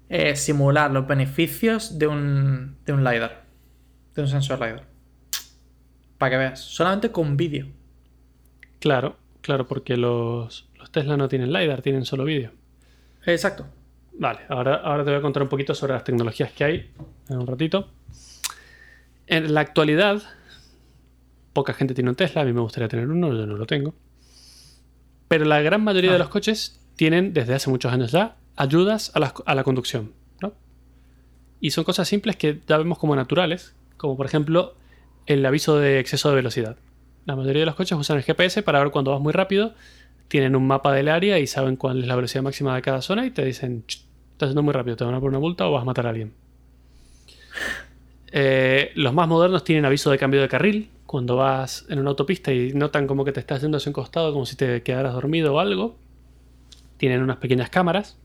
eh, 0.07 0.37
simular 0.37 0.91
los 0.91 1.05
beneficios 1.05 1.99
de 1.99 2.07
un, 2.07 2.77
de 2.85 2.93
un 2.93 3.03
LiDAR, 3.03 3.43
de 4.15 4.21
un 4.21 4.29
sensor 4.29 4.61
LiDAR. 4.61 4.85
Para 6.17 6.29
que 6.29 6.37
veas, 6.37 6.61
solamente 6.61 7.11
con 7.11 7.35
vídeo. 7.35 7.67
Claro, 8.79 9.17
claro, 9.41 9.67
porque 9.67 9.97
los, 9.97 10.69
los 10.77 10.89
Tesla 10.89 11.17
no 11.17 11.27
tienen 11.27 11.51
LiDAR, 11.51 11.81
tienen 11.81 12.05
solo 12.05 12.23
vídeo. 12.23 12.53
Exacto. 13.25 13.65
Vale, 14.13 14.39
ahora, 14.47 14.75
ahora 14.75 15.03
te 15.03 15.09
voy 15.09 15.19
a 15.19 15.21
contar 15.21 15.43
un 15.43 15.49
poquito 15.49 15.75
sobre 15.75 15.91
las 15.91 16.05
tecnologías 16.05 16.53
que 16.53 16.63
hay 16.63 16.93
en 17.27 17.39
un 17.39 17.45
ratito. 17.45 17.89
En 19.27 19.53
la 19.53 19.59
actualidad, 19.59 20.21
poca 21.51 21.73
gente 21.73 21.93
tiene 21.93 22.09
un 22.09 22.15
Tesla, 22.15 22.43
a 22.43 22.45
mí 22.45 22.53
me 22.53 22.61
gustaría 22.61 22.87
tener 22.87 23.09
uno, 23.09 23.33
yo 23.33 23.45
no 23.45 23.57
lo 23.57 23.65
tengo. 23.65 23.93
Pero 25.27 25.43
la 25.43 25.59
gran 25.61 25.83
mayoría 25.83 26.11
de 26.11 26.15
ah. 26.15 26.19
los 26.19 26.29
coches 26.29 26.80
tienen, 27.01 27.33
desde 27.33 27.55
hace 27.55 27.71
muchos 27.71 27.91
años 27.91 28.11
ya, 28.11 28.35
ayudas 28.55 29.11
a 29.15 29.55
la, 29.55 29.63
conducción. 29.63 30.11
¿no? 30.39 30.53
Y 31.59 31.71
son 31.71 31.83
cosas 31.83 32.07
simples 32.07 32.35
que 32.35 32.59
ya 32.67 32.77
vemos 32.77 32.99
como 32.99 33.15
naturales, 33.15 33.73
como 33.97 34.15
por 34.15 34.27
ejemplo 34.27 34.75
el 35.25 35.43
aviso 35.43 35.79
de 35.79 35.99
exceso 35.99 36.29
de 36.29 36.35
velocidad. 36.35 36.75
La 37.25 37.35
mayoría 37.35 37.61
de 37.61 37.65
los 37.65 37.73
coches 37.73 37.97
usan 37.97 38.17
el 38.17 38.23
GPS 38.23 38.61
para 38.61 38.77
ver 38.77 38.91
cuando 38.91 39.09
vas 39.09 39.19
muy 39.19 39.33
rápido 39.33 39.73
tienen 40.27 40.55
un 40.55 40.67
mapa 40.67 40.93
del 40.93 41.09
área 41.09 41.39
y 41.39 41.47
saben 41.47 41.75
cuál 41.75 42.01
es 42.01 42.07
la 42.07 42.15
velocidad 42.15 42.43
máxima 42.43 42.75
de 42.75 42.83
cada 42.83 43.01
zona 43.01 43.25
y 43.25 43.31
te 43.31 43.43
dicen, 43.43 43.83
estás 43.87 44.49
yendo 44.49 44.61
muy 44.61 44.71
rápido, 44.71 44.95
te 44.95 45.03
van 45.03 45.15
a 45.15 45.19
poner 45.19 45.31
una 45.31 45.39
multa 45.39 45.67
o 45.67 45.71
vas 45.71 45.81
a 45.81 45.85
matar 45.85 46.05
a 46.05 46.09
alguien. 46.09 46.33
Eh, 48.33 48.93
los 48.95 49.13
más 49.13 49.27
modernos 49.27 49.65
tienen 49.65 49.83
aviso 49.83 50.09
de 50.09 50.17
cambio 50.17 50.39
de 50.39 50.47
carril 50.47 50.89
cuando 51.05 51.35
vas 51.35 51.85
en 51.89 51.99
una 51.99 52.11
autopista 52.11 52.53
y 52.53 52.71
notan 52.71 53.05
como 53.05 53.25
que 53.25 53.33
te 53.33 53.41
estás 53.41 53.61
yendo 53.61 53.75
hacia 53.75 53.89
un 53.89 53.93
costado 53.93 54.31
como 54.31 54.45
si 54.45 54.55
te 54.55 54.83
quedaras 54.83 55.13
dormido 55.13 55.53
o 55.53 55.59
algo. 55.59 55.97
Tienen 57.01 57.23
unas 57.23 57.37
pequeñas 57.37 57.71
cámaras 57.71 58.19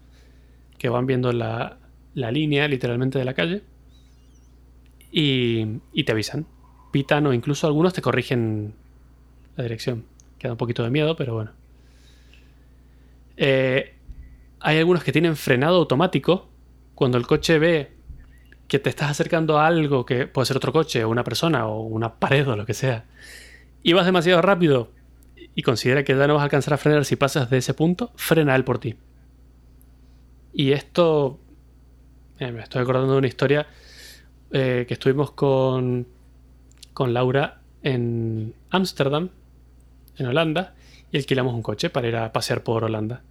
que 0.77 0.91
van 0.91 1.07
viendo 1.07 1.33
la, 1.33 1.79
línea 2.13 2.69
literalmente 2.69 3.19
de 3.19 3.25
la 3.25 3.33
calle 3.33 3.63
y, 5.11 5.81
y 5.95 6.05
te 6.05 6.13
avisan. 6.13 6.45
Pitan 6.93 7.27
o 7.27 7.33
incluso 7.33 7.67
algunos 7.67 7.95
te 7.95 8.03
corrigen 8.03 8.75
la 9.57 9.63
dirección. 9.63 10.05
Queda 10.39 10.53
un 10.53 10.59
poquito 10.59 10.85
de 10.85 10.91
miedo, 10.91 11.17
pero 11.17 11.33
bueno. 11.33 11.53
Eh, 13.39 13.95
hay 14.61 14.77
algunos 14.77 15.03
que 15.03 15.11
tienen 15.11 15.37
frenado 15.37 15.77
automático. 15.79 16.47
Cuando 16.95 17.17
el 17.17 17.27
coche 17.27 17.59
ve 17.59 17.93
que 18.69 18.79
te 18.79 18.91
estás 18.91 19.11
acercando 19.11 19.59
a 19.59 19.67
algo 19.67 20.05
que 20.05 20.27
puede 20.27 20.45
ser 20.45 20.59
otro 20.59 20.75
coche 20.75 21.03
o 21.03 21.09
una 21.09 21.25
persona 21.25 21.67
o 21.67 21.81
una 21.81 22.17
pared 22.17 22.47
o 22.47 22.57
lo 22.57 22.67
que 22.67 22.75
sea, 22.75 23.07
y 23.83 23.95
vas 23.95 24.05
demasiado 24.05 24.43
rápido 24.43 24.91
y 25.57 25.63
considera 25.63 26.05
que 26.05 26.15
ya 26.15 26.27
no 26.27 26.35
vas 26.35 26.43
a 26.43 26.45
alcanzar 26.45 26.75
a 26.75 26.77
frenar 26.77 27.07
si 27.07 27.17
pasas 27.17 27.49
de 27.49 27.57
ese 27.57 27.73
punto, 27.73 28.13
frena 28.15 28.55
él 28.55 28.63
por 28.63 28.79
ti. 28.79 28.95
Y 30.53 30.73
esto, 30.73 31.41
eh, 32.39 32.53
me 32.53 32.63
estoy 32.63 32.83
acordando 32.83 33.13
de 33.13 33.19
una 33.19 33.27
historia 33.27 33.67
eh, 34.53 34.85
que 34.87 34.95
estuvimos 34.95 35.31
con, 35.31 36.07
con 36.93 37.15
Laura 37.15 37.63
en 37.83 38.55
Ámsterdam, 38.69 39.31
en 40.19 40.27
Holanda, 40.27 40.75
y 41.11 41.17
alquilamos 41.17 41.55
un 41.55 41.63
coche 41.63 41.89
para 41.89 42.07
ir 42.07 42.17
a 42.17 42.33
pasear 42.33 42.63
por 42.63 42.85
Holanda. 42.85 43.23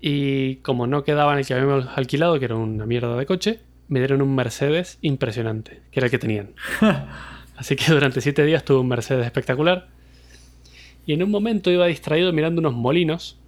Y 0.00 0.56
como 0.56 0.86
no 0.86 1.04
quedaba 1.04 1.34
en 1.34 1.40
el 1.40 1.46
que 1.46 1.52
habíamos 1.52 1.86
alquilado, 1.94 2.38
que 2.38 2.46
era 2.46 2.56
una 2.56 2.86
mierda 2.86 3.16
de 3.16 3.26
coche, 3.26 3.60
me 3.88 3.98
dieron 3.98 4.22
un 4.22 4.34
Mercedes 4.34 4.98
impresionante, 5.02 5.82
que 5.90 6.00
era 6.00 6.06
el 6.06 6.10
que 6.10 6.18
tenían. 6.18 6.54
Así 7.56 7.76
que 7.76 7.92
durante 7.92 8.22
siete 8.22 8.46
días 8.46 8.64
tuve 8.64 8.78
un 8.78 8.88
Mercedes 8.88 9.26
espectacular. 9.26 9.93
Y 11.06 11.12
en 11.12 11.22
un 11.22 11.30
momento 11.30 11.70
iba 11.70 11.86
distraído 11.86 12.32
mirando 12.32 12.60
unos 12.60 12.74
molinos. 12.74 13.38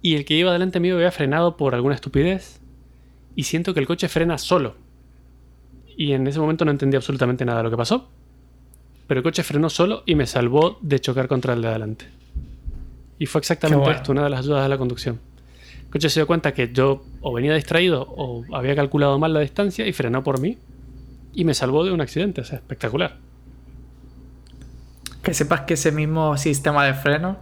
Y 0.00 0.16
el 0.16 0.24
que 0.24 0.34
iba 0.34 0.52
delante 0.52 0.80
mío 0.80 0.96
había 0.96 1.12
frenado 1.12 1.56
por 1.56 1.74
alguna 1.74 1.94
estupidez. 1.94 2.60
Y 3.36 3.44
siento 3.44 3.74
que 3.74 3.80
el 3.80 3.86
coche 3.86 4.08
frena 4.08 4.38
solo. 4.38 4.74
Y 5.96 6.12
en 6.12 6.26
ese 6.26 6.40
momento 6.40 6.64
no 6.64 6.70
entendí 6.70 6.96
absolutamente 6.96 7.44
nada 7.44 7.58
de 7.58 7.64
lo 7.64 7.70
que 7.70 7.76
pasó. 7.76 8.08
Pero 9.06 9.20
el 9.20 9.24
coche 9.24 9.42
frenó 9.42 9.70
solo 9.70 10.02
y 10.06 10.14
me 10.14 10.26
salvó 10.26 10.78
de 10.80 11.00
chocar 11.00 11.28
contra 11.28 11.54
el 11.54 11.62
de 11.62 11.68
adelante. 11.68 12.06
Y 13.18 13.26
fue 13.26 13.40
exactamente 13.40 13.90
esto, 13.90 14.10
una 14.10 14.24
de 14.24 14.30
las 14.30 14.40
ayudas 14.40 14.62
de 14.64 14.68
la 14.68 14.78
conducción. 14.78 15.20
El 15.84 15.90
coche 15.90 16.08
se 16.08 16.20
dio 16.20 16.26
cuenta 16.26 16.52
que 16.54 16.72
yo 16.72 17.04
o 17.20 17.32
venía 17.32 17.54
distraído 17.54 18.06
o 18.08 18.44
había 18.52 18.74
calculado 18.74 19.18
mal 19.18 19.32
la 19.32 19.40
distancia 19.40 19.86
y 19.86 19.92
frenó 19.92 20.24
por 20.24 20.40
mí 20.40 20.56
y 21.34 21.44
me 21.44 21.54
salvó 21.54 21.84
de 21.84 21.92
un 21.92 22.00
accidente. 22.00 22.40
O 22.40 22.44
sea, 22.44 22.58
espectacular. 22.58 23.18
Que 25.22 25.34
sepas 25.34 25.62
que 25.62 25.74
ese 25.74 25.92
mismo 25.92 26.36
sistema 26.36 26.84
de 26.84 26.94
freno 26.94 27.38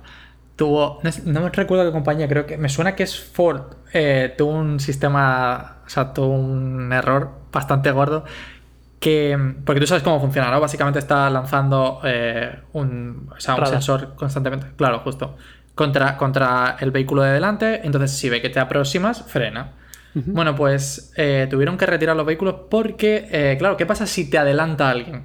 tuvo. 0.60 1.00
No, 1.24 1.40
me 1.40 1.48
recuerdo 1.48 1.86
qué 1.86 1.92
compañía, 1.92 2.28
creo 2.28 2.44
que. 2.44 2.58
Me 2.58 2.68
suena 2.68 2.94
que 2.94 3.02
es 3.02 3.18
Ford. 3.18 3.62
Eh, 3.94 4.34
tuvo 4.36 4.52
un 4.52 4.78
sistema. 4.78 5.78
O 5.86 5.88
sea, 5.88 6.12
tuvo 6.12 6.34
un 6.34 6.92
error 6.92 7.30
bastante 7.50 7.90
gordo. 7.90 8.24
Que. 8.98 9.54
Porque 9.64 9.80
tú 9.80 9.86
sabes 9.86 10.02
cómo 10.02 10.20
funciona, 10.20 10.50
¿no? 10.50 10.60
Básicamente 10.60 10.98
está 10.98 11.30
lanzando 11.30 12.02
eh, 12.04 12.60
un, 12.74 13.30
o 13.34 13.40
sea, 13.40 13.54
un 13.54 13.66
sensor 13.66 14.14
constantemente. 14.14 14.66
Claro, 14.76 14.98
justo 14.98 15.36
contra, 15.74 16.18
contra 16.18 16.76
el 16.80 16.90
vehículo 16.90 17.22
de 17.22 17.32
delante, 17.32 17.86
entonces 17.86 18.10
si 18.10 18.28
ve 18.28 18.42
que 18.42 18.50
te 18.50 18.60
aproximas, 18.60 19.22
frena. 19.22 19.72
Bueno, 20.12 20.54
pues 20.54 21.12
eh, 21.16 21.46
tuvieron 21.48 21.78
que 21.78 21.86
retirar 21.86 22.16
los 22.16 22.26
vehículos 22.26 22.56
porque, 22.68 23.56
claro, 23.58 23.76
¿qué 23.78 23.86
pasa 23.86 24.06
si 24.06 24.28
te 24.28 24.36
adelanta 24.36 24.90
alguien? 24.90 25.24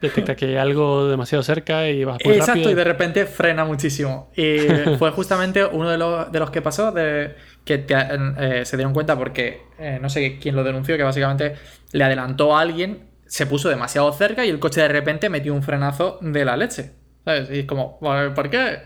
Detecta 0.00 0.34
que 0.34 0.46
hay 0.46 0.56
algo 0.56 1.08
demasiado 1.08 1.42
cerca 1.42 1.88
y 1.88 2.04
vas 2.04 2.18
Exacto, 2.24 2.70
y 2.70 2.74
de 2.74 2.84
repente 2.84 3.26
frena 3.26 3.64
muchísimo. 3.64 4.30
Y 4.34 4.58
fue 4.98 5.10
justamente 5.10 5.64
uno 5.64 5.90
de 5.90 5.98
los, 5.98 6.32
de 6.32 6.38
los 6.38 6.50
que 6.50 6.62
pasó 6.62 6.90
de 6.90 7.34
que 7.64 7.84
eh, 7.88 8.62
se 8.64 8.76
dieron 8.76 8.94
cuenta 8.94 9.16
porque 9.16 9.62
no 10.00 10.08
sé 10.08 10.38
quién 10.38 10.56
lo 10.56 10.64
denunció, 10.64 10.96
que 10.96 11.02
básicamente 11.02 11.54
le 11.92 12.04
adelantó 12.04 12.56
a 12.56 12.60
alguien, 12.60 13.10
se 13.26 13.46
puso 13.46 13.68
demasiado 13.68 14.10
cerca 14.12 14.44
y 14.44 14.48
el 14.48 14.58
coche 14.58 14.80
de 14.80 14.88
repente 14.88 15.28
metió 15.28 15.52
un 15.52 15.62
frenazo 15.62 16.18
de 16.22 16.44
la 16.44 16.56
leche. 16.56 16.92
¿Sabes? 17.24 17.50
Y 17.50 17.60
es 17.60 17.66
como, 17.66 17.98
¿por 17.98 18.48
qué? 18.48 18.78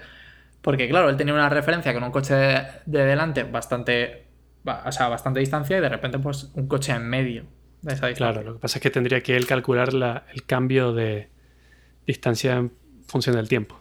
Porque 0.60 0.88
claro, 0.88 1.08
él 1.10 1.16
tenía 1.16 1.34
una 1.34 1.48
referencia 1.48 1.94
con 1.94 2.02
un 2.02 2.10
coche 2.10 2.34
de, 2.34 3.04
delante 3.04 3.44
bastante 3.44 4.24
o 4.64 4.92
sea, 4.92 5.08
bastante 5.08 5.40
distancia 5.40 5.76
y 5.76 5.80
de 5.80 5.88
repente 5.90 6.18
pues 6.18 6.50
un 6.54 6.66
coche 6.66 6.92
en 6.92 7.06
medio 7.06 7.44
Claro, 8.16 8.42
lo 8.42 8.54
que 8.54 8.58
pasa 8.60 8.78
es 8.78 8.82
que 8.82 8.90
tendría 8.90 9.20
que 9.22 9.36
él 9.36 9.46
calcular 9.46 9.90
el 10.32 10.44
cambio 10.44 10.92
de 10.92 11.28
distancia 12.06 12.54
en 12.54 12.72
función 13.06 13.36
del 13.36 13.48
tiempo. 13.48 13.80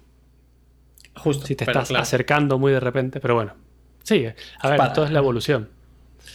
Justo. 1.15 1.45
Si 1.45 1.55
te 1.55 1.63
estás 1.63 1.91
acercando 1.91 2.57
muy 2.57 2.71
de 2.71 2.79
repente, 2.79 3.19
pero 3.19 3.35
bueno. 3.35 3.53
Sí, 4.03 4.25
a 4.59 4.69
ver, 4.69 4.81
esto 4.81 5.05
es 5.05 5.11
la 5.11 5.19
evolución. 5.19 5.69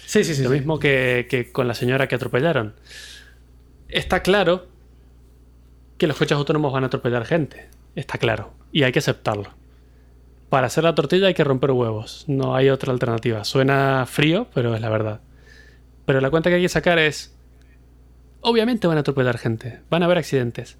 Sí, 0.06 0.24
sí, 0.24 0.34
sí. 0.34 0.42
Lo 0.42 0.50
mismo 0.50 0.78
que, 0.78 1.26
que 1.28 1.52
con 1.52 1.68
la 1.68 1.74
señora 1.74 2.08
que 2.08 2.14
atropellaron. 2.14 2.74
Está 3.88 4.22
claro 4.22 4.68
que 5.98 6.06
los 6.06 6.16
coches 6.16 6.36
autónomos 6.36 6.72
van 6.72 6.84
a 6.84 6.86
atropellar 6.86 7.24
gente. 7.24 7.68
Está 7.94 8.18
claro. 8.18 8.52
Y 8.72 8.84
hay 8.84 8.92
que 8.92 9.00
aceptarlo. 9.00 9.50
Para 10.48 10.68
hacer 10.68 10.84
la 10.84 10.94
tortilla 10.94 11.26
hay 11.26 11.34
que 11.34 11.44
romper 11.44 11.72
huevos. 11.72 12.24
No 12.26 12.54
hay 12.54 12.70
otra 12.70 12.92
alternativa. 12.92 13.44
Suena 13.44 14.06
frío, 14.06 14.46
pero 14.54 14.74
es 14.74 14.80
la 14.80 14.88
verdad. 14.88 15.20
Pero 16.06 16.20
la 16.20 16.30
cuenta 16.30 16.48
que 16.48 16.56
hay 16.56 16.62
que 16.62 16.68
sacar 16.68 16.98
es... 16.98 17.34
Obviamente 18.48 18.86
van 18.86 18.96
a 18.96 19.00
atropellar 19.00 19.36
gente. 19.36 19.80
Van 19.90 20.02
a 20.02 20.06
haber 20.06 20.16
accidentes. 20.16 20.78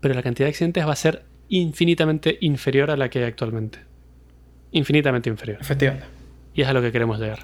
Pero 0.00 0.14
la 0.14 0.22
cantidad 0.22 0.46
de 0.46 0.50
accidentes 0.50 0.86
va 0.86 0.92
a 0.92 0.96
ser 0.96 1.24
infinitamente 1.48 2.38
inferior 2.40 2.88
a 2.92 2.96
la 2.96 3.10
que 3.10 3.18
hay 3.18 3.24
actualmente. 3.24 3.80
Infinitamente 4.70 5.28
inferior. 5.28 5.58
Efectivamente. 5.60 6.06
Y 6.54 6.62
es 6.62 6.68
a 6.68 6.72
lo 6.72 6.80
que 6.80 6.92
queremos 6.92 7.18
llegar. 7.18 7.40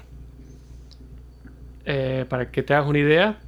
Eh, 1.83 2.25
para 2.29 2.49
que 2.49 2.63
te 2.63 2.73
hagas 2.73 2.87
una 2.87 2.99
idea, 2.99 3.39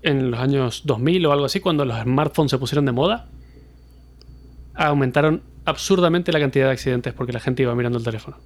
en 0.00 0.30
los 0.30 0.40
años 0.40 0.82
2000 0.86 1.26
o 1.26 1.32
algo 1.32 1.44
así, 1.44 1.60
cuando 1.60 1.84
los 1.84 2.00
smartphones 2.00 2.50
se 2.50 2.56
pusieron 2.56 2.86
de 2.86 2.92
moda, 2.92 3.28
aumentaron 4.74 5.42
absurdamente 5.66 6.32
la 6.32 6.40
cantidad 6.40 6.64
de 6.64 6.72
accidentes 6.72 7.12
porque 7.12 7.34
la 7.34 7.40
gente 7.40 7.62
iba 7.62 7.74
mirando 7.74 7.98
el 7.98 8.04
teléfono. 8.04 8.38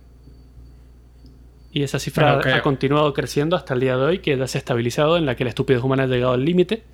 Y 1.73 1.83
esa 1.83 1.99
cifra 1.99 2.39
ha 2.39 2.63
continuado 2.63 3.13
creciendo 3.15 3.57
hasta 3.57 3.73
el 3.75 3.81
día 3.81 3.97
de 3.97 4.05
hoy, 4.05 4.19
que 4.19 4.37
ya 4.37 4.47
se 4.47 4.59
ha 4.59 4.61
estabilizado, 4.61 5.17
en 5.17 5.25
la 5.25 5.35
que 5.35 5.45
la 5.45 5.51
estupidez 5.51 5.83
humana 5.83 6.03
ha 6.03 6.07
llegado 6.07 6.35
al 6.35 6.45
límite 6.45 6.85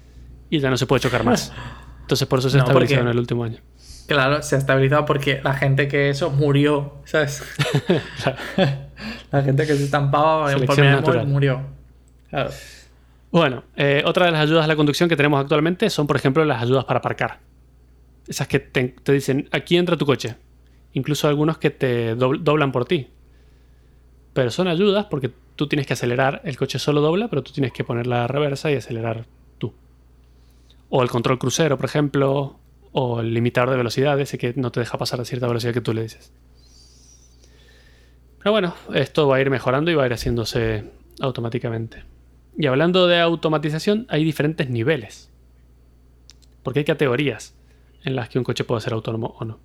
y 0.50 0.60
ya 0.60 0.70
no 0.70 0.76
se 0.76 0.86
puede 0.86 1.00
chocar 1.00 1.24
más. 1.24 1.52
Entonces 2.02 2.26
por 2.28 2.38
eso 2.38 2.48
se 2.48 2.58
ha 2.58 2.60
estabilizado 2.60 3.02
en 3.02 3.08
el 3.08 3.18
último 3.18 3.44
año. 3.44 3.58
Claro, 4.06 4.40
se 4.42 4.54
ha 4.54 4.58
estabilizado 4.58 5.04
porque 5.04 5.40
la 5.42 5.52
gente 5.52 5.88
que 5.88 6.08
eso 6.08 6.30
murió, 6.30 6.94
¿sabes? 7.04 7.42
la 9.30 9.42
gente 9.42 9.66
que 9.66 9.74
se 9.74 9.84
estampaba 9.84 10.52
en 10.52 10.64
por 10.64 11.26
murió. 11.26 11.60
Claro. 12.30 12.50
Bueno, 13.30 13.64
eh, 13.76 14.02
otra 14.06 14.26
de 14.26 14.32
las 14.32 14.40
ayudas 14.40 14.64
a 14.64 14.68
la 14.68 14.76
conducción 14.76 15.08
que 15.08 15.16
tenemos 15.16 15.40
actualmente 15.40 15.90
son, 15.90 16.06
por 16.06 16.16
ejemplo, 16.16 16.44
las 16.44 16.62
ayudas 16.62 16.84
para 16.84 17.00
aparcar. 17.00 17.40
Esas 18.26 18.48
que 18.48 18.58
te, 18.58 18.94
dicen, 19.12 19.48
aquí 19.52 19.76
entra 19.76 19.96
tu 19.96 20.06
coche. 20.06 20.36
Incluso 20.94 21.28
algunos 21.28 21.58
que 21.58 21.70
te 21.70 22.14
doblan 22.14 22.72
por 22.72 22.86
ti. 22.86 23.08
Pero 24.38 24.52
son 24.52 24.68
ayudas 24.68 25.06
porque 25.06 25.32
tú 25.56 25.66
tienes 25.66 25.84
que 25.88 25.94
acelerar, 25.94 26.42
el 26.44 26.56
coche 26.56 26.78
solo 26.78 27.00
dobla, 27.00 27.26
pero 27.26 27.42
tú 27.42 27.50
tienes 27.50 27.72
que 27.72 27.82
poner 27.82 28.06
la 28.06 28.28
reversa 28.28 28.70
y 28.70 28.76
acelerar 28.76 29.26
tú. 29.58 29.74
O 30.90 31.02
el 31.02 31.10
control 31.10 31.40
crucero, 31.40 31.76
por 31.76 31.86
ejemplo, 31.86 32.56
o 32.92 33.18
el 33.18 33.34
limitador 33.34 33.70
de 33.70 33.78
velocidad, 33.78 34.20
ese 34.20 34.38
que 34.38 34.54
no 34.54 34.70
te 34.70 34.78
deja 34.78 34.96
pasar 34.96 35.20
a 35.20 35.24
cierta 35.24 35.48
velocidad 35.48 35.74
que 35.74 35.80
tú 35.80 35.92
le 35.92 36.02
dices. 36.02 36.32
Pero 38.38 38.52
bueno, 38.52 38.76
esto 38.94 39.26
va 39.26 39.38
a 39.38 39.40
ir 39.40 39.50
mejorando 39.50 39.90
y 39.90 39.96
va 39.96 40.04
a 40.04 40.06
ir 40.06 40.12
haciéndose 40.12 40.84
automáticamente. 41.18 42.04
Y 42.56 42.66
hablando 42.66 43.08
de 43.08 43.18
automatización, 43.18 44.06
hay 44.08 44.22
diferentes 44.22 44.70
niveles. 44.70 45.32
Porque 46.62 46.78
hay 46.78 46.84
categorías 46.84 47.56
en 48.04 48.14
las 48.14 48.28
que 48.28 48.38
un 48.38 48.44
coche 48.44 48.62
puede 48.62 48.82
ser 48.82 48.92
autónomo 48.92 49.34
o 49.40 49.44
no. 49.44 49.58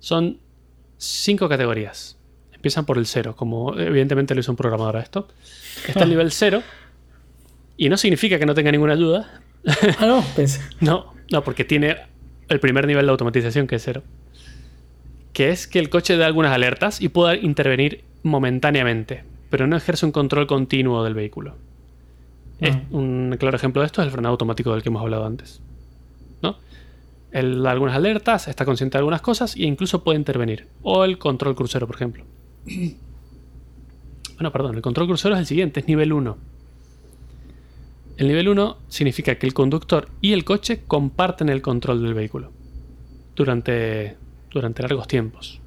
Son 0.00 0.40
cinco 0.98 1.48
categorías. 1.48 2.18
Empiezan 2.62 2.86
por 2.86 2.96
el 2.96 3.06
cero, 3.06 3.34
como 3.34 3.76
evidentemente 3.76 4.36
lo 4.36 4.40
hizo 4.40 4.52
un 4.52 4.56
programador 4.56 4.98
a 4.98 5.00
esto. 5.00 5.26
Está 5.88 6.04
el 6.04 6.10
nivel 6.10 6.30
cero. 6.30 6.62
Y 7.76 7.88
no 7.88 7.96
significa 7.96 8.38
que 8.38 8.46
no 8.46 8.54
tenga 8.54 8.70
ninguna 8.70 8.92
ayuda. 8.92 9.40
Ah, 9.98 10.06
no, 10.06 10.24
pensé. 10.36 10.60
no, 10.80 11.12
no, 11.32 11.42
porque 11.42 11.64
tiene 11.64 11.96
el 12.48 12.60
primer 12.60 12.86
nivel 12.86 13.04
de 13.06 13.10
automatización, 13.10 13.66
que 13.66 13.74
es 13.74 13.82
cero. 13.82 14.04
Que 15.32 15.50
es 15.50 15.66
que 15.66 15.80
el 15.80 15.90
coche 15.90 16.16
dé 16.16 16.24
algunas 16.24 16.52
alertas 16.52 17.00
y 17.00 17.08
pueda 17.08 17.34
intervenir 17.34 18.04
momentáneamente, 18.22 19.24
pero 19.50 19.66
no 19.66 19.76
ejerce 19.76 20.06
un 20.06 20.12
control 20.12 20.46
continuo 20.46 21.02
del 21.02 21.14
vehículo. 21.14 21.56
Ah. 22.64 22.80
un 22.92 23.34
claro 23.40 23.56
ejemplo 23.56 23.82
de 23.82 23.86
esto 23.86 24.02
es 24.02 24.06
el 24.06 24.12
frenado 24.12 24.34
automático 24.34 24.70
del 24.70 24.84
que 24.84 24.88
hemos 24.88 25.02
hablado 25.02 25.26
antes. 25.26 25.60
¿no? 26.42 26.58
Él 27.32 27.60
da 27.60 27.72
algunas 27.72 27.96
alertas, 27.96 28.46
está 28.46 28.64
consciente 28.64 28.98
de 28.98 29.00
algunas 29.00 29.20
cosas 29.20 29.56
e 29.56 29.64
incluso 29.64 30.04
puede 30.04 30.16
intervenir. 30.16 30.68
O 30.82 31.02
el 31.02 31.18
control 31.18 31.56
crucero, 31.56 31.88
por 31.88 31.96
ejemplo. 31.96 32.24
bueno, 34.34 34.52
perdón, 34.52 34.76
el 34.76 34.82
control 34.82 35.06
crucero 35.08 35.34
es 35.34 35.40
el 35.40 35.46
siguiente, 35.46 35.80
es 35.80 35.88
nivel 35.88 36.12
1. 36.12 36.36
El 38.18 38.28
nivel 38.28 38.48
1 38.48 38.78
significa 38.88 39.36
que 39.36 39.46
el 39.46 39.54
conductor 39.54 40.08
y 40.20 40.32
el 40.32 40.44
coche 40.44 40.82
comparten 40.86 41.48
el 41.48 41.62
control 41.62 42.02
del 42.02 42.14
vehículo 42.14 42.52
durante, 43.34 44.16
durante 44.50 44.82
largos 44.82 45.08
tiempos. 45.08 45.60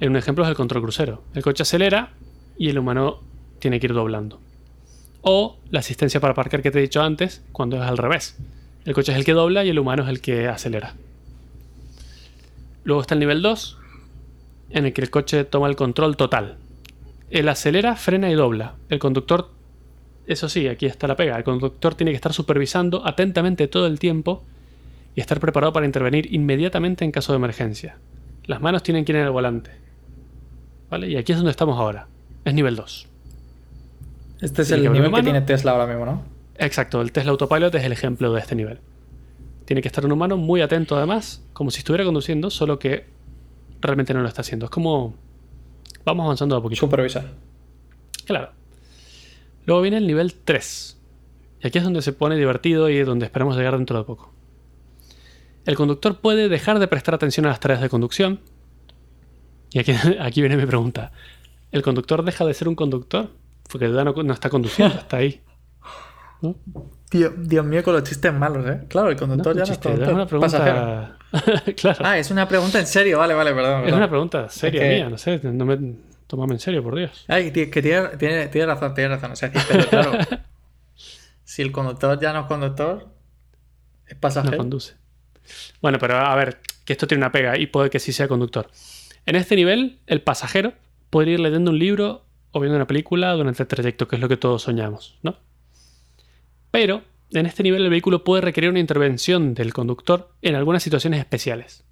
Un 0.00 0.16
ejemplo 0.16 0.44
es 0.44 0.50
el 0.50 0.56
control 0.56 0.82
crucero. 0.82 1.22
El 1.34 1.42
coche 1.42 1.62
acelera 1.62 2.12
y 2.58 2.68
el 2.68 2.78
humano 2.78 3.20
tiene 3.58 3.80
que 3.80 3.86
ir 3.86 3.94
doblando. 3.94 4.40
O 5.22 5.56
la 5.70 5.80
asistencia 5.80 6.20
para 6.20 6.32
aparcar 6.32 6.62
que 6.62 6.70
te 6.70 6.78
he 6.78 6.82
dicho 6.82 7.02
antes, 7.02 7.42
cuando 7.52 7.76
es 7.76 7.82
al 7.82 7.96
revés. 7.96 8.36
El 8.84 8.92
coche 8.92 9.12
es 9.12 9.18
el 9.18 9.24
que 9.24 9.32
dobla 9.32 9.64
y 9.64 9.70
el 9.70 9.78
humano 9.78 10.02
es 10.02 10.08
el 10.10 10.20
que 10.20 10.48
acelera. 10.48 10.94
Luego 12.84 13.00
está 13.00 13.14
el 13.14 13.20
nivel 13.20 13.40
2, 13.40 13.78
en 14.74 14.84
el 14.84 14.92
que 14.92 15.00
el 15.00 15.10
coche 15.10 15.44
toma 15.44 15.68
el 15.68 15.76
control 15.76 16.18
total. 16.18 16.58
Él 17.30 17.48
acelera, 17.48 17.96
frena 17.96 18.30
y 18.30 18.34
dobla. 18.34 18.74
El 18.90 18.98
conductor 18.98 19.48
eso 20.26 20.48
sí, 20.48 20.68
aquí 20.68 20.86
está 20.86 21.06
la 21.06 21.16
pega. 21.16 21.36
El 21.36 21.44
conductor 21.44 21.94
tiene 21.94 22.12
que 22.12 22.16
estar 22.16 22.32
supervisando 22.32 23.06
atentamente 23.06 23.68
todo 23.68 23.86
el 23.86 23.98
tiempo 23.98 24.42
y 25.14 25.20
estar 25.20 25.38
preparado 25.38 25.72
para 25.72 25.86
intervenir 25.86 26.32
inmediatamente 26.32 27.04
en 27.04 27.12
caso 27.12 27.32
de 27.32 27.36
emergencia. 27.36 27.98
Las 28.46 28.60
manos 28.60 28.82
tienen 28.82 29.04
que 29.04 29.12
ir 29.12 29.16
en 29.16 29.24
el 29.24 29.30
volante. 29.30 29.70
¿Vale? 30.90 31.08
Y 31.08 31.16
aquí 31.16 31.32
es 31.32 31.38
donde 31.38 31.50
estamos 31.50 31.78
ahora. 31.78 32.08
Es 32.44 32.54
nivel 32.54 32.76
2. 32.76 33.08
Este 34.40 34.62
es 34.62 34.70
el 34.70 34.90
nivel 34.92 35.12
que 35.12 35.22
tiene 35.22 35.40
Tesla 35.42 35.72
ahora 35.72 35.86
mismo, 35.86 36.06
¿no? 36.06 36.22
Exacto, 36.58 37.00
el 37.00 37.12
Tesla 37.12 37.32
Autopilot 37.32 37.74
es 37.74 37.84
el 37.84 37.92
ejemplo 37.92 38.32
de 38.32 38.40
este 38.40 38.54
nivel. 38.54 38.78
Tiene 39.64 39.82
que 39.82 39.88
estar 39.88 40.04
un 40.04 40.12
humano 40.12 40.36
muy 40.36 40.60
atento 40.60 40.96
además, 40.96 41.42
como 41.52 41.70
si 41.70 41.78
estuviera 41.78 42.04
conduciendo, 42.04 42.50
solo 42.50 42.78
que 42.78 43.06
realmente 43.84 44.14
no 44.14 44.22
lo 44.22 44.28
está 44.28 44.40
haciendo. 44.40 44.66
Es 44.66 44.70
como... 44.70 45.14
Vamos 46.04 46.24
avanzando 46.24 46.56
a 46.56 46.62
poquito. 46.62 46.80
Supervisar. 46.80 47.24
Claro. 48.26 48.50
Luego 49.66 49.82
viene 49.82 49.96
el 49.98 50.06
nivel 50.06 50.34
3. 50.34 51.00
Y 51.62 51.66
aquí 51.66 51.78
es 51.78 51.84
donde 51.84 52.02
se 52.02 52.12
pone 52.12 52.36
divertido 52.36 52.90
y 52.90 53.02
donde 53.02 53.24
esperamos 53.24 53.56
llegar 53.56 53.76
dentro 53.76 53.96
de 53.96 54.04
poco. 54.04 54.32
El 55.64 55.76
conductor 55.76 56.20
puede 56.20 56.48
dejar 56.48 56.78
de 56.78 56.88
prestar 56.88 57.14
atención 57.14 57.46
a 57.46 57.50
las 57.50 57.60
tareas 57.60 57.80
de 57.80 57.88
conducción. 57.88 58.40
Y 59.70 59.78
aquí, 59.78 59.92
aquí 60.20 60.40
viene 60.40 60.56
mi 60.56 60.66
pregunta. 60.66 61.12
¿El 61.72 61.82
conductor 61.82 62.24
deja 62.24 62.44
de 62.44 62.54
ser 62.54 62.68
un 62.68 62.74
conductor? 62.74 63.30
Porque 63.70 63.90
ya 63.90 64.04
no, 64.04 64.32
está 64.32 64.50
conduciendo, 64.50 64.94
está 64.96 65.16
ahí. 65.16 65.40
Dios 67.10 67.64
mío, 67.64 67.82
con 67.82 67.94
los 67.94 68.04
chistes 68.04 68.32
malos, 68.34 68.66
¿eh? 68.66 68.84
Claro, 68.88 69.08
el 69.08 69.16
conductor 69.16 69.56
ya 69.56 69.64
no 69.64 69.72
es 69.72 69.78
conductor. 69.78 70.08
Es 70.08 70.14
una 70.14 70.26
pregunta... 70.26 71.18
claro. 71.76 71.98
Ah, 72.04 72.18
es 72.18 72.30
una 72.30 72.46
pregunta 72.48 72.78
en 72.78 72.86
serio, 72.86 73.18
vale, 73.18 73.34
vale, 73.34 73.52
perdón. 73.54 73.86
Es 73.86 73.92
una 73.92 74.08
pregunta 74.08 74.48
seria 74.48 74.82
mía, 74.82 75.08
no 75.08 75.18
sé. 75.18 75.40
No 75.42 75.64
me, 75.64 75.78
Tómame 76.26 76.54
en 76.54 76.60
serio, 76.60 76.82
por 76.82 76.96
Dios. 76.96 77.24
Ay, 77.28 77.50
que 77.52 77.66
tiene, 77.66 78.08
tiene, 78.16 78.66
razón, 78.66 78.94
tiene 78.94 79.14
razón. 79.14 79.32
O 79.32 79.36
sea, 79.36 79.52
pero 79.52 79.86
claro, 79.86 80.12
si 81.44 81.62
el 81.62 81.70
conductor 81.70 82.18
ya 82.20 82.32
no 82.32 82.40
es 82.40 82.46
conductor, 82.46 83.08
es 84.06 84.16
pasajero. 84.16 84.52
No 84.52 84.58
conduce. 84.58 84.94
Bueno, 85.82 85.98
pero 85.98 86.16
a 86.16 86.34
ver, 86.34 86.60
que 86.84 86.94
esto 86.94 87.06
tiene 87.06 87.22
una 87.22 87.32
pega 87.32 87.58
y 87.58 87.66
puede 87.66 87.90
que 87.90 87.98
sí 87.98 88.12
sea 88.12 88.28
conductor. 88.28 88.70
En 89.26 89.36
este 89.36 89.54
nivel, 89.54 89.98
el 90.06 90.22
pasajero 90.22 90.72
puede 91.10 91.32
ir 91.32 91.40
leyendo 91.40 91.70
un 91.70 91.78
libro 91.78 92.24
o 92.52 92.60
viendo 92.60 92.76
una 92.76 92.86
película 92.86 93.32
durante 93.32 93.62
el 93.62 93.68
trayecto, 93.68 94.08
que 94.08 94.16
es 94.16 94.22
lo 94.22 94.28
que 94.28 94.36
todos 94.36 94.62
soñamos, 94.62 95.18
¿no? 95.22 95.36
Pero 96.70 97.02
en 97.30 97.46
este 97.46 97.62
nivel 97.62 97.82
el 97.84 97.90
vehículo 97.90 98.24
puede 98.24 98.42
requerir 98.42 98.70
una 98.70 98.80
intervención 98.80 99.54
del 99.54 99.72
conductor 99.72 100.34
en 100.42 100.54
algunas 100.54 100.82
situaciones 100.82 101.20
especiales. 101.20 101.84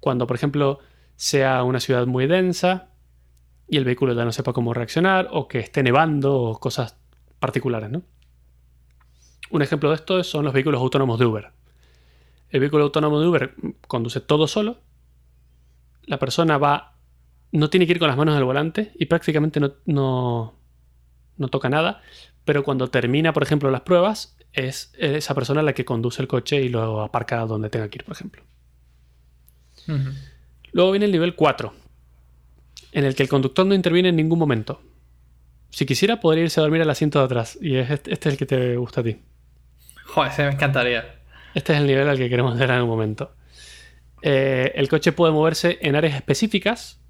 Cuando, 0.00 0.26
por 0.26 0.36
ejemplo, 0.36 0.80
sea 1.16 1.62
una 1.64 1.80
ciudad 1.80 2.06
muy 2.06 2.26
densa, 2.26 2.90
y 3.68 3.76
el 3.76 3.84
vehículo 3.84 4.14
ya 4.14 4.24
no 4.24 4.32
sepa 4.32 4.52
cómo 4.52 4.72
reaccionar 4.72 5.28
o 5.30 5.46
que 5.46 5.58
esté 5.58 5.82
nevando 5.82 6.34
o 6.34 6.58
cosas 6.58 6.96
particulares. 7.38 7.90
¿no? 7.90 8.02
Un 9.50 9.62
ejemplo 9.62 9.90
de 9.90 9.96
esto 9.96 10.24
son 10.24 10.44
los 10.44 10.54
vehículos 10.54 10.80
autónomos 10.80 11.18
de 11.18 11.26
Uber. 11.26 11.50
El 12.48 12.60
vehículo 12.60 12.84
autónomo 12.84 13.20
de 13.20 13.26
Uber 13.26 13.54
conduce 13.86 14.20
todo 14.20 14.46
solo. 14.46 14.78
La 16.04 16.18
persona 16.18 16.56
va, 16.56 16.96
no 17.52 17.68
tiene 17.68 17.86
que 17.86 17.92
ir 17.92 17.98
con 17.98 18.08
las 18.08 18.16
manos 18.16 18.36
el 18.38 18.44
volante 18.44 18.92
y 18.98 19.04
prácticamente 19.04 19.60
no, 19.60 19.74
no, 19.84 20.54
no 21.36 21.48
toca 21.48 21.68
nada. 21.68 22.00
Pero 22.46 22.64
cuando 22.64 22.88
termina, 22.88 23.34
por 23.34 23.42
ejemplo, 23.42 23.70
las 23.70 23.82
pruebas, 23.82 24.37
es 24.52 24.92
esa 24.98 25.34
persona 25.34 25.62
la 25.62 25.72
que 25.72 25.84
conduce 25.84 26.22
el 26.22 26.28
coche 26.28 26.60
y 26.60 26.68
lo 26.68 27.02
aparca 27.02 27.38
donde 27.46 27.70
tenga 27.70 27.88
que 27.88 27.98
ir, 27.98 28.04
por 28.04 28.14
ejemplo. 28.14 28.42
Luego 30.72 30.90
viene 30.90 31.06
el 31.06 31.12
nivel 31.12 31.34
4, 31.34 31.72
en 32.92 33.04
el 33.04 33.14
que 33.14 33.22
el 33.22 33.28
conductor 33.28 33.66
no 33.66 33.74
interviene 33.74 34.10
en 34.10 34.16
ningún 34.16 34.38
momento. 34.38 34.82
Si 35.70 35.86
quisiera, 35.86 36.20
podría 36.20 36.44
irse 36.44 36.60
a 36.60 36.62
dormir 36.62 36.82
al 36.82 36.90
asiento 36.90 37.18
de 37.18 37.24
atrás. 37.26 37.58
Y 37.60 37.76
este, 37.76 38.12
este 38.12 38.28
es 38.28 38.34
el 38.34 38.38
que 38.38 38.46
te 38.46 38.76
gusta 38.76 39.00
a 39.02 39.04
ti. 39.04 39.18
Joder, 40.06 40.32
se 40.32 40.44
me 40.44 40.50
encantaría. 40.50 41.18
Este 41.54 41.72
es 41.74 41.80
el 41.80 41.86
nivel 41.86 42.08
al 42.08 42.16
que 42.16 42.28
queremos 42.28 42.54
llegar 42.54 42.76
en 42.76 42.82
un 42.82 42.88
momento. 42.88 43.32
Eh, 44.22 44.72
el 44.74 44.88
coche 44.88 45.12
puede 45.12 45.32
moverse 45.32 45.78
en 45.82 45.96
áreas 45.96 46.14
específicas 46.14 47.00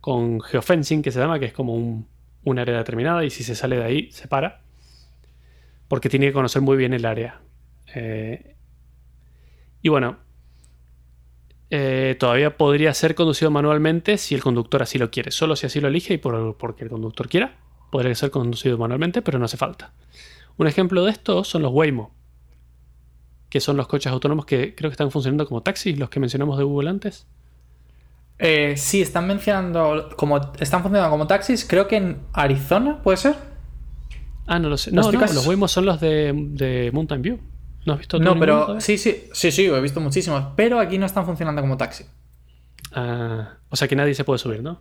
con 0.00 0.40
geofencing, 0.40 1.02
que 1.02 1.10
se 1.10 1.18
llama, 1.18 1.38
que 1.38 1.46
es 1.46 1.52
como 1.52 1.74
un, 1.74 2.08
área 2.58 2.78
determinada 2.78 3.24
y 3.24 3.30
si 3.30 3.42
se 3.42 3.54
sale 3.54 3.76
de 3.76 3.84
ahí, 3.84 4.10
se 4.12 4.28
para. 4.28 4.62
Porque 5.88 6.08
tiene 6.08 6.26
que 6.26 6.32
conocer 6.32 6.62
muy 6.62 6.76
bien 6.76 6.92
el 6.94 7.04
área. 7.04 7.40
Eh, 7.94 8.56
y 9.82 9.88
bueno, 9.88 10.18
eh, 11.70 12.16
todavía 12.18 12.56
podría 12.56 12.92
ser 12.94 13.14
conducido 13.14 13.50
manualmente 13.50 14.18
si 14.18 14.34
el 14.34 14.42
conductor 14.42 14.82
así 14.82 14.98
lo 14.98 15.10
quiere. 15.10 15.30
Solo 15.30 15.56
si 15.56 15.66
así 15.66 15.80
lo 15.80 15.88
elige 15.88 16.14
y 16.14 16.18
por, 16.18 16.56
porque 16.56 16.84
el 16.84 16.90
conductor 16.90 17.28
quiera, 17.28 17.58
podría 17.90 18.14
ser 18.14 18.30
conducido 18.30 18.78
manualmente, 18.78 19.22
pero 19.22 19.38
no 19.38 19.44
hace 19.44 19.56
falta. 19.56 19.92
Un 20.56 20.66
ejemplo 20.66 21.04
de 21.04 21.10
esto 21.10 21.44
son 21.44 21.62
los 21.62 21.72
Waymo 21.72 22.16
que 23.48 23.60
son 23.60 23.76
los 23.76 23.86
coches 23.86 24.12
autónomos 24.12 24.44
que 24.46 24.74
creo 24.74 24.90
que 24.90 24.94
están 24.94 25.10
funcionando 25.10 25.46
como 25.46 25.62
taxis, 25.62 25.98
los 25.98 26.10
que 26.10 26.20
mencionamos 26.20 26.58
de 26.58 26.64
Google 26.64 26.90
antes. 26.90 27.26
Eh, 28.38 28.74
sí, 28.76 29.00
están 29.00 29.26
mencionando 29.26 30.10
como 30.16 30.36
están 30.58 30.82
funcionando 30.82 31.10
como 31.10 31.26
taxis, 31.26 31.64
creo 31.64 31.88
que 31.88 31.96
en 31.96 32.18
Arizona, 32.32 33.00
¿puede 33.02 33.16
ser? 33.16 33.36
Ah, 34.46 34.58
no 34.58 34.68
lo 34.68 34.76
sé. 34.76 34.92
No, 34.92 35.10
no, 35.10 35.20
los 35.20 35.46
Waymo 35.46 35.68
son 35.68 35.86
los 35.86 36.00
de, 36.00 36.90
Mountain 36.92 37.22
View. 37.22 37.40
¿No 37.84 37.92
has 37.92 37.98
visto 38.00 38.18
No, 38.18 38.38
pero 38.38 38.80
sí, 38.80 38.98
sí, 38.98 39.28
sí, 39.32 39.52
sí, 39.52 39.66
he 39.66 39.80
visto 39.80 40.00
muchísimos, 40.00 40.44
pero 40.56 40.80
aquí 40.80 40.98
no 40.98 41.06
están 41.06 41.24
funcionando 41.24 41.60
como 41.62 41.76
taxi. 41.76 42.04
Ah, 42.92 43.54
o 43.68 43.76
sea 43.76 43.86
que 43.86 43.96
nadie 43.96 44.14
se 44.14 44.24
puede 44.24 44.38
subir, 44.38 44.62
¿no? 44.62 44.80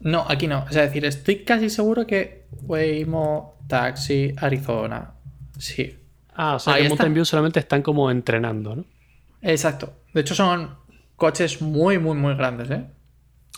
No, 0.00 0.26
aquí 0.28 0.46
no. 0.46 0.64
O 0.68 0.72
sea, 0.72 0.82
decir, 0.82 1.04
estoy 1.04 1.44
casi 1.44 1.70
seguro 1.70 2.06
que 2.06 2.46
Waymo 2.62 3.58
Taxi 3.68 4.34
Arizona. 4.36 5.12
Sí. 5.58 5.98
Ah, 6.34 6.56
o 6.56 6.58
sea 6.58 6.76
que 6.76 6.88
Mountain 6.88 7.14
View 7.14 7.24
solamente 7.24 7.60
están 7.60 7.82
como 7.82 8.10
entrenando, 8.10 8.76
¿no? 8.76 8.84
Exacto. 9.40 9.94
De 10.12 10.22
hecho, 10.22 10.34
son 10.34 10.76
coches 11.16 11.62
muy, 11.62 11.98
muy, 11.98 12.16
muy 12.16 12.34
grandes, 12.34 12.70
¿eh? 12.70 12.84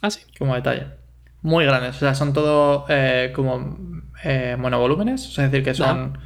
Ah, 0.02 0.10
sí. 0.10 0.20
Como 0.38 0.54
detalle. 0.54 0.86
Muy 1.42 1.64
grandes. 1.64 1.96
O 1.96 1.98
sea, 2.00 2.14
son 2.14 2.32
todo 2.32 2.84
eh, 2.88 3.32
como 3.34 3.95
eh, 4.24 4.56
monovolúmenes. 4.58 5.26
O 5.28 5.30
sea, 5.30 5.46
es 5.46 5.52
decir, 5.52 5.64
que 5.64 5.74
son, 5.74 6.18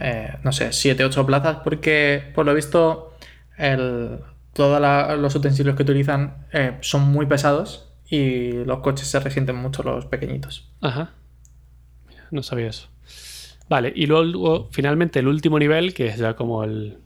eh, 0.00 0.34
no 0.42 0.52
sé, 0.52 0.72
7, 0.72 1.04
8 1.04 1.26
plazas. 1.26 1.58
Porque, 1.64 2.30
por 2.34 2.46
lo 2.46 2.54
visto, 2.54 3.14
todos 4.52 5.18
los 5.18 5.34
utensilios 5.34 5.76
que 5.76 5.82
utilizan 5.82 6.46
eh, 6.52 6.76
son 6.80 7.02
muy 7.02 7.26
pesados 7.26 7.92
y 8.08 8.52
los 8.64 8.80
coches 8.80 9.08
se 9.08 9.20
resienten 9.20 9.56
mucho 9.56 9.82
los 9.82 10.06
pequeñitos. 10.06 10.68
Ajá. 10.80 11.12
no 12.30 12.42
sabía 12.42 12.68
eso. 12.68 12.88
Vale, 13.68 13.92
y 13.94 14.06
luego, 14.06 14.68
finalmente 14.72 15.20
el 15.20 15.28
último 15.28 15.58
nivel, 15.58 15.94
que 15.94 16.06
es 16.08 16.18
ya 16.18 16.34
como 16.34 16.64
el, 16.64 16.98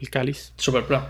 el 0.00 0.10
cáliz. 0.10 0.54
Super 0.56 0.84
plan. 0.84 1.04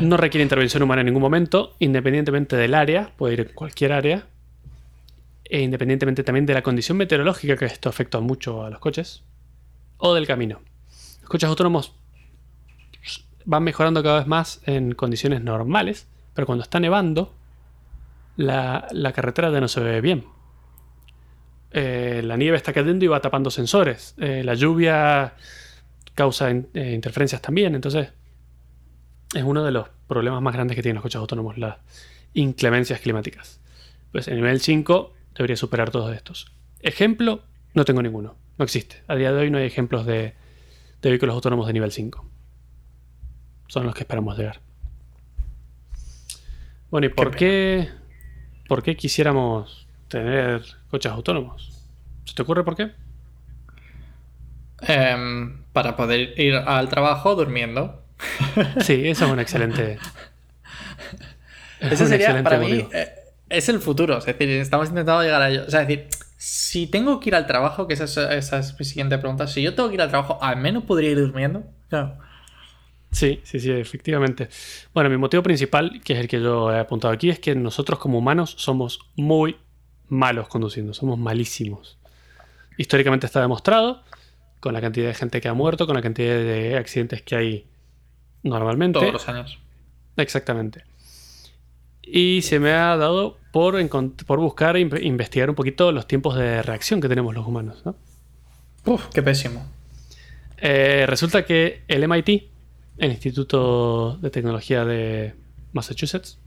no 0.00 0.16
requiere 0.16 0.42
intervención 0.42 0.82
humana 0.82 1.00
en 1.00 1.06
ningún 1.06 1.22
momento, 1.22 1.74
independientemente 1.78 2.56
del 2.56 2.74
área, 2.74 3.10
puede 3.16 3.34
ir 3.34 3.40
en 3.40 3.48
cualquier 3.54 3.92
área, 3.92 4.26
e 5.50 5.60
independientemente 5.60 6.22
también 6.22 6.46
de 6.46 6.54
la 6.54 6.62
condición 6.62 6.96
meteorológica, 6.96 7.56
que 7.56 7.64
esto 7.64 7.88
afecta 7.88 8.20
mucho 8.20 8.64
a 8.64 8.70
los 8.70 8.78
coches, 8.78 9.24
o 9.98 10.14
del 10.14 10.26
camino. 10.26 10.60
Los 11.20 11.28
coches 11.28 11.48
autónomos 11.48 11.92
van 13.44 13.64
mejorando 13.64 14.00
cada 14.02 14.20
vez 14.20 14.28
más 14.28 14.62
en 14.66 14.92
condiciones 14.92 15.42
normales, 15.42 16.06
pero 16.34 16.46
cuando 16.46 16.62
está 16.62 16.78
nevando, 16.78 17.34
la, 18.36 18.88
carretera 19.12 19.50
ya 19.50 19.60
no 19.60 19.68
se 19.68 19.80
ve 19.80 20.00
bien 20.00 20.24
eh, 21.72 22.22
la 22.24 22.36
nieve 22.36 22.56
está 22.56 22.72
cayendo 22.72 23.04
y 23.04 23.08
va 23.08 23.20
tapando 23.20 23.50
sensores. 23.50 24.14
Eh, 24.18 24.42
la 24.44 24.54
lluvia 24.54 25.34
causa 26.14 26.50
eh, 26.50 26.92
interferencias 26.94 27.40
también. 27.42 27.74
Entonces, 27.74 28.08
es 29.34 29.42
uno 29.44 29.62
de 29.64 29.70
los 29.70 29.88
problemas 30.08 30.42
más 30.42 30.54
grandes 30.54 30.74
que 30.74 30.82
tienen 30.82 30.96
los 30.96 31.02
coches 31.02 31.20
autónomos, 31.20 31.58
las 31.58 31.76
inclemencias 32.34 33.00
climáticas. 33.00 33.60
Pues 34.10 34.26
el 34.26 34.36
nivel 34.36 34.60
5 34.60 35.12
debería 35.40 35.56
superar 35.56 35.90
todos 35.90 36.14
estos. 36.14 36.52
Ejemplo, 36.80 37.42
no 37.72 37.86
tengo 37.86 38.02
ninguno. 38.02 38.36
No 38.58 38.64
existe. 38.64 39.02
A 39.08 39.14
día 39.14 39.32
de 39.32 39.40
hoy 39.40 39.50
no 39.50 39.56
hay 39.56 39.64
ejemplos 39.64 40.04
de, 40.04 40.34
vehículos 41.00 41.34
autónomos 41.34 41.66
de 41.66 41.72
nivel 41.72 41.92
5. 41.92 42.26
Son 43.66 43.86
los 43.86 43.94
que 43.94 44.02
esperamos 44.02 44.36
llegar. 44.36 44.60
Bueno, 46.90 47.06
¿y 47.06 47.10
por 47.10 47.34
qué, 47.34 47.88
por 48.68 48.82
qué 48.82 48.96
quisiéramos 48.96 49.86
tener 50.08 50.62
coches 50.90 51.10
autónomos. 51.10 51.70
¿Se 52.26 52.34
te 52.34 52.42
ocurre 52.42 52.62
por 52.62 52.76
qué? 52.76 52.90
Em, 54.82 55.62
para 55.72 55.96
poder 55.96 56.38
ir 56.38 56.54
al 56.54 56.88
trabajo 56.90 57.34
durmiendo. 57.34 58.04
Sí, 58.80 59.08
eso 59.08 59.24
es 59.24 59.30
un 59.30 59.40
excelente. 59.40 59.98
Eso 61.80 62.04
sería, 62.04 62.42
para 62.42 62.58
mí, 62.58 62.86
eh, 62.92 63.19
es 63.50 63.68
el 63.68 63.80
futuro. 63.80 64.18
Es 64.18 64.24
decir, 64.24 64.48
estamos 64.48 64.88
intentando 64.88 65.22
llegar 65.22 65.42
a 65.42 65.50
ello. 65.50 65.64
O 65.66 65.70
sea, 65.70 65.82
es 65.82 65.88
decir, 65.88 66.08
si 66.36 66.86
tengo 66.86 67.20
que 67.20 67.30
ir 67.30 67.34
al 67.34 67.46
trabajo, 67.46 67.86
que 67.86 67.94
esa 67.94 68.04
es, 68.04 68.16
esa 68.16 68.58
es 68.58 68.78
mi 68.78 68.84
siguiente 68.84 69.18
pregunta, 69.18 69.46
si 69.46 69.60
yo 69.60 69.74
tengo 69.74 69.88
que 69.88 69.96
ir 69.96 70.02
al 70.02 70.08
trabajo, 70.08 70.38
al 70.40 70.56
menos 70.56 70.84
podría 70.84 71.10
ir 71.10 71.18
durmiendo. 71.18 71.64
Claro. 71.88 72.16
Sí, 73.10 73.40
sí, 73.42 73.58
sí, 73.58 73.70
efectivamente. 73.72 74.48
Bueno, 74.94 75.10
mi 75.10 75.16
motivo 75.16 75.42
principal, 75.42 76.00
que 76.04 76.12
es 76.12 76.20
el 76.20 76.28
que 76.28 76.40
yo 76.40 76.72
he 76.72 76.78
apuntado 76.78 77.12
aquí, 77.12 77.28
es 77.28 77.40
que 77.40 77.54
nosotros 77.54 77.98
como 77.98 78.18
humanos 78.18 78.54
somos 78.56 79.00
muy, 79.16 79.56
malos 80.08 80.48
conduciendo, 80.48 80.94
somos 80.94 81.18
malísimos. 81.18 81.98
Históricamente 82.76 83.26
está 83.26 83.40
demostrado, 83.40 84.04
con 84.60 84.74
la 84.74 84.80
cantidad 84.80 85.08
de 85.08 85.14
gente 85.14 85.40
que 85.40 85.48
ha 85.48 85.54
muerto, 85.54 85.86
con 85.86 85.96
la 85.96 86.02
cantidad 86.02 86.34
de 86.34 86.76
accidentes 86.76 87.22
que 87.22 87.34
hay 87.34 87.66
normalmente. 88.44 89.00
Todos 89.00 89.12
los 89.12 89.28
años. 89.28 89.58
Exactamente. 90.16 90.84
Y 92.02 92.42
se 92.42 92.60
me 92.60 92.72
ha 92.72 92.96
dado 92.96 93.39
por, 93.52 93.76
por 94.26 94.38
buscar 94.38 94.76
e 94.76 94.80
investigar 94.80 95.50
un 95.50 95.56
poquito 95.56 95.92
los 95.92 96.06
tiempos 96.06 96.36
de 96.36 96.62
reacción 96.62 97.00
que 97.00 97.08
tenemos 97.08 97.34
los 97.34 97.46
humanos. 97.46 97.82
Uf, 98.84 99.06
qué 99.12 99.22
pésimo. 99.22 99.66
Eh, 100.58 101.04
resulta 101.06 101.44
que 101.44 101.82
el 101.88 102.06
MIT, 102.06 102.28
el 102.98 103.10
Instituto 103.10 104.18
de 104.20 104.30
Tecnología 104.30 104.84
de 104.84 105.34
Massachusetts, 105.72 106.38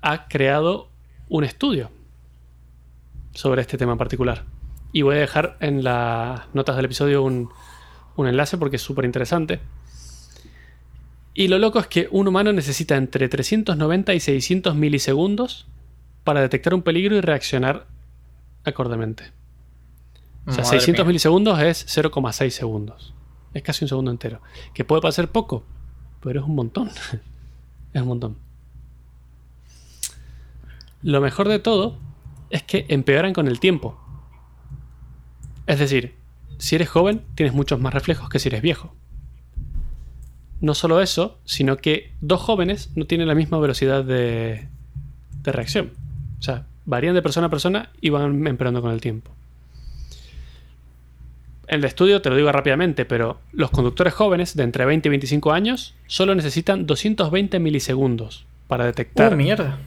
ha 0.00 0.28
creado 0.28 0.88
un 1.28 1.44
estudio 1.44 1.90
sobre 3.34 3.60
este 3.60 3.76
tema 3.76 3.92
en 3.92 3.98
particular. 3.98 4.44
Y 4.92 5.02
voy 5.02 5.16
a 5.16 5.20
dejar 5.20 5.56
en 5.60 5.84
las 5.84 6.42
notas 6.54 6.76
del 6.76 6.86
episodio 6.86 7.22
un, 7.22 7.50
enlace 8.16 8.56
porque 8.56 8.76
es 8.76 8.82
súper 8.82 9.04
interesante. 9.04 9.60
Y 11.34 11.48
lo 11.48 11.58
loco 11.58 11.78
es 11.78 11.86
que 11.86 12.08
un 12.10 12.28
humano 12.28 12.52
necesita 12.52 12.96
entre 12.96 13.28
390 13.28 14.14
y 14.14 14.20
600 14.20 14.74
milisegundos 14.74 15.66
para 16.26 16.40
detectar 16.40 16.74
un 16.74 16.82
peligro 16.82 17.16
y 17.16 17.20
reaccionar 17.20 17.86
acordemente. 18.64 19.30
O 20.44 20.52
sea, 20.52 20.64
600 20.64 21.06
milisegundos 21.06 21.60
es 21.60 21.86
0,6 21.86 22.50
segundos. 22.50 23.14
Es 23.54 23.62
casi 23.62 23.84
un 23.84 23.88
segundo 23.88 24.10
entero. 24.10 24.42
Que 24.74 24.84
puede 24.84 25.00
parecer 25.00 25.28
poco, 25.28 25.62
pero 26.20 26.40
es 26.40 26.46
un 26.46 26.56
montón. 26.56 26.90
es 27.94 28.02
un 28.02 28.08
montón. 28.08 28.36
Lo 31.02 31.20
mejor 31.20 31.46
de 31.48 31.60
todo 31.60 31.96
es 32.50 32.64
que 32.64 32.86
empeoran 32.88 33.32
con 33.32 33.46
el 33.46 33.60
tiempo. 33.60 33.96
Es 35.68 35.78
decir, 35.78 36.16
si 36.58 36.74
eres 36.74 36.88
joven, 36.88 37.24
tienes 37.36 37.54
muchos 37.54 37.78
más 37.78 37.94
reflejos 37.94 38.28
que 38.28 38.40
si 38.40 38.48
eres 38.48 38.62
viejo. 38.62 38.96
No 40.60 40.74
solo 40.74 41.00
eso, 41.00 41.38
sino 41.44 41.76
que 41.76 42.14
dos 42.20 42.40
jóvenes 42.40 42.90
no 42.96 43.06
tienen 43.06 43.28
la 43.28 43.36
misma 43.36 43.60
velocidad 43.60 44.02
de, 44.02 44.68
de 45.42 45.52
reacción. 45.52 46.05
O 46.38 46.42
sea, 46.42 46.66
varían 46.84 47.14
de 47.14 47.22
persona 47.22 47.48
a 47.48 47.50
persona 47.50 47.90
y 48.00 48.10
van 48.10 48.46
empeorando 48.46 48.82
con 48.82 48.92
el 48.92 49.00
tiempo. 49.00 49.32
En 51.68 51.80
el 51.80 51.84
estudio 51.84 52.22
te 52.22 52.30
lo 52.30 52.36
digo 52.36 52.52
rápidamente, 52.52 53.04
pero 53.04 53.40
los 53.52 53.70
conductores 53.70 54.14
jóvenes 54.14 54.54
de 54.54 54.62
entre 54.62 54.84
20 54.84 55.08
y 55.08 55.10
25 55.10 55.52
años 55.52 55.94
solo 56.06 56.34
necesitan 56.34 56.86
220 56.86 57.58
milisegundos 57.58 58.46
para 58.68 58.84
detectar 58.84 59.34
oh, 59.34 59.36
mierda. 59.36 59.78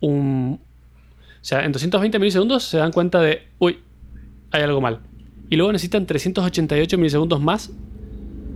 un, 0.00 0.60
o 0.60 1.44
sea, 1.44 1.64
en 1.64 1.72
220 1.72 2.18
milisegundos 2.18 2.64
se 2.64 2.76
dan 2.76 2.92
cuenta 2.92 3.20
de, 3.20 3.48
uy, 3.58 3.78
hay 4.50 4.62
algo 4.62 4.80
mal. 4.80 5.00
Y 5.48 5.56
luego 5.56 5.72
necesitan 5.72 6.06
388 6.06 6.98
milisegundos 6.98 7.40
más 7.40 7.70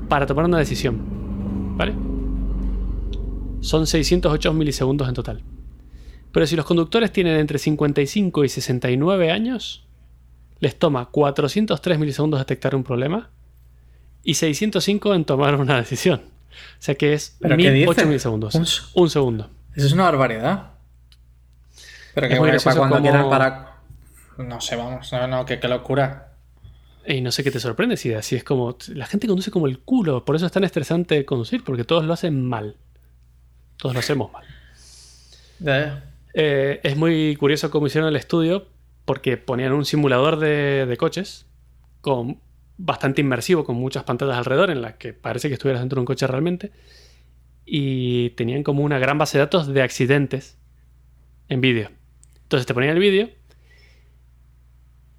para 0.09 0.27
tomar 0.27 0.45
una 0.45 0.59
decisión. 0.59 1.01
¿Vale? 1.77 1.95
Son 3.61 3.87
608 3.87 4.53
milisegundos 4.53 5.09
en 5.09 5.15
total. 5.15 5.43
Pero 6.37 6.47
si 6.47 6.55
los 6.55 6.67
conductores 6.67 7.11
tienen 7.13 7.39
entre 7.39 7.59
55 7.59 8.45
y 8.45 8.51
69 8.51 9.31
años, 9.31 9.87
les 10.61 10.79
toma 10.79 11.07
403 11.07 11.99
milisegundos 11.99 12.39
detectar 12.39 12.75
un 12.75 12.85
problema 12.85 13.31
y 14.23 14.35
605 14.35 15.15
en 15.15 15.25
tomar 15.25 15.55
una 15.55 15.77
decisión. 15.81 16.21
O 16.21 16.83
sea 16.83 16.95
que 16.95 17.15
es 17.15 17.39
1008 17.41 18.07
milisegundos. 18.07 18.55
Un, 18.55 18.67
un 19.03 19.09
segundo. 19.09 19.49
Eso 19.75 19.87
es 19.87 19.93
una 19.95 20.03
barbaridad. 20.03 20.73
Pero 22.15 22.29
que 22.29 22.59
para 22.63 22.77
cuando 22.77 23.01
quieran 23.01 23.31
para. 23.31 23.79
No 24.37 24.61
sé, 24.61 24.77
vamos, 24.77 25.11
no, 25.11 25.27
no, 25.27 25.47
qué, 25.47 25.59
locura. 25.67 26.35
Y 27.07 27.23
no 27.23 27.33
sé 27.33 27.45
qué 27.45 27.51
te 27.51 27.61
sorprende 27.61 27.97
si 27.97 28.13
así 28.13 28.37
es 28.37 28.45
como. 28.45 28.77
La 28.89 29.07
gente 29.07 29.27
conduce 29.27 29.51
como 29.51 29.69
el 29.69 29.79
culo, 29.79 30.27
por 30.27 30.37
eso 30.37 30.45
es 30.45 30.53
tan 30.53 30.65
estresante 30.65 31.25
conducir, 31.25 31.65
porque 31.65 31.85
todos 31.85 32.05
lo 32.05 32.13
hacen 32.13 32.45
mal. 32.45 32.77
Todos 33.79 33.95
lo 33.95 34.01
hacemos 34.01 34.31
mal. 34.31 34.45
Eh, 36.39 36.81
es 36.83 36.99
muy 36.99 37.35
curioso 37.37 37.71
cómo 37.71 37.87
hicieron 37.87 38.11
el 38.11 38.17
estudio, 38.17 38.67
porque 39.07 39.39
ponían 39.39 39.73
un 39.73 39.87
simulador 39.87 40.39
de, 40.39 40.95
coches 40.99 41.47
con 42.03 42.43
bastante 42.77 43.23
inmersivo, 43.23 43.65
con 43.65 43.77
muchas 43.77 44.05
pantallas 44.05 44.37
alrededor, 44.37 44.71
en 44.71 44.83
las 44.83 44.97
que 44.97 45.15
parece 45.15 45.49
que 45.49 45.55
estuvieras 45.55 45.81
dentro 45.81 45.97
de 45.97 46.01
un 46.01 46.07
coche 46.07 46.27
realmente. 46.27 46.73
Y 47.65 48.31
tenían 48.31 48.63
como 48.63 48.83
una 48.83 48.99
gran 48.99 49.17
base 49.17 49.39
de 49.39 49.45
datos 49.45 49.67
de 49.67 49.81
accidentes 49.81 50.59
en 51.49 51.63
vídeo. 51.63 51.91
Entonces 52.43 52.67
te 52.67 52.75
ponían 52.75 52.93
el 52.93 53.01
vídeo 53.01 53.31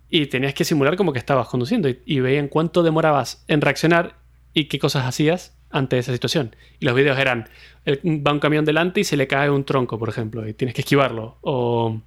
y 0.10 0.28
tenías 0.28 0.54
que 0.54 0.66
simular 0.66 0.98
como 0.98 1.14
que 1.14 1.20
estabas 1.20 1.48
conduciendo 1.48 1.90
y, 1.90 2.20
veían 2.20 2.48
cuánto 2.48 2.84
demorabas 2.84 3.44
en 3.48 3.62
reaccionar 3.62 4.20
y 4.58 4.66
qué 4.66 4.80
cosas 4.80 5.06
hacías 5.06 5.56
ante 5.70 6.00
esa 6.00 6.12
situación. 6.12 6.56
Y 6.80 6.86
los 6.86 6.96
vídeos 6.96 7.20
eran, 7.20 7.48
va 7.86 8.32
un 8.32 8.40
camión 8.40 8.66
delante 8.66 9.02
y 9.02 9.04
se 9.04 9.16
le 9.16 9.28
cae 9.28 9.52
un 9.52 9.66
tronco, 9.66 10.00
por 10.00 10.10
ejemplo, 10.10 10.48
y 10.48 10.54
tienes 10.56 10.74
que 10.74 10.82
esquivarlo. 10.82 11.38
O 11.42 12.02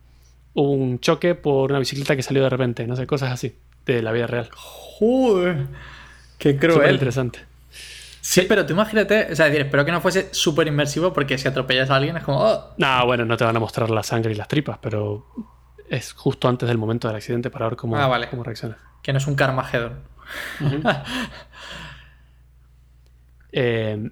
un 0.54 0.98
choque 0.98 1.36
por 1.36 1.70
una 1.70 1.78
bicicleta 1.78 2.16
que 2.16 2.24
salió 2.24 2.42
de 2.42 2.50
repente, 2.50 2.88
no 2.88 2.96
sé, 2.96 3.06
cosas 3.06 3.30
así, 3.30 3.54
de 3.86 4.02
la 4.02 4.10
vida 4.10 4.26
real. 4.26 4.48
Joder, 4.52 5.68
qué 6.38 6.56
cruel. 6.56 6.92
interesante. 6.92 7.38
Sí, 8.20 8.46
pero 8.48 8.66
tú 8.66 8.72
imagínate, 8.72 9.28
o 9.30 9.36
sea, 9.36 9.46
decir, 9.46 9.60
espero 9.60 9.84
que 9.84 9.92
no 9.92 10.00
fuese 10.00 10.28
súper 10.32 10.66
inmersivo 10.66 11.12
porque 11.12 11.38
si 11.38 11.46
atropellas 11.46 11.88
a 11.90 11.96
alguien 11.96 12.16
es 12.16 12.24
como... 12.24 12.40
Oh. 12.40 12.74
No, 12.78 13.06
bueno, 13.06 13.24
no 13.24 13.36
te 13.36 13.44
van 13.44 13.56
a 13.56 13.60
mostrar 13.60 13.90
la 13.90 14.02
sangre 14.02 14.32
y 14.32 14.34
las 14.34 14.48
tripas, 14.48 14.78
pero 14.82 15.24
es 15.88 16.14
justo 16.14 16.48
antes 16.48 16.68
del 16.68 16.78
momento 16.78 17.06
del 17.06 17.16
accidente 17.16 17.48
para 17.48 17.68
ver 17.68 17.76
cómo, 17.76 17.96
ah, 17.96 18.26
cómo 18.28 18.42
reacciona. 18.42 18.76
Que 19.02 19.12
no 19.12 19.18
es 19.18 19.26
un 19.28 19.36
Carmageddon. 19.36 20.00
Eh, 23.52 24.10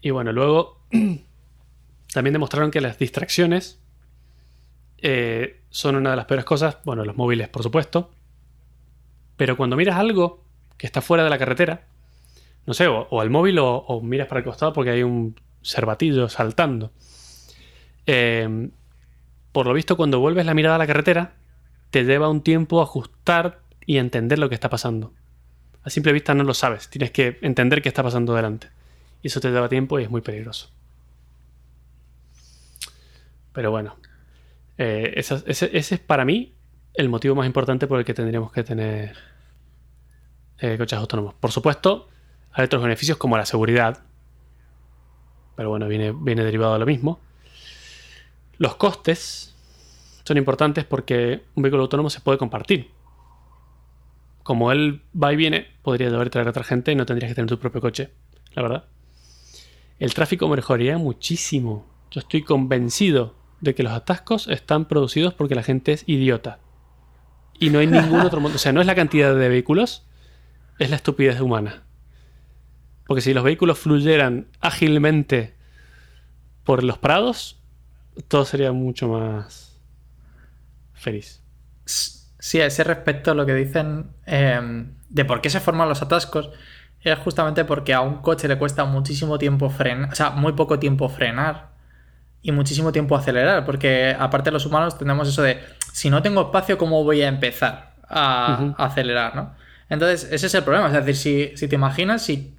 y 0.00 0.10
bueno, 0.10 0.32
luego 0.32 0.80
también 2.12 2.32
demostraron 2.32 2.70
que 2.70 2.80
las 2.80 2.98
distracciones 2.98 3.80
eh, 4.98 5.62
son 5.70 5.96
una 5.96 6.10
de 6.10 6.16
las 6.16 6.26
peores 6.26 6.44
cosas. 6.44 6.78
Bueno, 6.84 7.04
los 7.04 7.16
móviles, 7.16 7.48
por 7.48 7.62
supuesto. 7.62 8.10
Pero 9.36 9.56
cuando 9.56 9.76
miras 9.76 9.96
algo 9.96 10.44
que 10.78 10.86
está 10.86 11.02
fuera 11.02 11.24
de 11.24 11.30
la 11.30 11.38
carretera, 11.38 11.86
no 12.66 12.74
sé, 12.74 12.86
o, 12.88 13.20
al 13.20 13.30
móvil 13.30 13.58
o, 13.60 14.00
miras 14.02 14.28
para 14.28 14.40
el 14.40 14.44
costado 14.44 14.72
porque 14.72 14.90
hay 14.90 15.02
un 15.02 15.36
cervatillo 15.62 16.28
saltando. 16.28 16.92
Eh, 18.06 18.70
por 19.52 19.66
lo 19.66 19.72
visto, 19.72 19.96
cuando 19.96 20.20
vuelves 20.20 20.46
la 20.46 20.54
mirada 20.54 20.76
a 20.76 20.78
la 20.78 20.86
carretera, 20.86 21.34
te 21.90 22.04
lleva 22.04 22.28
un 22.28 22.42
tiempo 22.42 22.82
ajustar 22.82 23.60
y 23.86 23.98
entender 23.98 24.38
lo 24.38 24.48
que 24.48 24.54
está 24.54 24.68
pasando. 24.68 25.12
A 25.86 25.90
simple 25.90 26.12
vista 26.12 26.34
no 26.34 26.42
lo 26.42 26.52
sabes, 26.52 26.90
tienes 26.90 27.12
que 27.12 27.38
entender 27.42 27.80
qué 27.80 27.88
está 27.88 28.02
pasando 28.02 28.34
delante. 28.34 28.68
Y 29.22 29.28
eso 29.28 29.38
te 29.38 29.52
lleva 29.52 29.68
tiempo 29.68 30.00
y 30.00 30.02
es 30.02 30.10
muy 30.10 30.20
peligroso. 30.20 30.68
Pero 33.52 33.70
bueno, 33.70 33.94
eh, 34.78 35.14
ese, 35.14 35.44
es 35.46 36.00
para 36.00 36.24
mí 36.24 36.56
el 36.92 37.08
motivo 37.08 37.36
más 37.36 37.46
importante 37.46 37.86
por 37.86 38.00
el 38.00 38.04
que 38.04 38.14
tendríamos 38.14 38.50
que 38.50 38.64
tener 38.64 39.16
eh, 40.58 40.76
coches 40.76 40.98
autónomos. 40.98 41.34
Por 41.34 41.52
supuesto, 41.52 42.08
hay 42.50 42.64
otros 42.64 42.82
beneficios 42.82 43.16
como 43.16 43.36
la 43.36 43.46
seguridad. 43.46 44.02
Pero 45.54 45.68
bueno, 45.68 45.86
viene, 45.86 46.10
viene 46.10 46.42
derivado 46.42 46.72
de 46.72 46.80
lo 46.80 46.86
mismo. 46.86 47.20
Los 48.58 48.74
costes 48.74 49.54
son 50.24 50.36
importantes 50.36 50.84
porque 50.84 51.44
un 51.54 51.62
vehículo 51.62 51.84
autónomo 51.84 52.10
se 52.10 52.20
puede 52.20 52.38
compartir. 52.38 52.90
Como 54.46 54.70
él 54.70 55.02
va 55.20 55.32
y 55.32 55.36
viene, 55.36 55.66
podría 55.82 56.06
y 56.06 56.30
traer 56.30 56.46
a 56.46 56.50
otra 56.50 56.62
gente 56.62 56.92
y 56.92 56.94
no 56.94 57.04
tendrías 57.04 57.32
que 57.32 57.34
tener 57.34 57.48
tu 57.48 57.58
propio 57.58 57.80
coche, 57.80 58.10
la 58.54 58.62
verdad. 58.62 58.84
El 59.98 60.14
tráfico 60.14 60.46
mejoraría 60.46 60.98
muchísimo. 60.98 61.84
Yo 62.12 62.20
estoy 62.20 62.42
convencido 62.42 63.34
de 63.60 63.74
que 63.74 63.82
los 63.82 63.92
atascos 63.92 64.46
están 64.46 64.84
producidos 64.84 65.34
porque 65.34 65.56
la 65.56 65.64
gente 65.64 65.90
es 65.90 66.04
idiota. 66.06 66.60
Y 67.58 67.70
no 67.70 67.80
hay 67.80 67.88
ningún 67.88 68.20
otro 68.20 68.40
modo. 68.40 68.54
O 68.54 68.58
sea, 68.58 68.72
no 68.72 68.80
es 68.80 68.86
la 68.86 68.94
cantidad 68.94 69.34
de 69.34 69.48
vehículos, 69.48 70.06
es 70.78 70.90
la 70.90 70.96
estupidez 70.96 71.40
humana. 71.40 71.82
Porque 73.08 73.22
si 73.22 73.34
los 73.34 73.42
vehículos 73.42 73.80
fluyeran 73.80 74.46
ágilmente 74.60 75.56
por 76.62 76.84
los 76.84 76.98
prados, 76.98 77.58
todo 78.28 78.44
sería 78.44 78.70
mucho 78.70 79.08
más 79.08 79.82
feliz. 80.92 81.42
Sí, 82.46 82.60
a 82.60 82.66
ese 82.66 82.84
respecto 82.84 83.34
lo 83.34 83.44
que 83.44 83.54
dicen 83.54 84.06
em, 84.24 84.92
de 85.08 85.24
por 85.24 85.40
qué 85.40 85.50
se 85.50 85.58
forman 85.58 85.88
los 85.88 86.00
atascos 86.00 86.50
es 87.00 87.18
justamente 87.18 87.64
porque 87.64 87.92
a 87.92 88.02
un 88.02 88.22
coche 88.22 88.46
le 88.46 88.56
cuesta 88.56 88.84
muchísimo 88.84 89.36
tiempo 89.36 89.68
frenar, 89.68 90.12
o 90.12 90.14
sea, 90.14 90.30
muy 90.30 90.52
poco 90.52 90.78
tiempo 90.78 91.08
frenar 91.08 91.70
y 92.42 92.52
muchísimo 92.52 92.92
tiempo 92.92 93.16
acelerar, 93.16 93.64
porque 93.64 94.16
aparte 94.16 94.52
los 94.52 94.64
humanos 94.64 94.96
tenemos 94.96 95.28
eso 95.28 95.42
de, 95.42 95.58
si 95.92 96.08
no 96.08 96.22
tengo 96.22 96.42
espacio, 96.42 96.78
¿cómo 96.78 97.02
voy 97.02 97.22
a 97.22 97.26
empezar 97.26 97.94
a, 98.08 98.74
acelerar? 98.78 99.34
¿no? 99.34 99.54
Entonces, 99.88 100.28
ese 100.30 100.46
es 100.46 100.54
el 100.54 100.62
problema, 100.62 100.86
es 100.86 100.92
decir, 100.92 101.16
si, 101.16 101.56
si 101.56 101.66
te 101.66 101.74
imaginas, 101.74 102.22
si 102.22 102.56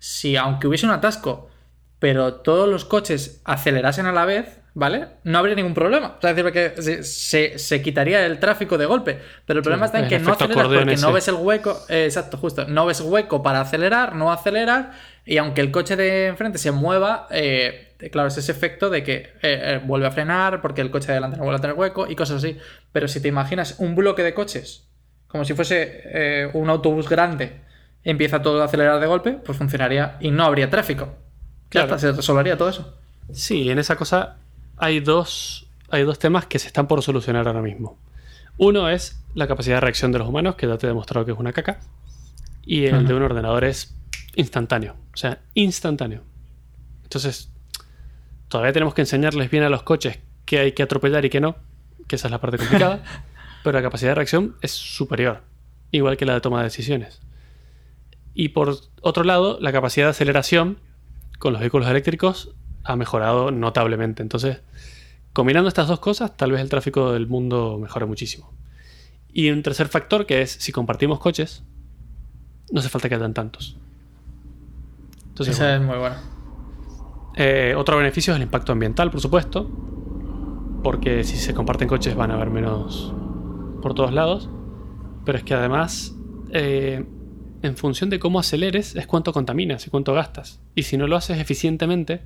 si 0.00 0.36
aunque 0.36 0.66
hubiese 0.66 0.86
un 0.86 0.92
atasco, 0.92 1.48
pero 2.00 2.34
todos 2.34 2.68
los 2.68 2.84
coches 2.84 3.40
acelerasen 3.44 4.06
a 4.06 4.12
la 4.12 4.24
vez, 4.24 4.58
¿vale? 4.74 5.06
No 5.22 5.38
habría 5.38 5.54
ningún 5.54 5.72
problema. 5.72 6.16
O 6.18 6.20
sea, 6.20 6.34
decir, 6.34 6.52
que 6.52 7.02
se, 7.02 7.82
quitaría 7.82 8.26
el 8.26 8.38
tráfico 8.38 8.76
de 8.76 8.86
golpe. 8.86 9.20
Pero 9.46 9.60
el 9.60 9.62
problema 9.62 9.86
está 9.86 10.00
en 10.00 10.08
que 10.08 10.18
no 10.18 10.32
aceleras 10.32 10.66
porque 10.66 10.96
no 10.96 11.12
ves 11.12 11.28
el 11.28 11.36
hueco. 11.36 11.80
Eh, 11.88 12.04
exacto, 12.04 12.36
justo. 12.36 12.66
No 12.66 12.84
ves 12.84 13.00
hueco 13.00 13.42
para 13.42 13.60
acelerar, 13.60 14.14
no 14.16 14.32
acelerar. 14.32 14.92
Y 15.24 15.38
aunque 15.38 15.60
el 15.60 15.70
coche 15.70 15.96
de 15.96 16.26
enfrente 16.26 16.58
se 16.58 16.72
mueva, 16.72 17.28
eh, 17.30 17.94
claro, 18.12 18.28
es 18.28 18.36
ese 18.36 18.52
efecto 18.52 18.90
de 18.90 19.02
que 19.02 19.32
eh, 19.42 19.80
vuelve 19.84 20.06
a 20.06 20.10
frenar 20.10 20.60
porque 20.60 20.82
el 20.82 20.90
coche 20.90 21.08
de 21.08 21.14
delante 21.14 21.38
no 21.38 21.44
vuelve 21.44 21.58
a 21.58 21.60
tener 21.62 21.76
hueco 21.76 22.06
y 22.08 22.16
cosas 22.16 22.38
así. 22.44 22.58
Pero 22.92 23.08
si 23.08 23.20
te 23.20 23.28
imaginas 23.28 23.76
un 23.78 23.94
bloque 23.94 24.22
de 24.22 24.34
coches, 24.34 24.88
como 25.28 25.44
si 25.44 25.54
fuese 25.54 26.50
un 26.52 26.68
autobús 26.68 27.08
grande 27.08 27.62
empieza 28.04 28.42
todo 28.42 28.60
a 28.60 28.66
acelerar 28.66 29.00
de 29.00 29.06
golpe, 29.06 29.32
pues 29.32 29.56
funcionaría 29.56 30.18
y 30.20 30.30
no 30.30 30.44
habría 30.44 30.68
tráfico. 30.68 31.14
Claro. 31.70 31.98
se 31.98 32.12
resolvería 32.12 32.58
todo 32.58 32.68
eso. 32.68 32.98
Sí, 33.32 33.70
en 33.70 33.78
esa 33.78 33.96
cosa 33.96 34.36
hay 34.76 35.00
dos, 35.00 35.66
hay 35.90 36.04
dos 36.04 36.18
temas 36.18 36.46
que 36.46 36.58
se 36.58 36.66
están 36.66 36.86
por 36.86 37.02
solucionar 37.02 37.46
ahora 37.46 37.62
mismo. 37.62 37.98
Uno 38.56 38.88
es 38.88 39.22
la 39.34 39.46
capacidad 39.46 39.76
de 39.76 39.80
reacción 39.80 40.12
de 40.12 40.18
los 40.18 40.28
humanos, 40.28 40.54
que 40.54 40.66
ya 40.66 40.78
te 40.78 40.86
he 40.86 40.88
demostrado 40.88 41.24
que 41.26 41.32
es 41.32 41.38
una 41.38 41.52
caca. 41.52 41.80
Y 42.64 42.86
el 42.86 43.06
de 43.06 43.14
un 43.14 43.22
ordenador 43.22 43.64
es 43.64 43.94
instantáneo. 44.36 44.96
O 45.12 45.16
sea, 45.16 45.40
instantáneo. 45.54 46.22
Entonces, 47.02 47.50
todavía 48.48 48.72
tenemos 48.72 48.94
que 48.94 49.02
enseñarles 49.02 49.50
bien 49.50 49.64
a 49.64 49.68
los 49.68 49.82
coches 49.82 50.18
qué 50.44 50.60
hay 50.60 50.72
que 50.72 50.82
atropellar 50.82 51.24
y 51.24 51.30
qué 51.30 51.40
no, 51.40 51.56
que 52.06 52.16
esa 52.16 52.28
es 52.28 52.32
la 52.32 52.40
parte 52.40 52.58
complicada. 52.58 53.02
pero 53.64 53.78
la 53.78 53.82
capacidad 53.82 54.10
de 54.10 54.14
reacción 54.16 54.56
es 54.60 54.72
superior, 54.72 55.42
igual 55.90 56.16
que 56.16 56.26
la 56.26 56.34
de 56.34 56.40
toma 56.40 56.58
de 56.58 56.64
decisiones. 56.64 57.20
Y 58.34 58.50
por 58.50 58.76
otro 59.00 59.24
lado, 59.24 59.58
la 59.60 59.72
capacidad 59.72 60.06
de 60.06 60.10
aceleración 60.10 60.78
con 61.38 61.52
los 61.52 61.60
vehículos 61.60 61.88
eléctricos 61.88 62.50
ha 62.84 62.96
mejorado 62.96 63.50
notablemente. 63.50 64.22
Entonces, 64.22 64.60
combinando 65.32 65.68
estas 65.68 65.88
dos 65.88 66.00
cosas, 66.00 66.36
tal 66.36 66.52
vez 66.52 66.60
el 66.60 66.68
tráfico 66.68 67.12
del 67.12 67.26
mundo 67.26 67.78
mejore 67.80 68.06
muchísimo. 68.06 68.52
Y 69.32 69.50
un 69.50 69.62
tercer 69.62 69.88
factor 69.88 70.26
que 70.26 70.42
es, 70.42 70.52
si 70.52 70.70
compartimos 70.70 71.18
coches, 71.18 71.64
no 72.70 72.80
hace 72.80 72.88
falta 72.88 73.08
que 73.08 73.16
hayan 73.16 73.34
tantos. 73.34 73.76
Entonces, 75.28 75.56
Esa 75.56 75.76
es 75.76 75.82
muy 75.82 75.96
buena. 75.96 76.22
Eh, 77.36 77.74
otro 77.76 77.96
beneficio 77.96 78.32
es 78.32 78.36
el 78.36 78.42
impacto 78.44 78.72
ambiental, 78.72 79.10
por 79.10 79.20
supuesto. 79.20 79.68
Porque 80.82 81.24
si 81.24 81.36
se 81.36 81.54
comparten 81.54 81.88
coches 81.88 82.14
van 82.14 82.30
a 82.30 82.34
haber 82.34 82.50
menos 82.50 83.12
por 83.82 83.94
todos 83.94 84.12
lados. 84.12 84.48
Pero 85.24 85.38
es 85.38 85.44
que 85.44 85.54
además 85.54 86.14
eh, 86.50 87.04
en 87.62 87.76
función 87.76 88.10
de 88.10 88.18
cómo 88.18 88.38
aceleres 88.38 88.94
es 88.94 89.06
cuánto 89.06 89.32
contaminas 89.32 89.86
y 89.86 89.90
cuánto 89.90 90.12
gastas. 90.12 90.60
Y 90.74 90.84
si 90.84 90.96
no 90.96 91.06
lo 91.06 91.16
haces 91.16 91.38
eficientemente, 91.38 92.20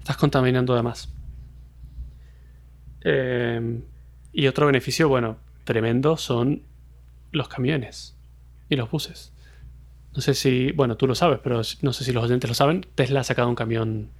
estás 0.00 0.16
contaminando 0.16 0.74
de 0.74 0.82
más. 0.82 1.08
Em, 3.02 3.82
y 4.32 4.46
otro 4.46 4.66
beneficio, 4.66 5.08
bueno, 5.08 5.38
tremendo 5.64 6.16
son 6.16 6.62
los 7.32 7.48
camiones 7.48 8.16
y 8.68 8.76
los 8.76 8.90
buses. 8.90 9.32
No 10.14 10.20
sé 10.20 10.34
si, 10.34 10.72
bueno, 10.72 10.96
tú 10.96 11.06
lo 11.06 11.14
sabes, 11.14 11.38
pero 11.42 11.62
no 11.82 11.92
sé 11.92 12.04
si 12.04 12.12
los 12.12 12.24
oyentes 12.24 12.50
lo 12.50 12.54
saben. 12.54 12.86
Tesla 12.94 13.20
ha 13.20 13.24
sacado 13.24 13.48
un 13.48 13.54
camión 13.54 14.10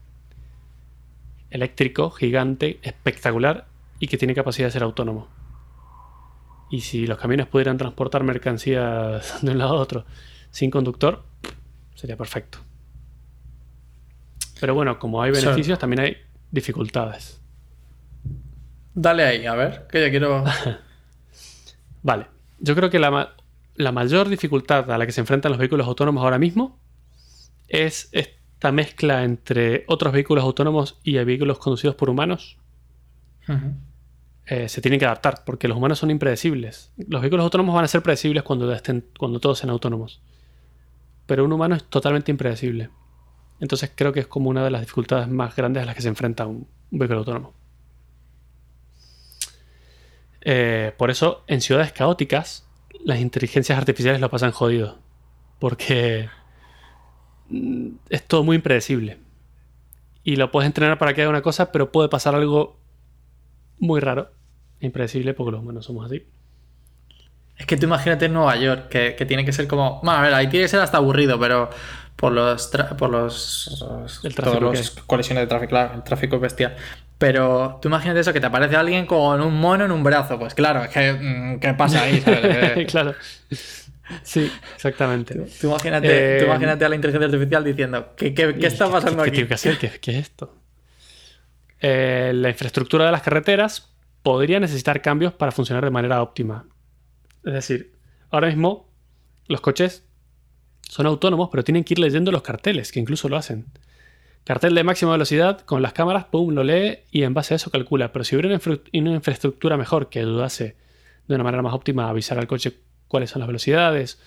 eléctrico, 1.50 2.10
gigante, 2.10 2.78
espectacular 2.82 3.66
y 3.98 4.06
que 4.06 4.16
tiene 4.16 4.34
capacidad 4.34 4.68
de 4.68 4.72
ser 4.72 4.82
autónomo. 4.84 5.28
Y 6.70 6.82
si 6.82 7.06
los 7.06 7.18
camiones 7.18 7.48
pudieran 7.48 7.76
transportar 7.76 8.22
mercancías 8.22 9.42
de 9.42 9.50
un 9.50 9.58
lado 9.58 9.76
a 9.76 9.80
otro 9.80 10.04
sin 10.50 10.70
conductor, 10.70 11.24
sería 11.94 12.16
perfecto. 12.16 12.69
Pero 14.60 14.74
bueno, 14.74 14.98
como 14.98 15.22
hay 15.22 15.30
beneficios, 15.30 15.78
también 15.78 16.00
hay 16.00 16.16
dificultades. 16.50 17.40
Dale 18.94 19.24
ahí, 19.24 19.46
a 19.46 19.54
ver, 19.54 19.86
que 19.90 20.00
ya 20.00 20.10
quiero. 20.10 20.44
vale. 22.02 22.26
Yo 22.58 22.74
creo 22.74 22.90
que 22.90 22.98
la, 22.98 23.34
la 23.74 23.92
mayor 23.92 24.28
dificultad 24.28 24.90
a 24.90 24.98
la 24.98 25.06
que 25.06 25.12
se 25.12 25.20
enfrentan 25.20 25.50
los 25.52 25.58
vehículos 25.58 25.86
autónomos 25.86 26.22
ahora 26.22 26.38
mismo 26.38 26.78
es 27.68 28.10
esta 28.12 28.72
mezcla 28.72 29.24
entre 29.24 29.84
otros 29.86 30.12
vehículos 30.12 30.44
autónomos 30.44 30.98
y 31.02 31.14
vehículos 31.24 31.58
conducidos 31.58 31.96
por 31.96 32.10
humanos. 32.10 32.58
Eh, 34.46 34.68
se 34.68 34.80
tienen 34.80 35.00
que 35.00 35.06
adaptar 35.06 35.44
porque 35.46 35.68
los 35.68 35.76
humanos 35.76 35.98
son 35.98 36.10
impredecibles. 36.10 36.92
Los 37.08 37.22
vehículos 37.22 37.44
autónomos 37.44 37.74
van 37.74 37.84
a 37.84 37.88
ser 37.88 38.02
predecibles 38.02 38.42
cuando, 38.42 38.70
estén, 38.72 39.06
cuando 39.18 39.40
todos 39.40 39.58
sean 39.58 39.70
autónomos. 39.70 40.20
Pero 41.26 41.44
un 41.44 41.52
humano 41.52 41.76
es 41.76 41.84
totalmente 41.84 42.30
impredecible. 42.30 42.90
Entonces 43.60 43.92
creo 43.94 44.12
que 44.12 44.20
es 44.20 44.26
como 44.26 44.50
una 44.50 44.64
de 44.64 44.70
las 44.70 44.80
dificultades 44.80 45.28
más 45.28 45.54
grandes 45.54 45.82
a 45.82 45.86
las 45.86 45.94
que 45.94 46.02
se 46.02 46.08
enfrenta 46.08 46.46
un, 46.46 46.66
vehículo 46.90 47.20
autónomo. 47.20 47.54
Eh, 50.40 50.92
por 50.96 51.10
eso, 51.10 51.44
en 51.46 51.60
ciudades 51.60 51.92
caóticas, 51.92 52.66
las 53.04 53.20
inteligencias 53.20 53.78
artificiales 53.78 54.20
lo 54.20 54.30
pasan 54.30 54.50
jodido. 54.50 54.98
Porque 55.58 56.30
mm, 57.50 57.88
es 58.08 58.22
todo 58.26 58.42
muy 58.42 58.56
impredecible. 58.56 59.18
Y 60.24 60.36
lo 60.36 60.50
puedes 60.50 60.66
entrenar 60.66 60.98
para 60.98 61.14
que 61.14 61.22
haga 61.22 61.30
una 61.30 61.42
cosa, 61.42 61.70
pero 61.70 61.92
puede 61.92 62.08
pasar 62.08 62.34
algo 62.34 62.78
muy 63.78 64.00
raro, 64.00 64.32
impredecible, 64.80 65.34
porque 65.34 65.52
los 65.52 65.60
humanos 65.60 65.84
somos 65.84 66.06
así. 66.06 66.26
Es 67.60 67.66
que 67.66 67.76
tú 67.76 67.84
imagínate 67.84 68.24
en 68.24 68.32
Nueva 68.32 68.56
York, 68.56 68.88
que, 68.88 69.26
tiene 69.26 69.44
que 69.44 69.52
ser 69.52 69.68
como. 69.68 70.00
Bueno, 70.02 70.18
a 70.18 70.22
ver, 70.22 70.32
ahí 70.32 70.46
tiene 70.48 70.64
que 70.64 70.68
ser 70.68 70.80
hasta 70.80 70.96
aburrido, 70.96 71.38
pero 71.38 71.68
por 72.16 72.32
los. 72.32 72.70
por 72.96 73.10
los. 73.10 73.84
El 74.24 74.34
tráfico 74.34 74.72
colisiones 75.06 75.42
de 75.42 75.46
tráfico, 75.46 75.68
claro, 75.68 75.94
el 75.96 76.02
tráfico 76.02 76.36
es 76.36 76.42
bestial. 76.42 76.74
Pero 77.18 77.78
tú 77.82 77.88
imagínate 77.88 78.20
eso, 78.20 78.32
que 78.32 78.40
te 78.40 78.46
aparece 78.46 78.76
alguien 78.76 79.04
con 79.04 79.42
un 79.42 79.60
mono 79.60 79.84
en 79.84 79.92
un 79.92 80.02
brazo. 80.02 80.38
Pues 80.38 80.54
claro, 80.54 80.84
es 80.84 80.88
que. 80.88 81.12
Mm, 81.12 81.60
¿Qué 81.60 81.74
pasa 81.74 82.00
ahí? 82.02 82.20
claro. 82.88 83.14
Sí, 84.22 84.50
exactamente. 84.74 85.34
Tú, 85.60 85.66
imagínate, 85.66 86.08
tú, 86.08 86.44
eh, 86.44 86.46
imagínate, 86.46 86.82
a 86.86 86.88
la 86.88 86.94
inteligencia 86.94 87.26
artificial 87.26 87.62
diciendo: 87.62 88.14
¿Qué, 88.16 88.32
qué, 88.32 88.54
qué 88.54 88.68
está 88.68 88.90
pasando 88.90 89.22
aquí? 89.22 89.44
¿Qué, 89.44 90.10
es 90.12 90.16
esto? 90.16 90.56
Eh, 91.78 92.32
la 92.34 92.48
infraestructura 92.48 93.04
de 93.04 93.12
las 93.12 93.20
carreteras 93.20 93.92
podría 94.22 94.60
necesitar 94.60 95.02
cambios 95.02 95.34
para 95.34 95.52
funcionar 95.52 95.84
de 95.84 95.90
manera 95.90 96.22
óptima. 96.22 96.64
Es 97.44 97.52
decir, 97.52 97.92
ahora 98.30 98.48
mismo 98.48 98.88
los 99.46 99.60
coches 99.60 100.06
son 100.88 101.06
autónomos, 101.06 101.48
pero 101.50 101.64
tienen 101.64 101.84
que 101.84 101.94
ir 101.94 101.98
leyendo 101.98 102.32
los 102.32 102.42
carteles, 102.42 102.92
que 102.92 103.00
incluso 103.00 103.28
lo 103.28 103.36
hacen. 103.36 103.66
Cartel 104.44 104.74
de 104.74 104.84
máxima 104.84 105.12
velocidad, 105.12 105.60
con 105.60 105.82
las 105.82 105.92
cámaras, 105.92 106.24
pum, 106.24 106.52
lo 106.52 106.64
lee 106.64 107.00
y 107.10 107.22
en 107.22 107.34
base 107.34 107.54
a 107.54 107.56
eso 107.56 107.70
calcula. 107.70 108.12
Pero 108.12 108.24
si 108.24 108.34
hubiera 108.34 108.58
una, 108.92 109.10
infraestructura 109.14 109.76
mejor 109.76 110.08
que 110.08 110.20
ayudase 110.20 110.76
de 111.28 111.34
una 111.34 111.44
manera 111.44 111.62
más 111.62 111.74
óptima 111.74 112.06
a 112.06 112.10
avisar 112.10 112.38
al 112.38 112.46
coche 112.46 112.80
cuáles 113.06 113.30
son 113.30 113.40
las 113.40 113.46
velocidades, 113.46 114.20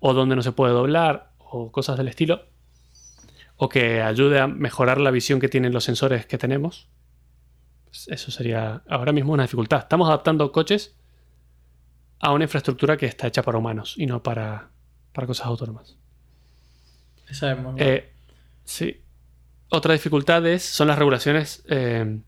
o 0.00 0.14
dónde 0.14 0.36
no 0.36 0.42
se 0.42 0.52
puede 0.52 0.72
doblar, 0.72 1.32
o 1.38 1.70
cosas 1.70 1.96
del 1.96 2.08
estilo, 2.08 2.46
o 3.56 3.68
que 3.68 4.02
ayude 4.02 4.40
a 4.40 4.46
mejorar 4.46 5.00
la 5.00 5.10
visión 5.10 5.40
que 5.40 5.48
tienen 5.48 5.72
los 5.72 5.84
sensores 5.84 6.26
que 6.26 6.38
tenemos, 6.38 6.88
pues 7.84 8.08
eso 8.08 8.30
sería 8.30 8.82
ahora 8.88 9.12
mismo 9.12 9.32
una 9.32 9.42
dificultad. 9.42 9.80
Estamos 9.80 10.08
adaptando 10.08 10.50
coches 10.52 10.96
a 12.20 12.32
una 12.32 12.44
infraestructura 12.44 12.96
que 12.96 13.06
está 13.06 13.26
hecha 13.26 13.42
para 13.42 13.58
humanos 13.58 13.94
y 13.96 14.06
no 14.06 14.22
para, 14.22 14.70
cosas 15.12 15.46
autónomas. 15.46 15.96
Esa 17.28 17.52
es 17.52 17.58
muy 17.58 17.74
eh, 17.80 18.12
sí. 18.64 19.02
Otra 19.70 19.92
dificultad 19.92 20.42
son 20.58 20.88
las 20.88 20.98
regulaciones. 20.98 21.62
Eh, 21.68 22.20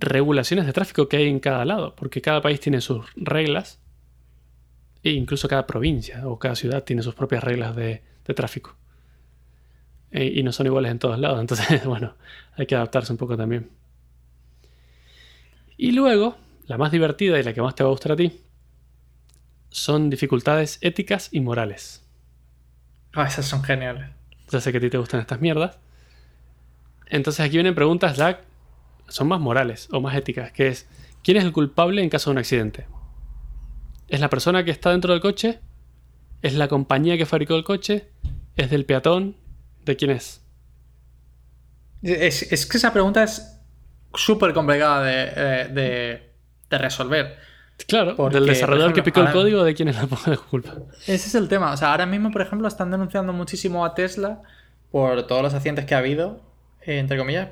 regulaciones 0.00 0.66
de 0.66 0.72
tráfico 0.72 1.08
que 1.08 1.18
hay 1.18 1.28
en 1.28 1.40
cada 1.40 1.64
lado, 1.64 1.94
porque 1.94 2.20
cada 2.20 2.40
país 2.40 2.58
tiene 2.58 2.80
sus 2.80 3.06
reglas, 3.16 3.80
e 5.02 5.10
incluso 5.10 5.48
cada 5.48 5.66
provincia 5.66 6.26
o 6.26 6.38
cada 6.38 6.54
ciudad 6.56 6.84
tiene 6.84 7.02
sus 7.02 7.14
propias 7.14 7.44
reglas 7.44 7.76
de, 7.76 8.02
tráfico. 8.34 8.76
Eh, 10.12 10.34
y 10.36 10.44
no 10.44 10.52
son 10.52 10.66
iguales 10.66 10.92
en 10.92 11.00
todos 11.00 11.18
lados, 11.18 11.40
entonces, 11.40 11.84
bueno, 11.84 12.14
hay 12.56 12.66
que 12.66 12.76
adaptarse 12.76 13.12
un 13.12 13.18
poco 13.18 13.36
también. 13.36 13.70
Y 15.76 15.92
luego, 15.92 16.36
la 16.70 16.78
más 16.78 16.92
divertida 16.92 17.36
y 17.40 17.42
la 17.42 17.52
que 17.52 17.60
más 17.60 17.74
te 17.74 17.82
va 17.82 17.88
a 17.88 17.90
gustar 17.90 18.12
a 18.12 18.16
ti, 18.16 18.42
son 19.70 20.08
dificultades 20.08 20.78
éticas 20.82 21.28
y 21.32 21.40
morales. 21.40 22.08
Ah, 23.12 23.26
esas 23.26 23.46
son 23.46 23.64
geniales. 23.64 24.08
Ya 24.50 24.60
sé 24.60 24.70
que 24.70 24.78
a 24.78 24.80
ti 24.80 24.88
te 24.88 24.96
gustan 24.96 25.18
estas 25.18 25.40
mierdas. 25.40 25.80
Entonces 27.06 27.44
aquí 27.44 27.56
vienen 27.56 27.74
preguntas 27.74 28.16
ya 28.16 28.42
son 29.08 29.26
más 29.26 29.40
morales 29.40 29.88
o 29.90 30.00
más 30.00 30.14
éticas, 30.14 30.52
que 30.52 30.68
es 30.68 30.86
¿quién 31.24 31.38
es 31.38 31.42
el 31.42 31.50
culpable 31.50 32.04
en 32.04 32.08
caso 32.08 32.30
de 32.30 32.34
un 32.34 32.38
accidente? 32.38 32.86
¿Es 34.06 34.20
la 34.20 34.30
persona 34.30 34.64
que 34.64 34.70
está 34.70 34.92
dentro 34.92 35.12
del 35.12 35.20
coche? 35.20 35.58
¿Es 36.40 36.54
la 36.54 36.68
compañía 36.68 37.18
que 37.18 37.26
fabricó 37.26 37.56
el 37.56 37.64
coche? 37.64 38.12
¿Es 38.54 38.70
del 38.70 38.84
peatón? 38.84 39.34
¿De 39.84 39.96
quién 39.96 40.12
es? 40.12 40.40
Es, 42.00 42.64
que 42.64 42.76
esa 42.76 42.92
pregunta 42.92 43.24
es 43.24 43.58
súper 44.14 44.54
complicada 44.54 45.02
de, 45.02 45.68
de, 45.74 46.29
resolver. 46.78 47.38
Claro, 47.86 48.28
del 48.28 48.46
desarrollador 48.46 48.92
que 48.92 49.02
picó 49.02 49.20
el 49.20 49.32
código, 49.32 49.64
¿de 49.64 49.74
quién 49.74 49.88
es 49.88 49.96
la 49.96 50.36
culpa? 50.50 50.74
Ese 51.02 51.14
es 51.14 51.34
el 51.34 51.48
tema. 51.48 51.72
O 51.72 51.76
sea, 51.76 51.92
ahora 51.92 52.06
mismo, 52.06 52.30
por 52.30 52.42
ejemplo, 52.42 52.68
están 52.68 52.90
denunciando 52.90 53.32
muchísimo 53.32 53.84
a 53.84 53.94
Tesla 53.94 54.42
por 54.90 55.26
todos 55.26 55.42
los 55.42 55.54
accidentes 55.54 55.86
que 55.86 55.94
ha 55.94 55.98
habido, 55.98 56.40
eh, 56.82 56.98
entre 56.98 57.16
comillas, 57.16 57.48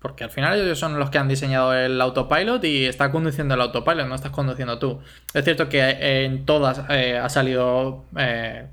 porque 0.00 0.24
al 0.24 0.30
final 0.30 0.58
ellos 0.60 0.78
son 0.78 0.98
los 0.98 1.10
que 1.10 1.18
han 1.18 1.28
diseñado 1.28 1.74
el 1.74 2.00
autopilot 2.00 2.62
y 2.64 2.84
está 2.84 3.10
conduciendo 3.10 3.54
el 3.54 3.60
autopilot, 3.60 4.06
no 4.06 4.14
estás 4.14 4.30
conduciendo 4.30 4.78
tú. 4.78 5.00
Es 5.32 5.44
cierto 5.44 5.68
que 5.68 6.24
en 6.24 6.44
todas 6.44 6.82
eh, 6.90 7.18
ha 7.18 7.28
salido 7.28 8.04
eh, 8.16 8.66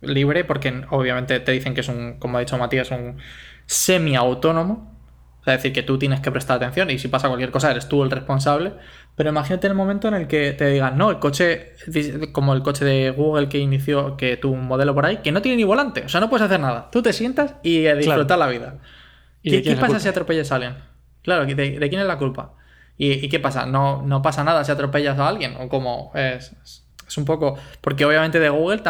libre 0.00 0.44
porque 0.44 0.84
obviamente 0.90 1.40
te 1.40 1.52
dicen 1.52 1.74
que 1.74 1.80
es 1.80 1.88
un, 1.88 2.18
como 2.18 2.38
ha 2.38 2.40
dicho 2.40 2.56
Matías, 2.56 2.90
un 2.90 3.18
semi-autónomo. 3.66 4.96
es 5.40 5.54
decir, 5.54 5.72
que 5.72 5.82
tú 5.82 5.98
tienes 5.98 6.20
que 6.20 6.30
prestar 6.30 6.56
atención 6.56 6.90
y 6.90 6.98
si 6.98 7.08
pasa 7.08 7.28
cualquier 7.28 7.50
cosa 7.50 7.70
eres 7.70 7.88
tú 7.88 8.02
el 8.02 8.10
responsable. 8.10 8.72
Pero 9.20 9.28
imagínate 9.32 9.66
el 9.66 9.74
momento 9.74 10.08
en 10.08 10.14
el 10.14 10.26
que 10.26 10.54
te 10.54 10.66
digan, 10.68 10.96
no, 10.96 11.10
el 11.10 11.18
coche, 11.18 11.74
como 12.32 12.54
el 12.54 12.62
coche 12.62 12.86
de 12.86 13.10
Google 13.10 13.50
que 13.50 13.58
inició, 13.58 14.16
que 14.16 14.38
tuvo 14.38 14.54
un 14.54 14.66
modelo 14.66 14.94
por 14.94 15.04
ahí, 15.04 15.18
que 15.18 15.30
no 15.30 15.42
tiene 15.42 15.58
ni 15.58 15.64
volante, 15.64 16.06
o 16.06 16.08
sea, 16.08 16.22
no 16.22 16.30
puedes 16.30 16.46
hacer 16.46 16.58
nada. 16.58 16.88
Tú 16.90 17.02
te 17.02 17.12
sientas 17.12 17.56
y 17.62 17.86
a 17.86 17.96
disfrutar 17.96 18.38
la 18.38 18.46
vida. 18.46 18.78
¿Y 19.42 19.60
¿Qué, 19.60 19.76
pasa 19.76 20.00
si 20.00 20.08
atropellas 20.08 20.50
a 20.52 20.54
alguien? 20.54 20.76
Claro, 21.20 21.44
¿de, 21.44 21.54
quién 21.54 22.00
es 22.00 22.06
la 22.06 22.16
culpa? 22.16 22.54
¿Y, 22.96 23.28
qué 23.28 23.38
pasa? 23.38 23.66
¿No, 23.66 24.00
¿No 24.00 24.22
pasa 24.22 24.42
nada 24.42 24.64
si 24.64 24.72
atropellas 24.72 25.18
a 25.18 25.28
alguien? 25.28 25.54
¿O 25.60 25.68
como 25.68 26.12
es, 26.14 26.56
es, 27.06 27.18
un 27.18 27.26
poco... 27.26 27.58
Porque 27.82 28.06
obviamente 28.06 28.40
de 28.40 28.48
Google, 28.48 28.82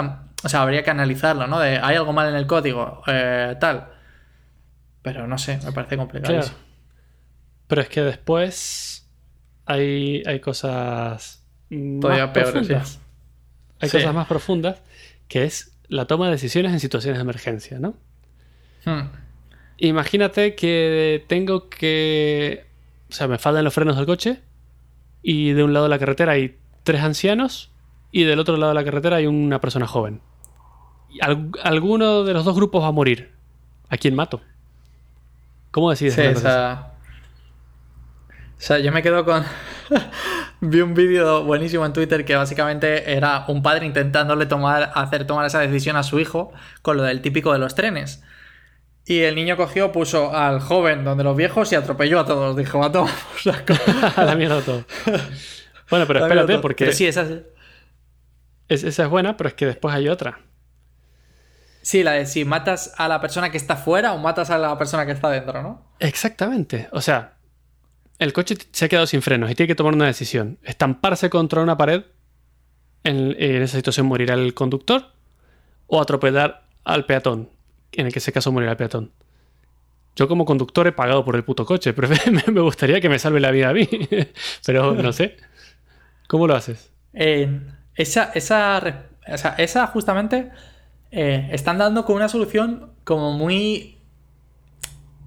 o 0.44 0.48
sea, 0.48 0.62
habría 0.62 0.84
que 0.84 0.90
analizarlo, 0.92 1.48
¿no? 1.48 1.58
De, 1.58 1.78
hay 1.78 1.96
algo 1.96 2.12
mal 2.12 2.28
en 2.28 2.36
el 2.36 2.46
código, 2.46 3.02
eh, 3.08 3.56
tal. 3.58 3.88
Pero 5.02 5.26
no 5.26 5.38
sé, 5.38 5.58
me 5.64 5.72
parece 5.72 5.96
complicado. 5.96 6.40
Pero 7.66 7.82
es 7.82 7.88
que 7.88 8.02
después 8.02 8.89
hay, 9.70 10.22
hay 10.26 10.40
cosas 10.40 11.44
Todavía 11.68 12.26
más 12.26 12.34
peores. 12.34 12.52
Profundas. 12.52 13.00
Hay 13.80 13.88
cosas 13.88 14.14
más 14.14 14.26
profundas 14.26 14.82
que 15.28 15.44
es 15.44 15.72
la 15.88 16.06
toma 16.06 16.26
de 16.26 16.32
decisiones 16.32 16.72
en 16.72 16.80
situaciones 16.80 17.18
de 17.18 17.22
emergencia, 17.22 17.78
¿no? 17.78 17.94
Hmm. 18.84 19.08
Imagínate 19.78 20.54
que 20.54 21.24
tengo 21.28 21.68
que. 21.68 22.66
O 23.08 23.12
sea, 23.12 23.28
me 23.28 23.38
faltan 23.38 23.64
los 23.64 23.72
frenos 23.72 23.96
del 23.96 24.06
coche. 24.06 24.40
Y 25.22 25.52
de 25.52 25.62
un 25.62 25.72
lado 25.72 25.84
de 25.84 25.90
la 25.90 25.98
carretera 25.98 26.32
hay 26.32 26.58
tres 26.82 27.02
ancianos. 27.02 27.70
Y 28.10 28.24
del 28.24 28.40
otro 28.40 28.56
lado 28.56 28.72
de 28.72 28.74
la 28.74 28.84
carretera 28.84 29.16
hay 29.16 29.26
una 29.26 29.60
persona 29.60 29.86
joven. 29.86 30.20
alguno 31.62 32.24
de 32.24 32.34
los 32.34 32.44
dos 32.44 32.56
grupos 32.56 32.82
va 32.82 32.88
a 32.88 32.92
morir. 32.92 33.30
¿A 33.88 33.96
quién 33.96 34.14
mato? 34.14 34.40
¿Cómo 35.70 35.90
decides? 35.90 36.14
Sí, 36.14 36.22
o 36.22 36.36
sea... 36.36 36.89
o 38.60 38.62
sea, 38.62 38.78
yo 38.78 38.92
me 38.92 39.02
quedo 39.02 39.24
con. 39.24 39.42
Vi 40.60 40.82
un 40.82 40.92
vídeo 40.92 41.44
buenísimo 41.44 41.86
en 41.86 41.94
Twitter 41.94 42.26
que 42.26 42.36
básicamente 42.36 43.10
era 43.10 43.46
un 43.48 43.62
padre 43.62 43.86
intentándole 43.86 44.44
tomar, 44.44 44.92
hacer 44.94 45.26
tomar 45.26 45.46
esa 45.46 45.60
decisión 45.60 45.96
a 45.96 46.02
su 46.02 46.20
hijo 46.20 46.52
con 46.82 46.98
lo 46.98 47.04
del 47.04 47.22
típico 47.22 47.54
de 47.54 47.58
los 47.58 47.74
trenes. 47.74 48.22
Y 49.06 49.20
el 49.20 49.34
niño 49.34 49.56
cogió, 49.56 49.92
puso 49.92 50.36
al 50.36 50.60
joven 50.60 51.04
donde 51.04 51.24
los 51.24 51.34
viejos 51.34 51.72
y 51.72 51.74
atropelló 51.74 52.20
a 52.20 52.26
todos. 52.26 52.54
Dijo, 52.54 52.84
a 52.84 52.92
todos. 52.92 53.10
a 54.16 54.24
la 54.24 54.34
mierda 54.34 54.60
todo. 54.60 54.84
Bueno, 55.88 56.06
pero 56.06 56.20
espérate, 56.26 56.58
porque. 56.58 56.92
sí, 56.92 57.06
esa 57.06 57.22
es... 57.22 57.40
Esa 58.68 59.02
es 59.04 59.08
buena, 59.08 59.38
pero 59.38 59.48
es 59.48 59.54
que 59.54 59.66
después 59.66 59.94
hay 59.94 60.08
otra. 60.08 60.38
Sí, 61.82 62.04
la 62.04 62.12
de 62.12 62.26
si 62.26 62.44
matas 62.44 62.92
a 62.98 63.08
la 63.08 63.22
persona 63.22 63.50
que 63.50 63.56
está 63.56 63.76
fuera 63.76 64.12
o 64.12 64.18
matas 64.18 64.50
a 64.50 64.58
la 64.58 64.76
persona 64.76 65.06
que 65.06 65.12
está 65.12 65.30
dentro, 65.30 65.62
¿no? 65.62 65.90
Exactamente. 65.98 66.88
O 66.92 67.00
sea, 67.00 67.39
el 68.20 68.32
coche 68.34 68.54
se 68.70 68.84
ha 68.84 68.88
quedado 68.88 69.06
sin 69.06 69.22
frenos 69.22 69.50
y 69.50 69.54
tiene 69.54 69.66
que 69.66 69.74
tomar 69.74 69.94
una 69.94 70.06
decisión. 70.06 70.58
Estamparse 70.62 71.30
contra 71.30 71.62
una 71.62 71.76
pared, 71.76 72.04
en, 73.02 73.34
esa 73.40 73.78
situación 73.78 74.06
morirá 74.06 74.34
el 74.34 74.52
conductor, 74.52 75.06
o 75.86 76.00
atropellar 76.00 76.64
al 76.84 77.06
peatón 77.06 77.48
en 77.92 78.06
el 78.06 78.12
que 78.12 78.20
se 78.20 78.30
caso 78.30 78.52
morirá 78.52 78.72
el 78.72 78.76
peatón. 78.76 79.10
Yo 80.14 80.28
como 80.28 80.44
conductor 80.44 80.86
he 80.86 80.92
pagado 80.92 81.24
por 81.24 81.34
el 81.34 81.44
puto 81.44 81.64
coche, 81.64 81.92
pero 81.94 82.08
me 82.52 82.60
gustaría 82.60 83.00
que 83.00 83.08
me 83.08 83.18
salve 83.18 83.40
la 83.40 83.50
vida 83.50 83.70
a 83.70 83.72
mí. 83.72 83.88
pero 84.66 84.92
no 84.92 85.12
sé. 85.12 85.38
¿Cómo 86.28 86.46
lo 86.46 86.54
haces? 86.54 86.92
esa, 87.12 88.30
esa, 88.34 89.04
esa 89.58 89.86
justamente 89.88 90.50
eh, 91.10 91.48
están 91.52 91.78
dando 91.78 92.04
con 92.04 92.16
una 92.16 92.28
solución 92.28 92.92
como 93.04 93.32
muy... 93.32 93.96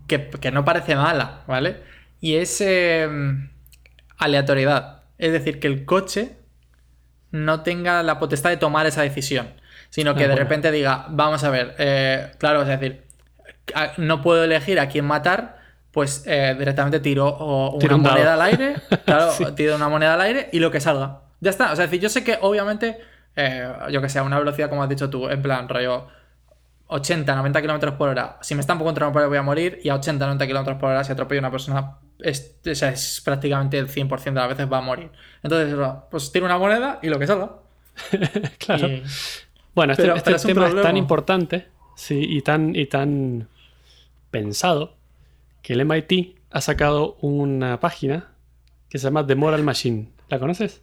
Que, 0.07 0.51
no 0.51 0.63
parece 0.63 0.95
mala, 0.95 1.41
¿vale? 1.47 1.92
Y 2.23 2.37
es 2.37 2.61
em, 2.61 3.49
aleatoriedad. 4.17 5.01
Es 5.17 5.33
decir, 5.33 5.59
que 5.59 5.67
el 5.67 5.83
coche 5.83 6.37
no 7.31 7.63
tenga 7.63 8.01
la 8.01 8.17
potestad 8.17 8.49
de 8.49 8.55
tomar 8.55 8.85
esa 8.85 9.01
decisión, 9.01 9.49
sino 9.89 10.15
que 10.15 10.23
ah, 10.23 10.27
de 10.29 10.35
repente 10.37 10.71
diga, 10.71 11.05
vamos 11.09 11.43
a 11.43 11.49
ver, 11.49 11.75
eh, 11.79 12.31
claro, 12.37 12.61
es 12.61 12.69
decir, 12.69 13.03
no 13.97 14.21
puedo 14.21 14.45
elegir 14.45 14.79
a 14.79 14.87
quién 14.87 15.03
matar, 15.03 15.57
pues 15.91 16.23
eh, 16.25 16.55
directamente 16.57 17.01
tiro 17.01 17.71
una 17.71 17.97
moneda 17.97 18.35
al 18.35 18.41
aire, 18.43 18.75
claro, 19.05 19.33
tiro 19.53 19.75
una 19.75 19.89
moneda 19.89 20.13
al 20.13 20.21
aire 20.21 20.47
y 20.53 20.59
lo 20.59 20.71
que 20.71 20.79
salga. 20.79 21.23
Ya 21.41 21.49
está, 21.49 21.73
o 21.73 21.75
sea, 21.75 21.83
es 21.83 21.91
decir, 21.91 22.01
yo 22.01 22.07
sé 22.07 22.23
que 22.23 22.37
obviamente, 22.39 22.99
eh, 23.35 23.69
yo 23.91 24.01
que 24.01 24.07
sé, 24.07 24.19
a 24.19 24.23
una 24.23 24.39
velocidad 24.39 24.69
como 24.69 24.81
has 24.81 24.87
dicho 24.87 25.09
tú, 25.09 25.27
en 25.27 25.41
plan, 25.41 25.67
rollo 25.67 26.07
80, 26.87 27.35
90 27.35 27.61
kilómetros 27.61 27.95
por 27.95 28.07
hora, 28.07 28.37
si 28.39 28.55
me 28.55 28.61
está 28.61 28.71
un 28.71 28.79
poco 28.79 28.93
contra 28.93 29.09
voy 29.09 29.37
a 29.37 29.41
morir, 29.41 29.81
y 29.83 29.89
a 29.89 29.95
80, 29.95 30.25
90 30.25 30.47
kilómetros 30.47 30.77
por 30.77 30.89
hora, 30.89 31.03
si 31.03 31.11
atropello 31.11 31.39
a 31.39 31.41
una 31.41 31.51
persona, 31.51 31.97
es, 32.23 32.55
es 32.63 33.21
prácticamente 33.23 33.77
el 33.77 33.87
100% 33.87 34.23
de 34.23 34.31
las 34.31 34.49
veces 34.49 34.71
va 34.71 34.79
a 34.79 34.81
morir. 34.81 35.09
Entonces, 35.41 35.75
pues 36.09 36.31
tiro 36.31 36.45
una 36.45 36.57
moneda 36.57 36.99
y 37.01 37.09
lo 37.09 37.19
que 37.19 37.27
salga. 37.27 37.57
claro. 38.57 38.87
Bueno, 39.75 39.93
este, 39.93 40.11
este 40.15 40.53
tema 40.53 40.67
es 40.67 40.81
tan 40.81 40.97
importante 40.97 41.67
sí, 41.95 42.19
y, 42.27 42.41
tan, 42.41 42.75
y 42.75 42.85
tan 42.85 43.47
pensado 44.31 44.95
que 45.61 45.73
el 45.73 45.85
MIT 45.85 46.37
ha 46.51 46.61
sacado 46.61 47.17
una 47.21 47.79
página 47.79 48.31
que 48.89 48.99
se 48.99 49.05
llama 49.05 49.25
The 49.25 49.35
Moral 49.35 49.63
Machine. 49.63 50.09
¿La 50.29 50.39
conoces? 50.39 50.81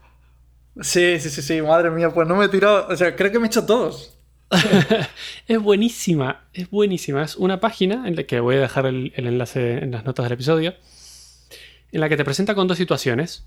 Sí, 0.81 1.19
sí, 1.19 1.31
sí, 1.31 1.43
sí, 1.43 1.63
madre 1.63 1.91
mía, 1.91 2.11
pues 2.11 2.27
no 2.27 2.37
me 2.37 2.47
he 2.47 2.49
tirado, 2.49 2.87
o 2.89 2.97
sea, 2.97 3.15
creo 3.17 3.31
que 3.31 3.39
me 3.39 3.47
he 3.47 3.49
hecho 3.49 3.67
todos. 3.67 4.17
es 5.49 5.61
buenísima, 5.61 6.45
es 6.53 6.71
buenísima. 6.71 7.23
Es 7.23 7.37
una 7.37 7.61
página 7.61 8.09
en 8.09 8.17
la 8.17 8.25
que 8.25 8.41
voy 8.41 8.57
a 8.57 8.61
dejar 8.61 8.87
el, 8.87 9.13
enlace 9.17 9.79
en 9.79 9.93
las 9.93 10.05
notas 10.05 10.25
del 10.25 10.33
episodio, 10.33 10.75
en 11.93 12.01
la 12.01 12.09
que 12.09 12.17
te 12.17 12.25
presenta 12.25 12.55
con 12.55 12.69
dos 12.69 12.79
situaciones. 12.79 13.47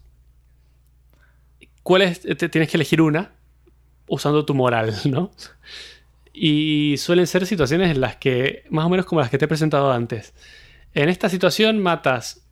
¿Cuál 1.81 2.03
es? 2.03 2.21
tienes 2.21 2.69
que 2.69 2.77
elegir 2.77 3.01
una 3.01 3.31
usando 4.07 4.45
tu 4.45 4.53
moral, 4.53 4.93
¿no? 5.05 5.31
Y 6.33 6.95
suelen 6.97 7.27
ser 7.27 7.45
situaciones 7.45 7.91
en 7.91 8.01
las 8.01 8.15
que, 8.15 8.65
más 8.69 8.85
o 8.85 8.89
menos 8.89 9.05
como 9.05 9.21
las 9.21 9.29
que 9.29 9.37
te 9.37 9.45
he 9.45 9.47
presentado 9.47 9.91
antes. 9.91 10.33
En 10.93 11.09
esta 11.09 11.29
situación 11.29 11.79
matas 11.79 12.45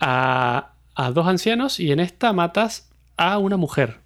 a, 0.00 0.74
a 0.94 1.10
dos 1.10 1.26
ancianos 1.26 1.80
y 1.80 1.92
en 1.92 2.00
esta 2.00 2.32
matas 2.32 2.90
a 3.16 3.38
una 3.38 3.56
mujer. 3.56 4.00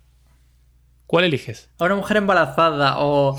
¿Cuál 1.06 1.24
eliges? 1.24 1.68
A 1.78 1.84
una 1.84 1.96
mujer 1.96 2.16
embarazada 2.16 2.98
o... 2.98 3.36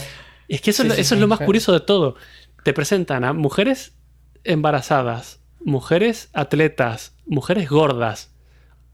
Es 0.47 0.61
que 0.61 0.69
eso, 0.69 0.83
es 0.83 1.11
lo 1.11 1.27
más 1.27 1.39
curioso 1.39 1.71
de 1.73 1.79
todo. 1.79 2.15
Te 2.63 2.73
presentan 2.73 3.23
a 3.23 3.33
mujeres 3.33 3.95
embarazadas, 4.43 5.39
mujeres 5.65 6.29
atletas, 6.33 7.15
mujeres 7.25 7.69
gordas, 7.69 8.33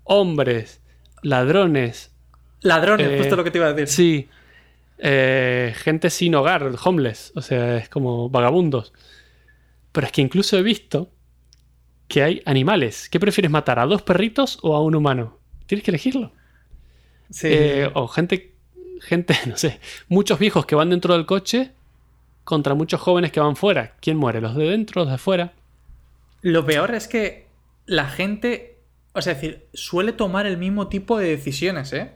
hombres, 0.03 0.81
ladrones. 1.21 2.11
Ladrones, 2.61 3.07
eh, 3.07 3.17
justo 3.19 3.35
lo 3.35 3.43
que 3.43 3.51
te 3.51 3.57
iba 3.57 3.67
a 3.67 3.73
decir. 3.73 3.87
Sí. 3.87 4.29
Eh, 4.97 5.73
gente 5.77 6.09
sin 6.09 6.35
hogar, 6.35 6.69
homeless, 6.83 7.31
o 7.35 7.41
sea, 7.41 7.77
es 7.77 7.89
como 7.89 8.29
vagabundos. 8.29 8.93
Pero 9.91 10.07
es 10.07 10.11
que 10.11 10.21
incluso 10.21 10.57
he 10.57 10.63
visto 10.63 11.09
que 12.07 12.23
hay 12.23 12.41
animales. 12.45 13.09
¿Qué 13.09 13.19
prefieres 13.19 13.51
matar? 13.51 13.79
¿A 13.79 13.85
dos 13.85 14.01
perritos 14.01 14.59
o 14.61 14.75
a 14.75 14.81
un 14.81 14.95
humano? 14.95 15.37
Tienes 15.67 15.83
que 15.83 15.91
elegirlo. 15.91 16.31
Sí. 17.29 17.47
Eh, 17.49 17.89
o 17.93 18.07
gente 18.07 18.59
gente, 19.01 19.35
no 19.47 19.57
sé, 19.57 19.79
muchos 20.07 20.39
viejos 20.39 20.65
que 20.65 20.75
van 20.75 20.89
dentro 20.89 21.13
del 21.13 21.25
coche 21.25 21.71
contra 22.43 22.73
muchos 22.73 22.99
jóvenes 22.99 23.31
que 23.31 23.39
van 23.39 23.55
fuera. 23.55 23.95
¿Quién 24.01 24.17
muere? 24.17 24.41
¿Los 24.41 24.55
de 24.55 24.69
dentro, 24.69 25.03
los 25.03 25.11
de 25.11 25.17
fuera? 25.17 25.53
Lo 26.41 26.65
peor 26.65 26.93
es 26.95 27.07
que 27.07 27.47
la 27.85 28.07
gente, 28.07 28.79
o 29.13 29.21
sea, 29.21 29.33
decir, 29.33 29.67
suele 29.73 30.13
tomar 30.13 30.45
el 30.45 30.57
mismo 30.57 30.87
tipo 30.87 31.17
de 31.17 31.29
decisiones, 31.29 31.93
¿eh? 31.93 32.15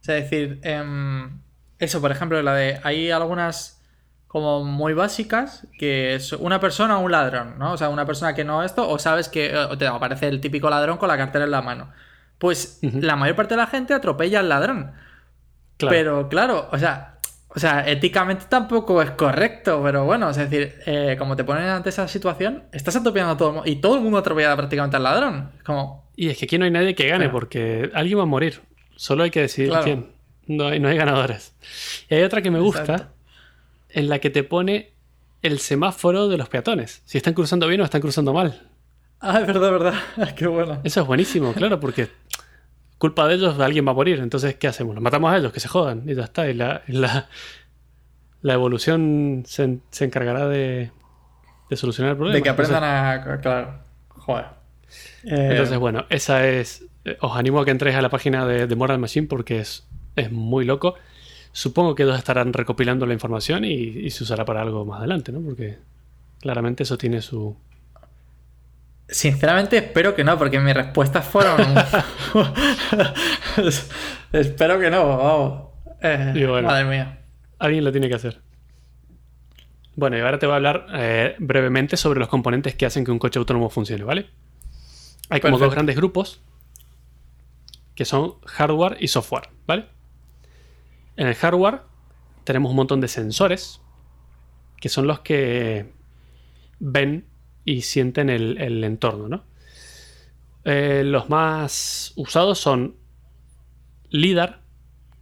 O 0.00 0.04
sea, 0.04 0.14
decir, 0.14 0.60
em, 0.62 1.40
eso, 1.78 2.00
por 2.00 2.10
ejemplo, 2.10 2.40
la 2.42 2.54
de, 2.54 2.80
hay 2.82 3.10
algunas 3.10 3.80
como 4.26 4.62
muy 4.62 4.94
básicas, 4.94 5.66
que 5.76 6.14
es 6.14 6.32
una 6.32 6.60
persona 6.60 6.98
o 6.98 7.00
un 7.00 7.10
ladrón, 7.10 7.58
¿no? 7.58 7.72
O 7.72 7.76
sea, 7.76 7.88
una 7.88 8.06
persona 8.06 8.32
que 8.32 8.44
no 8.44 8.62
esto, 8.62 8.88
o 8.88 8.98
sabes 8.98 9.28
que 9.28 9.56
o 9.56 9.76
te 9.76 9.88
aparece 9.88 10.28
el 10.28 10.40
típico 10.40 10.70
ladrón 10.70 10.98
con 10.98 11.08
la 11.08 11.16
cartera 11.16 11.46
en 11.46 11.50
la 11.50 11.62
mano. 11.62 11.90
Pues 12.38 12.78
la 12.80 13.16
mayor 13.16 13.34
parte 13.34 13.54
de 13.54 13.60
la 13.60 13.66
gente 13.66 13.92
atropella 13.92 14.38
al 14.38 14.48
ladrón. 14.48 14.92
Pero 15.78 16.28
claro, 16.28 16.68
o 16.70 16.78
sea, 16.78 17.09
o 17.52 17.58
sea, 17.58 17.88
éticamente 17.88 18.44
tampoco 18.48 19.02
es 19.02 19.10
correcto, 19.10 19.80
pero 19.82 20.04
bueno, 20.04 20.30
es 20.30 20.36
decir, 20.36 20.74
eh, 20.86 21.16
como 21.18 21.34
te 21.34 21.42
ponen 21.42 21.64
ante 21.64 21.88
esa 21.88 22.06
situación, 22.06 22.64
estás 22.72 22.94
atropellando 22.94 23.34
a 23.34 23.36
todo 23.36 23.48
el 23.48 23.54
mundo 23.54 23.70
y 23.70 23.76
todo 23.76 23.96
el 23.96 24.02
mundo 24.02 24.18
atropella 24.18 24.56
prácticamente 24.56 24.96
al 24.96 25.02
ladrón. 25.02 25.50
Como... 25.64 26.08
Y 26.14 26.28
es 26.28 26.38
que 26.38 26.44
aquí 26.44 26.58
no 26.58 26.64
hay 26.64 26.70
nadie 26.70 26.94
que 26.94 27.08
gane 27.08 27.28
porque 27.28 27.90
alguien 27.92 28.18
va 28.18 28.22
a 28.22 28.26
morir. 28.26 28.60
Solo 28.94 29.24
hay 29.24 29.30
que 29.30 29.40
decidir 29.40 29.72
quién. 29.82 30.12
No 30.46 30.68
hay, 30.68 30.78
no 30.78 30.88
hay 30.88 30.96
ganadores. 30.96 31.54
Y 32.08 32.14
hay 32.14 32.22
otra 32.22 32.40
que 32.42 32.50
me 32.50 32.60
gusta, 32.60 33.08
en 33.88 34.08
la 34.08 34.20
que 34.20 34.30
te 34.30 34.44
pone 34.44 34.92
el 35.42 35.58
semáforo 35.58 36.28
de 36.28 36.36
los 36.36 36.48
peatones. 36.48 37.02
Si 37.04 37.18
están 37.18 37.34
cruzando 37.34 37.66
bien 37.66 37.80
o 37.80 37.84
están 37.84 38.00
cruzando 38.00 38.32
mal. 38.32 38.68
Ah, 39.20 39.40
es 39.40 39.46
verdad, 39.46 39.70
verdad. 39.72 39.94
Qué 40.36 40.46
bueno. 40.46 40.80
Eso 40.84 41.00
es 41.00 41.06
buenísimo, 41.06 41.52
claro, 41.52 41.80
porque 41.80 42.08
culpa 43.00 43.26
de 43.26 43.34
ellos 43.34 43.58
alguien 43.58 43.86
va 43.86 43.92
a 43.92 43.94
morir. 43.94 44.20
Entonces, 44.20 44.54
¿qué 44.56 44.68
hacemos? 44.68 44.94
Los 44.94 45.02
matamos 45.02 45.32
a 45.32 45.38
ellos, 45.38 45.52
que 45.52 45.58
se 45.58 45.68
jodan. 45.68 46.04
Y 46.06 46.14
ya 46.14 46.24
está. 46.24 46.48
Y 46.48 46.54
la, 46.54 46.82
la, 46.86 48.54
evolución 48.54 49.42
se, 49.46 49.80
encargará 50.00 50.46
de, 50.46 50.90
de, 51.70 51.76
solucionar 51.76 52.12
el 52.12 52.16
problema. 52.18 52.36
De 52.36 52.42
que 52.42 52.50
aprendan 52.50 52.84
a. 52.84 53.40
Claro. 53.40 53.80
Joder. 54.10 54.44
Entonces, 55.24 55.74
eh, 55.74 55.78
bueno, 55.78 56.04
esa 56.10 56.46
es. 56.46 56.84
Eh, 57.06 57.16
os 57.22 57.34
animo 57.36 57.60
a 57.60 57.64
que 57.64 57.70
entréis 57.70 57.96
a 57.96 58.02
la 58.02 58.10
página 58.10 58.46
de, 58.46 58.66
de 58.66 58.76
Moral 58.76 58.98
Machine 58.98 59.26
porque 59.26 59.60
es, 59.60 59.88
es 60.14 60.30
muy 60.30 60.66
loco. 60.66 60.94
Supongo 61.52 61.94
que 61.94 62.02
ellos 62.02 62.18
estarán 62.18 62.52
recopilando 62.52 63.06
la 63.06 63.14
información 63.14 63.64
y, 63.64 63.72
y 63.72 64.10
se 64.10 64.24
usará 64.24 64.44
para 64.44 64.60
algo 64.60 64.84
más 64.84 64.98
adelante, 64.98 65.32
¿no? 65.32 65.40
Porque 65.40 65.78
claramente 66.38 66.82
eso 66.82 66.98
tiene 66.98 67.22
su, 67.22 67.56
Sinceramente 69.10 69.78
espero 69.78 70.14
que 70.14 70.24
no, 70.24 70.38
porque 70.38 70.60
mis 70.60 70.74
respuestas 70.74 71.26
fueron... 71.26 71.60
espero 74.32 74.78
que 74.78 74.90
no, 74.90 75.18
vamos. 75.18 75.70
Eh, 76.00 76.62
madre 76.62 76.84
mía. 76.84 77.18
Alguien 77.58 77.84
lo 77.84 77.92
tiene 77.92 78.08
que 78.08 78.14
hacer. 78.14 78.40
Bueno, 79.96 80.16
y 80.16 80.20
ahora 80.20 80.38
te 80.38 80.46
voy 80.46 80.54
a 80.54 80.56
hablar 80.56 80.86
eh, 80.94 81.34
brevemente 81.38 81.96
sobre 81.96 82.20
los 82.20 82.28
componentes 82.28 82.74
que 82.74 82.86
hacen 82.86 83.04
que 83.04 83.10
un 83.10 83.18
coche 83.18 83.38
autónomo 83.38 83.68
funcione, 83.68 84.04
¿vale? 84.04 84.30
Hay 85.28 85.40
como 85.40 85.58
dos 85.58 85.72
grandes 85.72 85.96
grupos 85.96 86.40
que 87.94 88.04
son 88.04 88.34
hardware 88.46 88.96
y 89.00 89.08
software, 89.08 89.48
¿vale? 89.66 89.86
En 91.16 91.26
el 91.26 91.34
hardware 91.34 91.80
tenemos 92.44 92.70
un 92.70 92.76
montón 92.76 93.00
de 93.00 93.08
sensores 93.08 93.82
que 94.80 94.88
son 94.88 95.06
los 95.06 95.20
que 95.20 95.92
ven 96.78 97.26
y 97.70 97.82
sienten 97.82 98.30
el, 98.30 98.82
entorno. 98.82 99.28
¿no? 99.28 99.44
Eh, 100.64 101.02
los 101.04 101.30
más 101.30 102.12
usados 102.16 102.58
son 102.58 102.96
LIDAR, 104.08 104.60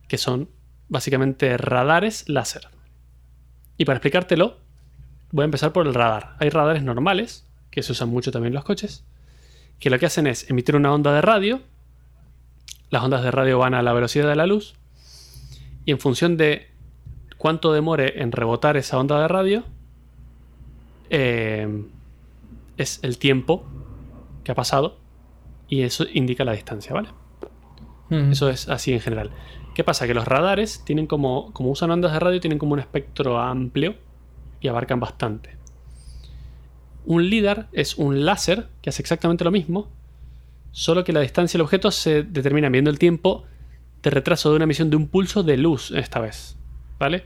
que 0.08 0.16
son 0.16 0.48
básicamente 0.88 1.58
radares 1.58 2.26
láser. 2.26 2.68
Y 3.76 3.84
para 3.84 3.98
explicártelo, 3.98 4.56
voy 5.30 5.42
a 5.42 5.44
empezar 5.44 5.74
por 5.74 5.86
el 5.86 5.92
radar. 5.92 6.36
Hay 6.40 6.48
radares 6.48 6.82
normales, 6.82 7.46
que 7.70 7.82
se 7.82 7.92
usan 7.92 8.08
mucho 8.08 8.32
también 8.32 8.52
en 8.52 8.54
los 8.54 8.64
coches, 8.64 9.04
que 9.78 9.90
lo 9.90 9.98
que 9.98 10.06
hacen 10.06 10.26
es 10.26 10.48
emitir 10.48 10.74
una 10.74 10.94
onda 10.94 11.12
de 11.12 11.20
radio. 11.20 11.60
Las 12.88 13.04
ondas 13.04 13.22
de 13.22 13.30
radio 13.30 13.58
van 13.58 13.74
a 13.74 13.82
la 13.82 13.92
velocidad 13.92 14.26
de 14.26 14.36
la 14.36 14.46
luz. 14.46 14.74
Y 15.84 15.90
en 15.90 16.00
función 16.00 16.38
de 16.38 16.66
cuánto 17.36 17.74
demore 17.74 18.22
en 18.22 18.32
rebotar 18.32 18.78
esa 18.78 18.98
onda 18.98 19.20
de 19.20 19.28
radio, 19.28 19.64
eh, 21.10 21.84
es 22.78 23.00
el 23.02 23.18
tiempo 23.18 23.66
que 24.44 24.52
ha 24.52 24.54
pasado 24.54 24.98
y 25.68 25.82
eso 25.82 26.06
indica 26.12 26.44
la 26.44 26.52
distancia, 26.52 26.94
¿vale? 26.94 27.10
Eso 28.10 28.48
es 28.48 28.70
así 28.70 28.94
en 28.94 29.00
general. 29.00 29.30
¿Qué 29.74 29.84
pasa? 29.84 30.06
Que 30.06 30.14
los 30.14 30.26
radares 30.26 30.82
tienen 30.84 31.06
como, 31.06 31.52
como 31.52 31.70
usan 31.70 31.90
ondas 31.90 32.12
de 32.12 32.18
radio, 32.18 32.40
tienen 32.40 32.58
como 32.58 32.72
un 32.72 32.78
espectro 32.78 33.38
amplio 33.38 33.96
y 34.60 34.68
abarcan 34.68 34.98
bastante. 34.98 35.56
Un 37.04 37.28
LIDAR 37.28 37.68
es 37.72 37.96
un 37.96 38.24
láser 38.24 38.68
que 38.80 38.90
hace 38.90 39.02
exactamente 39.02 39.44
lo 39.44 39.50
mismo, 39.50 39.88
solo 40.72 41.04
que 41.04 41.12
la 41.12 41.20
distancia 41.20 41.58
del 41.58 41.64
objeto 41.64 41.90
se 41.90 42.22
determina 42.22 42.70
viendo 42.70 42.90
el 42.90 42.98
tiempo 42.98 43.44
de 44.02 44.10
retraso 44.10 44.50
de 44.50 44.56
una 44.56 44.64
emisión 44.64 44.90
de 44.90 44.96
un 44.96 45.08
pulso 45.08 45.42
de 45.42 45.56
luz 45.56 45.90
esta 45.90 46.20
vez, 46.20 46.56
¿vale? 46.98 47.24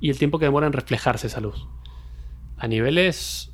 Y 0.00 0.10
el 0.10 0.18
tiempo 0.18 0.38
que 0.38 0.46
demora 0.46 0.66
en 0.66 0.72
reflejarse 0.72 1.26
esa 1.26 1.40
luz. 1.40 1.66
A 2.56 2.66
niveles 2.66 3.53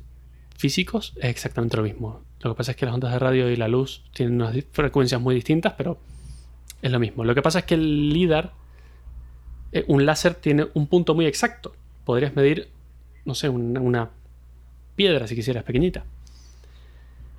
físicos 0.61 1.13
es 1.17 1.25
exactamente 1.25 1.75
lo 1.75 1.83
mismo. 1.83 2.21
Lo 2.39 2.51
que 2.51 2.57
pasa 2.57 2.71
es 2.71 2.77
que 2.77 2.85
las 2.85 2.93
ondas 2.93 3.11
de 3.11 3.19
radio 3.19 3.49
y 3.49 3.55
la 3.55 3.67
luz 3.67 4.03
tienen 4.13 4.35
unas 4.35 4.55
frecuencias 4.71 5.19
muy 5.19 5.33
distintas, 5.33 5.73
pero 5.73 5.97
es 6.81 6.91
lo 6.91 6.99
mismo. 6.99 7.25
Lo 7.25 7.33
que 7.33 7.41
pasa 7.41 7.59
es 7.59 7.65
que 7.65 7.73
el 7.73 8.09
LIDAR, 8.09 8.53
eh, 9.71 9.83
un 9.87 10.05
láser 10.05 10.35
tiene 10.35 10.67
un 10.75 10.85
punto 10.87 11.15
muy 11.15 11.25
exacto. 11.25 11.73
Podrías 12.05 12.35
medir, 12.35 12.69
no 13.25 13.33
sé, 13.33 13.49
una, 13.49 14.09
piedra 14.95 15.25
si 15.25 15.35
quisieras, 15.35 15.63
pequeñita. 15.63 16.05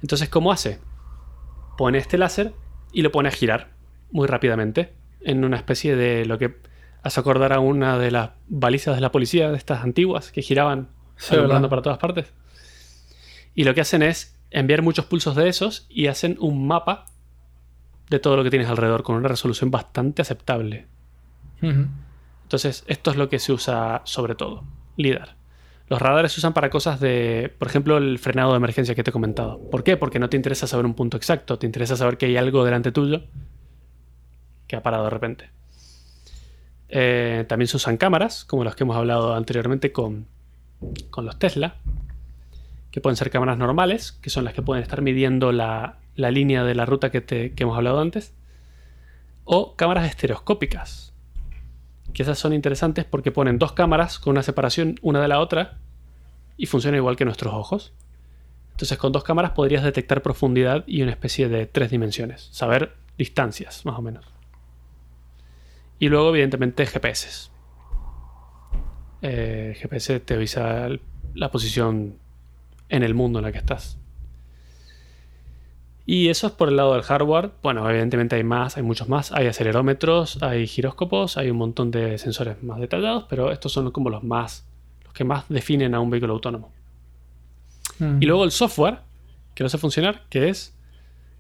Entonces, 0.03 0.29
¿cómo 0.29 0.51
hace? 0.51 0.81
Pone 1.79 1.99
este 1.99 2.19
láser 2.19 2.53
y 2.93 3.03
lo 3.03 3.13
pone 3.13 3.29
a 3.29 3.33
girar 3.33 3.71
muy 4.11 4.27
rápidamente 4.27 4.93
en 5.21 5.45
una 5.45 5.57
especie 5.57 5.95
de 5.95 6.27
lo 6.27 6.39
que 6.39 6.57
hace 7.05 7.21
acordar 7.21 7.53
a 7.53 7.61
una 7.61 7.99
de 7.99 8.11
las 8.11 8.31
balizas 8.49 8.97
de 8.97 9.01
la 9.01 9.13
policía, 9.13 9.51
de 9.51 9.57
estas 9.57 9.85
antiguas 9.85 10.33
que 10.33 10.43
giraban 10.43 10.89
volando 11.31 11.69
para 11.69 11.83
todas 11.83 11.99
partes. 11.99 12.33
Y 13.55 13.65
lo 13.65 13.75
que 13.75 13.81
hacen 13.81 14.03
es 14.03 14.39
enviar 14.51 14.83
muchos 14.83 15.07
pulsos 15.07 15.35
de 15.37 15.49
esos 15.49 15.87
y 15.89 16.07
hacen 16.07 16.37
un 16.41 16.67
mapa 16.67 17.07
de 18.09 18.19
todo 18.19 18.37
lo 18.37 18.45
que 18.45 18.51
tienes 18.51 18.69
alrededor 18.69 19.03
con 19.03 19.17
una 19.17 19.29
resolución 19.29 19.71
bastante 19.71 20.23
aceptable. 20.23 20.87
Entonces, 22.43 22.85
esto 22.87 23.11
es 23.11 23.17
lo 23.17 23.29
que 23.29 23.39
se 23.39 23.53
usa 23.53 24.03
sobre 24.05 24.35
todo, 24.35 24.65
LIDAR. 24.97 25.37
Los 25.89 26.01
radares 26.01 26.33
se 26.33 26.41
usan 26.41 26.53
para 26.53 26.71
cosas 26.71 27.01
de, 27.01 27.55
por 27.59 27.69
ejemplo, 27.69 27.99
el 27.99 28.19
frenado 28.19 28.53
de 28.53 28.57
emergencia 28.57 28.95
que 28.95 29.03
te 29.05 29.11
he 29.11 29.13
comentado. 29.13 29.59
¿Por 29.71 29.85
qué? 29.85 29.97
Porque 29.97 30.19
no 30.19 30.29
te 30.29 30.37
interesa 30.37 30.67
saber 30.67 30.87
un 30.87 30.95
punto 30.95 31.17
exacto, 31.17 31.59
te 31.59 31.67
interesa 31.67 31.97
saber 31.97 32.19
que 32.19 32.27
hay 32.27 32.37
algo 32.37 32.65
delante 32.65 32.93
tuyo 32.93 33.23
que 34.67 34.77
ha 34.77 34.83
parado 34.83 35.05
de 35.05 35.11
repente. 35.11 35.51
Eh, 36.89 37.45
también 37.49 37.69
se 37.69 37.77
usan 37.77 37.97
cámaras, 37.97 38.45
como 38.45 38.65
las 38.65 38.75
que 38.75 38.85
hemos 38.85 38.97
hablado 38.97 39.35
anteriormente 39.35 39.93
con, 39.93 40.27
con 41.11 41.25
los 41.25 41.39
Tesla, 41.39 41.77
que 42.93 43.01
pueden 43.01 43.17
ser 43.17 43.31
cámaras 43.31 43.59
normales, 43.59 44.13
que 44.13 44.31
son 44.31 44.45
las 44.45 44.55
que 44.55 44.63
pueden 44.63 44.83
estar 44.83 45.03
midiendo 45.03 45.51
la, 45.51 45.99
la 46.15 46.31
línea 46.31 46.63
de 46.63 46.75
la 46.75 46.87
ruta 46.87 47.11
que, 47.11 47.23
te, 47.23 47.53
que 47.53 47.65
hemos 47.65 47.77
hablado 47.77 48.01
antes, 48.01 48.35
o 49.45 49.75
cámaras 49.75 50.09
estereoscópicas, 50.09 51.15
que 52.13 52.23
esas 52.23 52.39
son 52.39 52.53
interesantes 52.53 53.07
porque 53.07 53.33
ponen 53.33 53.59
dos 53.59 53.73
cámaras 53.73 54.19
con 54.19 54.33
una 54.33 54.43
separación 54.43 54.97
una 55.01 55.21
de 55.23 55.29
la 55.29 55.41
otra 55.41 55.79
y 56.59 56.67
funciona 56.67 56.99
igual 56.99 57.17
que 57.17 57.25
nuestros 57.25 57.55
ojos. 57.55 57.95
Entonces 58.73 58.99
con 58.99 59.11
dos 59.11 59.25
cámaras 59.25 59.53
podrías 59.53 59.83
detectar 59.83 60.23
profundidad 60.23 60.85
y 60.87 61.03
una 61.03 61.13
especie 61.13 61.49
de 61.49 61.67
tres 61.67 61.91
dimensiones, 61.91 62.49
saber 62.53 62.95
distancias 63.17 63.87
más 63.87 63.99
o 63.99 64.03
menos. 64.03 64.27
Y 65.99 66.09
luego 66.09 66.29
evidentemente 66.29 66.85
GPS. 66.85 67.51
Eh, 69.23 69.77
GPS 69.79 70.21
te 70.21 70.35
avisa 70.35 70.89
la 71.35 71.51
posición 71.51 72.19
en 72.93 73.03
el 73.03 73.15
mundo 73.15 73.39
en 73.39 73.47
la 73.47 73.53
que 73.53 73.59
estás. 73.59 73.99
Y 76.05 76.29
eso 76.29 76.49
es 76.49 76.53
por 76.53 76.69
el 76.69 76.77
lado 76.77 76.93
del 76.93 77.03
hardware. 77.03 77.53
Bueno, 77.63 77.89
evidentemente 77.89 78.37
hay 78.37 78.45
más, 78.45 78.77
hay 78.77 78.83
muchos 78.83 79.09
más. 79.09 79.33
Hay 79.33 79.47
acelerómetros, 79.47 80.43
hay 80.43 80.67
giróscopos, 80.67 81.39
hay 81.39 81.51
un 81.51 81.57
montón 81.57 81.91
de 81.91 82.19
sensores 82.19 82.63
más 82.63 82.79
detallados, 82.81 83.25
pero 83.31 83.51
estos 83.51 83.73
son 83.73 83.91
como 83.93 84.11
los 84.11 84.23
más, 84.23 84.67
los 85.05 85.15
que 85.15 85.25
más 85.25 85.49
definen 85.49 85.95
a 85.95 86.01
un 86.01 86.11
vehículo 86.11 86.35
autónomo. 86.35 86.71
Mm. 87.99 88.23
Y 88.23 88.27
luego 88.27 88.45
el 88.45 88.51
software, 88.51 88.99
que 89.55 89.63
lo 89.63 89.69
hace 89.69 89.79
funcionar, 89.79 90.27
que 90.29 90.51
es 90.51 90.77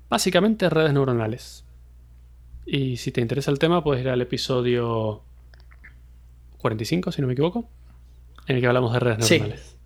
básicamente 0.09 0.70
redes 0.70 0.94
neuronales. 0.94 1.66
Y 2.64 2.96
si 2.96 3.12
te 3.12 3.20
interesa 3.20 3.50
el 3.50 3.59
tema, 3.59 3.84
puedes 3.84 4.03
ir 4.03 4.09
al 4.09 4.22
episodio 4.22 5.22
45, 6.59 7.12
si 7.12 7.20
no 7.20 7.26
me 7.26 7.34
equivoco, 7.34 7.68
en 8.46 8.57
el 8.57 8.62
que 8.62 8.68
hablamos 8.68 8.92
de 8.94 9.00
redes 9.00 9.18
neuronales. 9.18 9.81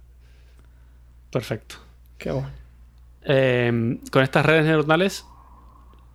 Perfecto. 1.31 1.77
Qué 2.19 2.31
bueno. 2.31 2.51
Em, 3.23 3.99
con 4.11 4.23
estas 4.23 4.47
redes 4.47 4.65
neuronales, 4.65 5.27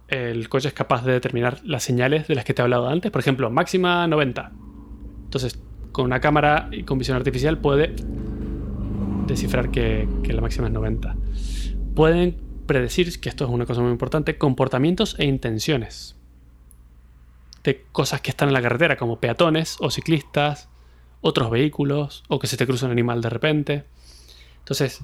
el 0.07 0.49
coche 0.49 0.69
es 0.69 0.73
capaz 0.73 1.03
de 1.03 1.13
determinar 1.13 1.59
las 1.63 1.83
señales 1.83 2.27
de 2.27 2.35
las 2.35 2.45
que 2.45 2.53
te 2.53 2.61
he 2.61 2.63
hablado 2.63 2.87
antes. 2.87 3.11
Por 3.11 3.21
ejemplo, 3.21 3.49
máxima 3.49 4.07
90. 4.07 4.51
Entonces, 5.23 5.59
con 5.91 6.05
una 6.05 6.19
cámara 6.19 6.69
y 6.71 6.83
con 6.83 6.97
visión 6.97 7.17
artificial 7.17 7.57
puede 7.57 7.95
descifrar 9.27 9.71
que, 9.71 10.07
que 10.23 10.33
la 10.33 10.41
máxima 10.41 10.67
es 10.67 10.73
90. 10.73 11.15
Pueden 11.95 12.37
predecir, 12.65 13.19
que 13.19 13.29
esto 13.29 13.45
es 13.45 13.49
una 13.49 13.65
cosa 13.65 13.81
muy 13.81 13.91
importante, 13.91 14.37
comportamientos 14.37 15.15
e 15.19 15.25
intenciones 15.25 16.15
de 17.63 17.85
cosas 17.91 18.21
que 18.21 18.31
están 18.31 18.47
en 18.47 18.53
la 18.53 18.61
carretera, 18.61 18.97
como 18.97 19.19
peatones 19.19 19.77
o 19.79 19.91
ciclistas, 19.91 20.69
otros 21.21 21.51
vehículos, 21.51 22.23
o 22.27 22.39
que 22.39 22.47
se 22.47 22.57
te 22.57 22.65
cruza 22.65 22.85
un 22.85 22.91
animal 22.91 23.21
de 23.21 23.29
repente. 23.29 23.83
Entonces, 24.61 25.01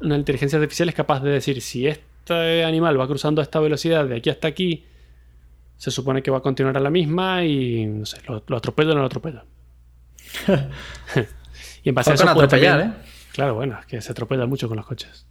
una 0.00 0.16
inteligencia 0.16 0.58
artificial 0.58 0.88
es 0.88 0.94
capaz 0.94 1.20
de 1.20 1.30
decir 1.30 1.60
si 1.60 1.86
este 1.86 2.64
animal 2.64 2.98
va 3.00 3.06
cruzando 3.06 3.40
a 3.40 3.44
esta 3.44 3.60
velocidad 3.60 4.06
de 4.06 4.16
aquí 4.16 4.30
hasta 4.30 4.48
aquí, 4.48 4.86
se 5.76 5.90
supone 5.90 6.22
que 6.22 6.30
va 6.30 6.38
a 6.38 6.42
continuar 6.42 6.76
a 6.76 6.80
la 6.80 6.90
misma 6.90 7.44
y 7.44 7.86
no 7.86 8.06
sé, 8.06 8.18
lo, 8.26 8.56
atropella 8.56 8.92
o 8.92 8.94
no 8.94 9.00
lo 9.00 9.06
atropella. 9.06 9.44
y 11.82 11.88
en 11.88 11.94
base 11.94 12.10
a 12.12 12.14
eso 12.14 12.34
puede 12.34 12.66
¿eh? 12.66 12.92
Claro, 13.32 13.54
bueno, 13.54 13.78
es 13.80 13.86
que 13.86 14.00
se 14.00 14.12
atropella 14.12 14.46
mucho 14.46 14.68
con 14.68 14.76
los 14.76 14.86
coches. 14.86 15.26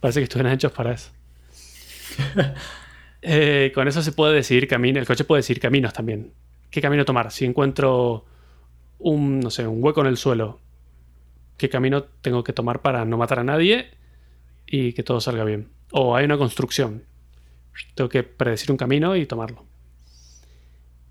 Parece 0.00 0.20
que 0.20 0.24
estuvieran 0.24 0.52
hechos 0.52 0.72
para 0.72 0.92
eso. 0.92 1.10
Eh, 3.22 3.70
con 3.74 3.86
eso 3.86 4.00
se 4.00 4.12
puede 4.12 4.32
decidir 4.32 4.66
camino. 4.66 4.98
El 4.98 5.06
coche 5.06 5.24
puede 5.24 5.40
decidir 5.40 5.60
caminos 5.60 5.92
también. 5.92 6.32
¿Qué 6.70 6.80
camino 6.80 7.04
tomar? 7.04 7.30
Si 7.30 7.44
encuentro 7.44 8.24
un, 8.98 9.40
no 9.40 9.50
sé, 9.50 9.66
un 9.66 9.84
hueco 9.84 10.00
en 10.00 10.06
el 10.06 10.16
suelo 10.16 10.58
qué 11.60 11.68
camino 11.68 12.04
tengo 12.04 12.42
que 12.42 12.54
tomar 12.54 12.80
para 12.80 13.04
no 13.04 13.18
matar 13.18 13.40
a 13.40 13.44
nadie 13.44 13.90
y 14.66 14.94
que 14.94 15.02
todo 15.02 15.20
salga 15.20 15.44
bien. 15.44 15.68
O 15.92 16.16
hay 16.16 16.24
una 16.24 16.38
construcción. 16.38 17.04
Tengo 17.94 18.08
que 18.08 18.22
predecir 18.22 18.70
un 18.70 18.78
camino 18.78 19.14
y 19.14 19.26
tomarlo. 19.26 19.66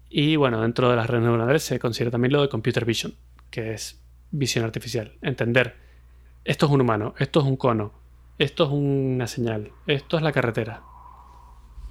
Y 0.09 0.37
bueno, 0.37 0.61
dentro 0.61 0.89
de 0.89 0.95
las 0.95 1.07
redes 1.07 1.23
neuronales 1.23 1.61
se 1.61 1.77
considera 1.77 2.09
también 2.09 2.33
lo 2.33 2.41
de 2.41 2.49
computer 2.49 2.83
vision, 2.83 3.13
que 3.51 3.73
es 3.73 4.01
visión 4.31 4.65
artificial. 4.65 5.13
Entender, 5.21 5.75
esto 6.43 6.65
es 6.65 6.71
un 6.71 6.81
humano, 6.81 7.13
esto 7.19 7.41
es 7.41 7.45
un 7.45 7.55
cono, 7.55 7.93
esto 8.39 8.63
es 8.63 8.71
una 8.71 9.27
señal, 9.27 9.71
esto 9.85 10.17
es 10.17 10.23
la 10.23 10.31
carretera. 10.31 10.81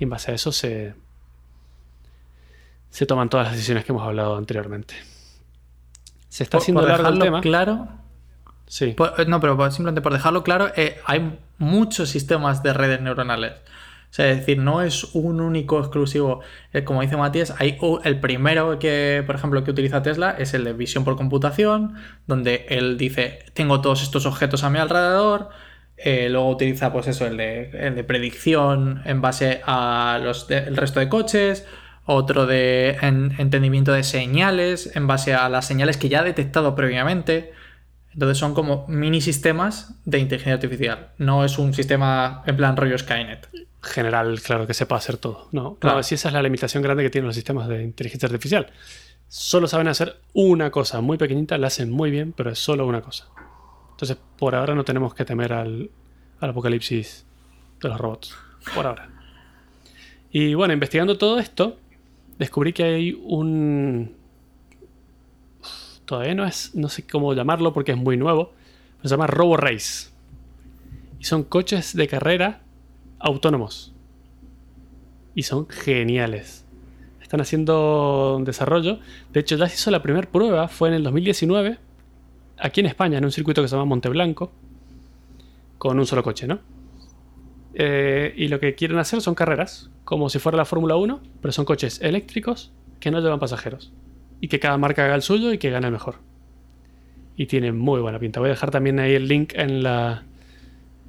Y 0.00 0.04
en 0.04 0.10
base 0.10 0.32
a 0.32 0.34
eso 0.34 0.50
se, 0.50 0.94
se 2.90 3.06
toman 3.06 3.28
todas 3.28 3.46
las 3.46 3.54
decisiones 3.54 3.84
que 3.84 3.92
hemos 3.92 4.02
hablado 4.02 4.36
anteriormente. 4.36 4.96
Se 6.28 6.42
está 6.42 6.58
haciendo 6.58 6.82
largo 6.82 7.08
el 7.08 7.20
tema. 7.20 7.40
Claro, 7.40 7.88
Sí. 8.68 8.94
Eh, 9.18 9.24
no, 9.26 9.40
pero 9.40 9.70
simplemente 9.70 10.02
por 10.02 10.12
dejarlo 10.12 10.44
claro, 10.44 10.70
eh, 10.76 10.98
hay 11.06 11.38
muchos 11.56 12.10
sistemas 12.10 12.62
de 12.62 12.72
redes 12.72 13.00
neuronales. 13.00 13.52
O 14.10 14.14
sea, 14.14 14.30
es 14.30 14.38
decir, 14.38 14.58
no 14.58 14.80
es 14.80 15.14
un 15.14 15.40
único 15.40 15.78
exclusivo. 15.80 16.40
Eh, 16.72 16.84
como 16.84 17.02
dice 17.02 17.16
Matías, 17.16 17.54
hay 17.58 17.78
el 18.04 18.20
primero 18.20 18.78
que, 18.78 19.22
por 19.26 19.34
ejemplo, 19.34 19.64
que 19.64 19.70
utiliza 19.70 20.02
Tesla 20.02 20.34
es 20.38 20.54
el 20.54 20.64
de 20.64 20.72
visión 20.72 21.04
por 21.04 21.16
computación, 21.16 21.94
donde 22.26 22.66
él 22.68 22.96
dice, 22.96 23.40
tengo 23.54 23.80
todos 23.80 24.02
estos 24.02 24.24
objetos 24.24 24.64
a 24.64 24.70
mi 24.70 24.78
alrededor. 24.78 25.50
luego 26.04 26.48
utiliza, 26.48 26.92
pues 26.92 27.08
eso, 27.08 27.26
el 27.26 27.36
de, 27.36 28.04
predicción 28.06 29.02
en 29.04 29.20
base 29.20 29.60
a 29.66 30.20
los 30.22 30.50
el 30.50 30.76
resto 30.76 31.00
de 31.00 31.08
coches. 31.08 31.66
Otro 32.06 32.46
de 32.46 32.96
entendimiento 33.02 33.92
de 33.92 34.02
señales 34.02 34.96
en 34.96 35.06
base 35.06 35.34
a 35.34 35.50
las 35.50 35.66
señales 35.66 35.98
que 35.98 36.08
ya 36.08 36.20
ha 36.20 36.24
detectado 36.24 36.74
previamente. 36.74 37.52
Entonces 38.18 38.38
son 38.38 38.52
como 38.52 38.84
mini 38.88 39.20
sistemas 39.20 39.94
de 40.04 40.18
inteligencia 40.18 40.54
artificial. 40.54 41.10
No 41.18 41.44
es 41.44 41.56
un 41.56 41.72
sistema 41.72 42.42
en 42.46 42.56
plan 42.56 42.76
rollo 42.76 42.98
Skynet. 42.98 43.48
General, 43.80 44.40
claro, 44.40 44.66
que 44.66 44.74
sepa 44.74 44.96
hacer 44.96 45.18
todo. 45.18 45.46
No, 45.52 45.76
claro. 45.76 46.02
si 46.02 46.16
esa 46.16 46.26
es 46.26 46.34
la 46.34 46.42
limitación 46.42 46.82
grande 46.82 47.04
que 47.04 47.10
tienen 47.10 47.28
los 47.28 47.36
sistemas 47.36 47.68
de 47.68 47.84
inteligencia 47.84 48.26
artificial. 48.26 48.72
Solo 49.28 49.68
saben 49.68 49.86
hacer 49.86 50.16
una 50.32 50.72
cosa 50.72 51.00
muy 51.00 51.16
pequeñita, 51.16 51.56
la 51.58 51.68
hacen 51.68 51.92
muy 51.92 52.10
bien, 52.10 52.34
pero 52.36 52.50
es 52.50 52.58
solo 52.58 52.88
una 52.88 53.02
cosa. 53.02 53.28
Entonces, 53.92 54.18
por 54.36 54.56
ahora 54.56 54.74
no 54.74 54.84
tenemos 54.84 55.14
que 55.14 55.24
temer 55.24 55.52
al, 55.52 55.88
al 56.40 56.50
apocalipsis 56.50 57.24
de 57.80 57.88
los 57.88 57.98
robots. 57.98 58.34
Por 58.74 58.84
ahora. 58.84 59.08
Y 60.32 60.54
bueno, 60.54 60.74
investigando 60.74 61.18
todo 61.18 61.38
esto, 61.38 61.78
descubrí 62.36 62.72
que 62.72 62.82
hay 62.82 63.12
un, 63.22 64.16
todavía 66.08 66.34
no 66.34 66.46
es, 66.46 66.74
no 66.74 66.88
sé 66.88 67.06
cómo 67.06 67.34
llamarlo 67.34 67.74
porque 67.74 67.92
es 67.92 67.98
muy 67.98 68.16
nuevo, 68.16 68.54
se 69.02 69.08
llama 69.08 69.26
Robo 69.26 69.58
Race. 69.58 70.08
Y 71.20 71.24
son 71.24 71.44
coches 71.44 71.94
de 71.94 72.08
carrera 72.08 72.62
autónomos. 73.18 73.92
Y 75.34 75.42
son 75.42 75.68
geniales. 75.68 76.64
Están 77.20 77.42
haciendo 77.42 78.40
desarrollo. 78.42 79.00
De 79.34 79.40
hecho, 79.40 79.56
ya 79.56 79.68
se 79.68 79.74
hizo 79.74 79.90
la 79.90 80.02
primera 80.02 80.26
prueba, 80.30 80.66
fue 80.68 80.88
en 80.88 80.94
el 80.94 81.02
2019, 81.02 81.78
aquí 82.56 82.80
en 82.80 82.86
España, 82.86 83.18
en 83.18 83.26
un 83.26 83.30
circuito 83.30 83.60
que 83.60 83.68
se 83.68 83.76
llama 83.76 83.84
Monteblanco, 83.84 84.50
con 85.76 85.98
un 85.98 86.06
solo 86.06 86.22
coche, 86.22 86.46
¿no? 86.46 86.58
Eh, 87.74 88.32
y 88.34 88.48
lo 88.48 88.58
que 88.58 88.74
quieren 88.74 88.98
hacer 88.98 89.20
son 89.20 89.34
carreras, 89.34 89.90
como 90.04 90.30
si 90.30 90.38
fuera 90.38 90.56
la 90.56 90.64
Fórmula 90.64 90.96
1, 90.96 91.20
pero 91.42 91.52
son 91.52 91.66
coches 91.66 92.00
eléctricos 92.00 92.72
que 92.98 93.10
no 93.10 93.20
llevan 93.20 93.38
pasajeros 93.38 93.92
y 94.40 94.48
que 94.48 94.60
cada 94.60 94.78
marca 94.78 95.04
haga 95.04 95.14
el 95.14 95.22
suyo 95.22 95.52
y 95.52 95.58
que 95.58 95.70
gane 95.70 95.86
el 95.86 95.92
mejor. 95.92 96.16
Y 97.36 97.46
tiene 97.46 97.72
muy 97.72 98.00
buena 98.00 98.18
pinta. 98.18 98.40
Voy 98.40 98.48
a 98.48 98.52
dejar 98.52 98.70
también 98.70 98.98
ahí 98.98 99.14
el 99.14 99.28
link 99.28 99.52
en 99.54 99.82
la, 99.82 100.24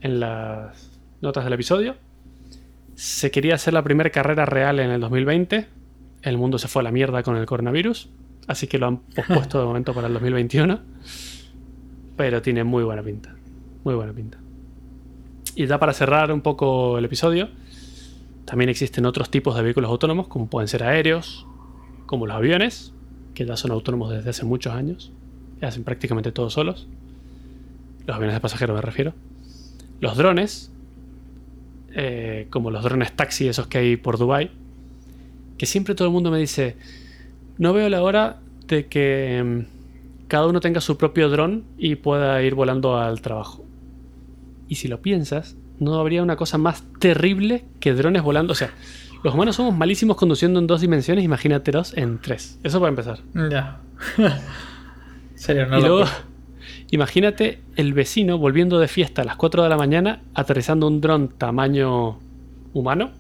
en 0.02 0.20
las 0.20 1.00
notas 1.22 1.44
del 1.44 1.54
episodio. 1.54 1.96
Se 2.96 3.32
quería 3.32 3.56
hacer 3.56 3.74
la 3.74 3.84
primera 3.84 4.10
carrera 4.10 4.46
real 4.46 4.80
en 4.80 4.92
el 4.92 5.02
2020. 5.02 5.68
El 6.22 6.38
mundo 6.38 6.58
se 6.58 6.68
fue 6.68 6.82
a 6.82 6.84
la 6.84 6.92
mierda 6.92 7.24
con 7.24 7.36
el 7.38 7.46
coronavirus. 7.46 8.10
Así 8.48 8.68
que 8.68 8.78
lo 8.78 8.88
han 8.88 8.98
pospuesto 9.16 9.60
de 9.60 9.66
momento 9.66 9.94
para 9.94 10.08
el 10.08 10.14
2021. 10.14 10.80
Pero 12.16 12.42
tiene 12.42 12.64
muy 12.64 12.84
buena 12.84 13.02
pinta. 13.02 13.36
Muy 13.84 13.96
buena 13.96 14.14
pinta. 14.14 14.38
Y 15.56 15.66
ya 15.66 15.80
para 15.80 15.94
cerrar 15.94 16.32
un 16.32 16.42
poco 16.42 16.98
el 16.98 17.06
episodio, 17.06 17.50
también 18.46 18.70
existen 18.70 19.06
otros 19.06 19.30
tipos 19.30 19.56
de 19.56 19.64
vehículos 19.64 19.90
autónomos, 19.90 20.28
como 20.28 20.48
pueden 20.48 20.68
ser 20.68 20.84
aéreos, 20.84 21.46
como 22.06 22.28
los 22.28 22.36
aviones, 22.36 22.94
que 23.40 23.46
ya 23.46 23.56
son 23.56 23.72
autónomos 23.72 24.12
desde 24.12 24.32
hace 24.32 24.44
muchos 24.44 24.74
años. 24.74 25.14
Y 25.62 25.66
hacen 25.66 25.86
prácticamente 25.86 26.34
todo 26.34 26.50
solos. 26.50 26.88
Los 28.06 28.14
aviones 28.14 28.36
de 28.36 28.42
pasajeros 28.42 28.76
me 28.76 28.82
refiero. 28.82 29.14
Los 30.02 30.18
drones, 30.18 30.74
eh, 31.96 32.48
como 32.50 32.70
los 32.70 32.84
drones 32.84 33.16
taxi, 33.16 33.48
esos 33.48 33.68
que 33.68 33.78
hay 33.78 33.96
por 33.96 34.18
Dubai, 34.18 34.52
que 35.58 35.66
siempre 35.66 35.96
todo 35.96 36.10
el 36.10 36.12
mundo 36.12 36.32
me 36.32 36.38
dice, 36.38 36.76
no 37.58 37.72
veo 37.72 37.88
la 37.88 38.04
hora 38.04 38.42
de 38.68 38.88
que 38.88 39.42
mm, 39.42 40.28
cada 40.28 40.46
uno 40.46 40.60
tenga 40.60 40.82
su 40.82 40.98
propio 40.98 41.30
dron 41.30 41.64
y 41.78 41.96
pueda 41.96 42.44
ir 42.44 42.56
volando 42.56 42.98
al 42.98 43.22
trabajo. 43.22 43.64
Y 44.68 44.76
si 44.76 44.90
lo 44.90 45.02
piensas, 45.02 45.56
no 45.80 45.98
habría 45.98 46.24
una 46.24 46.36
cosa 46.36 46.58
más 46.58 46.84
terrible 47.00 47.64
que 47.80 47.94
drones 47.94 48.22
volando. 48.22 48.52
O 48.52 48.56
sea, 48.58 48.72
los 49.24 49.34
humanos 49.34 49.56
somos 49.56 49.76
malísimos 49.76 50.16
conduciendo 50.18 50.60
en 50.60 50.68
dos 50.68 50.82
dimensiones, 50.82 51.26
imagínatelos 51.26 51.96
en 51.98 52.20
tres. 52.20 52.60
Eso 52.64 52.80
para 52.80 52.90
empezar. 52.90 53.20
Ya. 53.50 53.82
Serio, 55.36 55.68
no 55.68 55.80
y 55.80 55.82
luego, 55.82 56.06
imagínate 56.92 57.62
el 57.76 57.94
vecino 57.94 58.38
volviendo 58.38 58.80
de 58.80 58.88
fiesta 58.88 59.22
a 59.22 59.26
las 59.26 59.36
4 59.36 59.64
de 59.64 59.70
la 59.70 59.78
mañana, 59.78 60.22
aterrizando 60.34 60.88
un 60.88 61.02
dron 61.02 61.30
tamaño 61.30 62.20
humano 62.74 63.12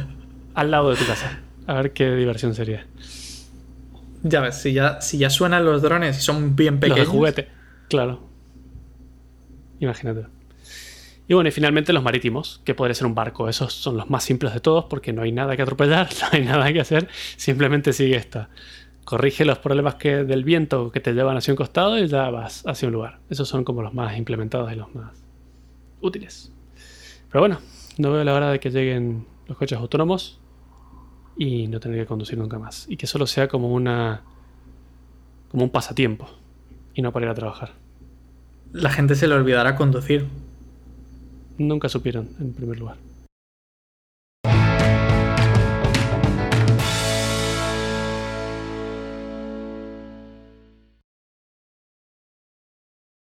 al 0.54 0.70
lado 0.70 0.90
de 0.90 0.96
tu 0.96 1.06
casa. 1.06 1.40
A 1.66 1.74
ver 1.74 1.92
qué 1.92 2.14
diversión 2.14 2.54
sería. 2.54 2.86
Ya 4.22 4.40
ves, 4.40 4.60
si 4.60 4.72
ya, 4.72 5.00
si 5.00 5.18
ya 5.18 5.30
suenan 5.30 5.64
los 5.64 5.82
drones 5.82 6.18
y 6.18 6.20
son 6.20 6.56
bien 6.56 6.80
pequeños. 6.80 6.98
Los 6.98 7.08
de 7.08 7.12
juguete, 7.12 7.48
claro. 7.88 8.20
Imagínate. 9.80 10.33
Y 11.26 11.34
bueno, 11.34 11.48
y 11.48 11.52
finalmente 11.52 11.92
los 11.92 12.02
marítimos, 12.02 12.60
que 12.64 12.74
podría 12.74 12.94
ser 12.94 13.06
un 13.06 13.14
barco. 13.14 13.48
Esos 13.48 13.72
son 13.72 13.96
los 13.96 14.10
más 14.10 14.24
simples 14.24 14.52
de 14.52 14.60
todos 14.60 14.84
porque 14.84 15.12
no 15.12 15.22
hay 15.22 15.32
nada 15.32 15.56
que 15.56 15.62
atropellar, 15.62 16.08
no 16.20 16.28
hay 16.32 16.44
nada 16.44 16.72
que 16.72 16.80
hacer. 16.80 17.08
Simplemente 17.36 17.92
sigue 17.92 18.16
esta. 18.16 18.50
Corrige 19.04 19.44
los 19.44 19.58
problemas 19.58 19.96
que, 19.96 20.24
del 20.24 20.44
viento 20.44 20.90
que 20.90 21.00
te 21.00 21.12
llevan 21.12 21.36
hacia 21.36 21.52
un 21.52 21.56
costado 21.56 21.98
y 21.98 22.06
ya 22.08 22.30
vas 22.30 22.66
hacia 22.66 22.88
un 22.88 22.94
lugar. 22.94 23.20
Esos 23.30 23.48
son 23.48 23.64
como 23.64 23.82
los 23.82 23.94
más 23.94 24.16
implementados 24.16 24.70
y 24.72 24.76
los 24.76 24.94
más 24.94 25.22
útiles. 26.00 26.52
Pero 27.30 27.40
bueno, 27.40 27.58
no 27.98 28.12
veo 28.12 28.24
la 28.24 28.34
hora 28.34 28.50
de 28.50 28.60
que 28.60 28.70
lleguen 28.70 29.26
los 29.46 29.56
coches 29.56 29.78
autónomos 29.78 30.40
y 31.36 31.68
no 31.68 31.80
tener 31.80 32.00
que 32.00 32.06
conducir 32.06 32.38
nunca 32.38 32.58
más. 32.58 32.86
Y 32.88 32.96
que 32.96 33.06
solo 33.06 33.26
sea 33.26 33.48
como 33.48 33.72
una. 33.72 34.22
como 35.50 35.64
un 35.64 35.70
pasatiempo 35.70 36.28
y 36.94 37.02
no 37.02 37.12
para 37.12 37.26
ir 37.26 37.30
a 37.30 37.34
trabajar. 37.34 37.72
La 38.72 38.90
gente 38.90 39.14
se 39.14 39.26
le 39.26 39.34
olvidará 39.34 39.76
conducir 39.76 40.26
nunca 41.58 41.88
supieron, 41.88 42.28
en 42.40 42.52
primer 42.52 42.78
lugar. 42.78 42.96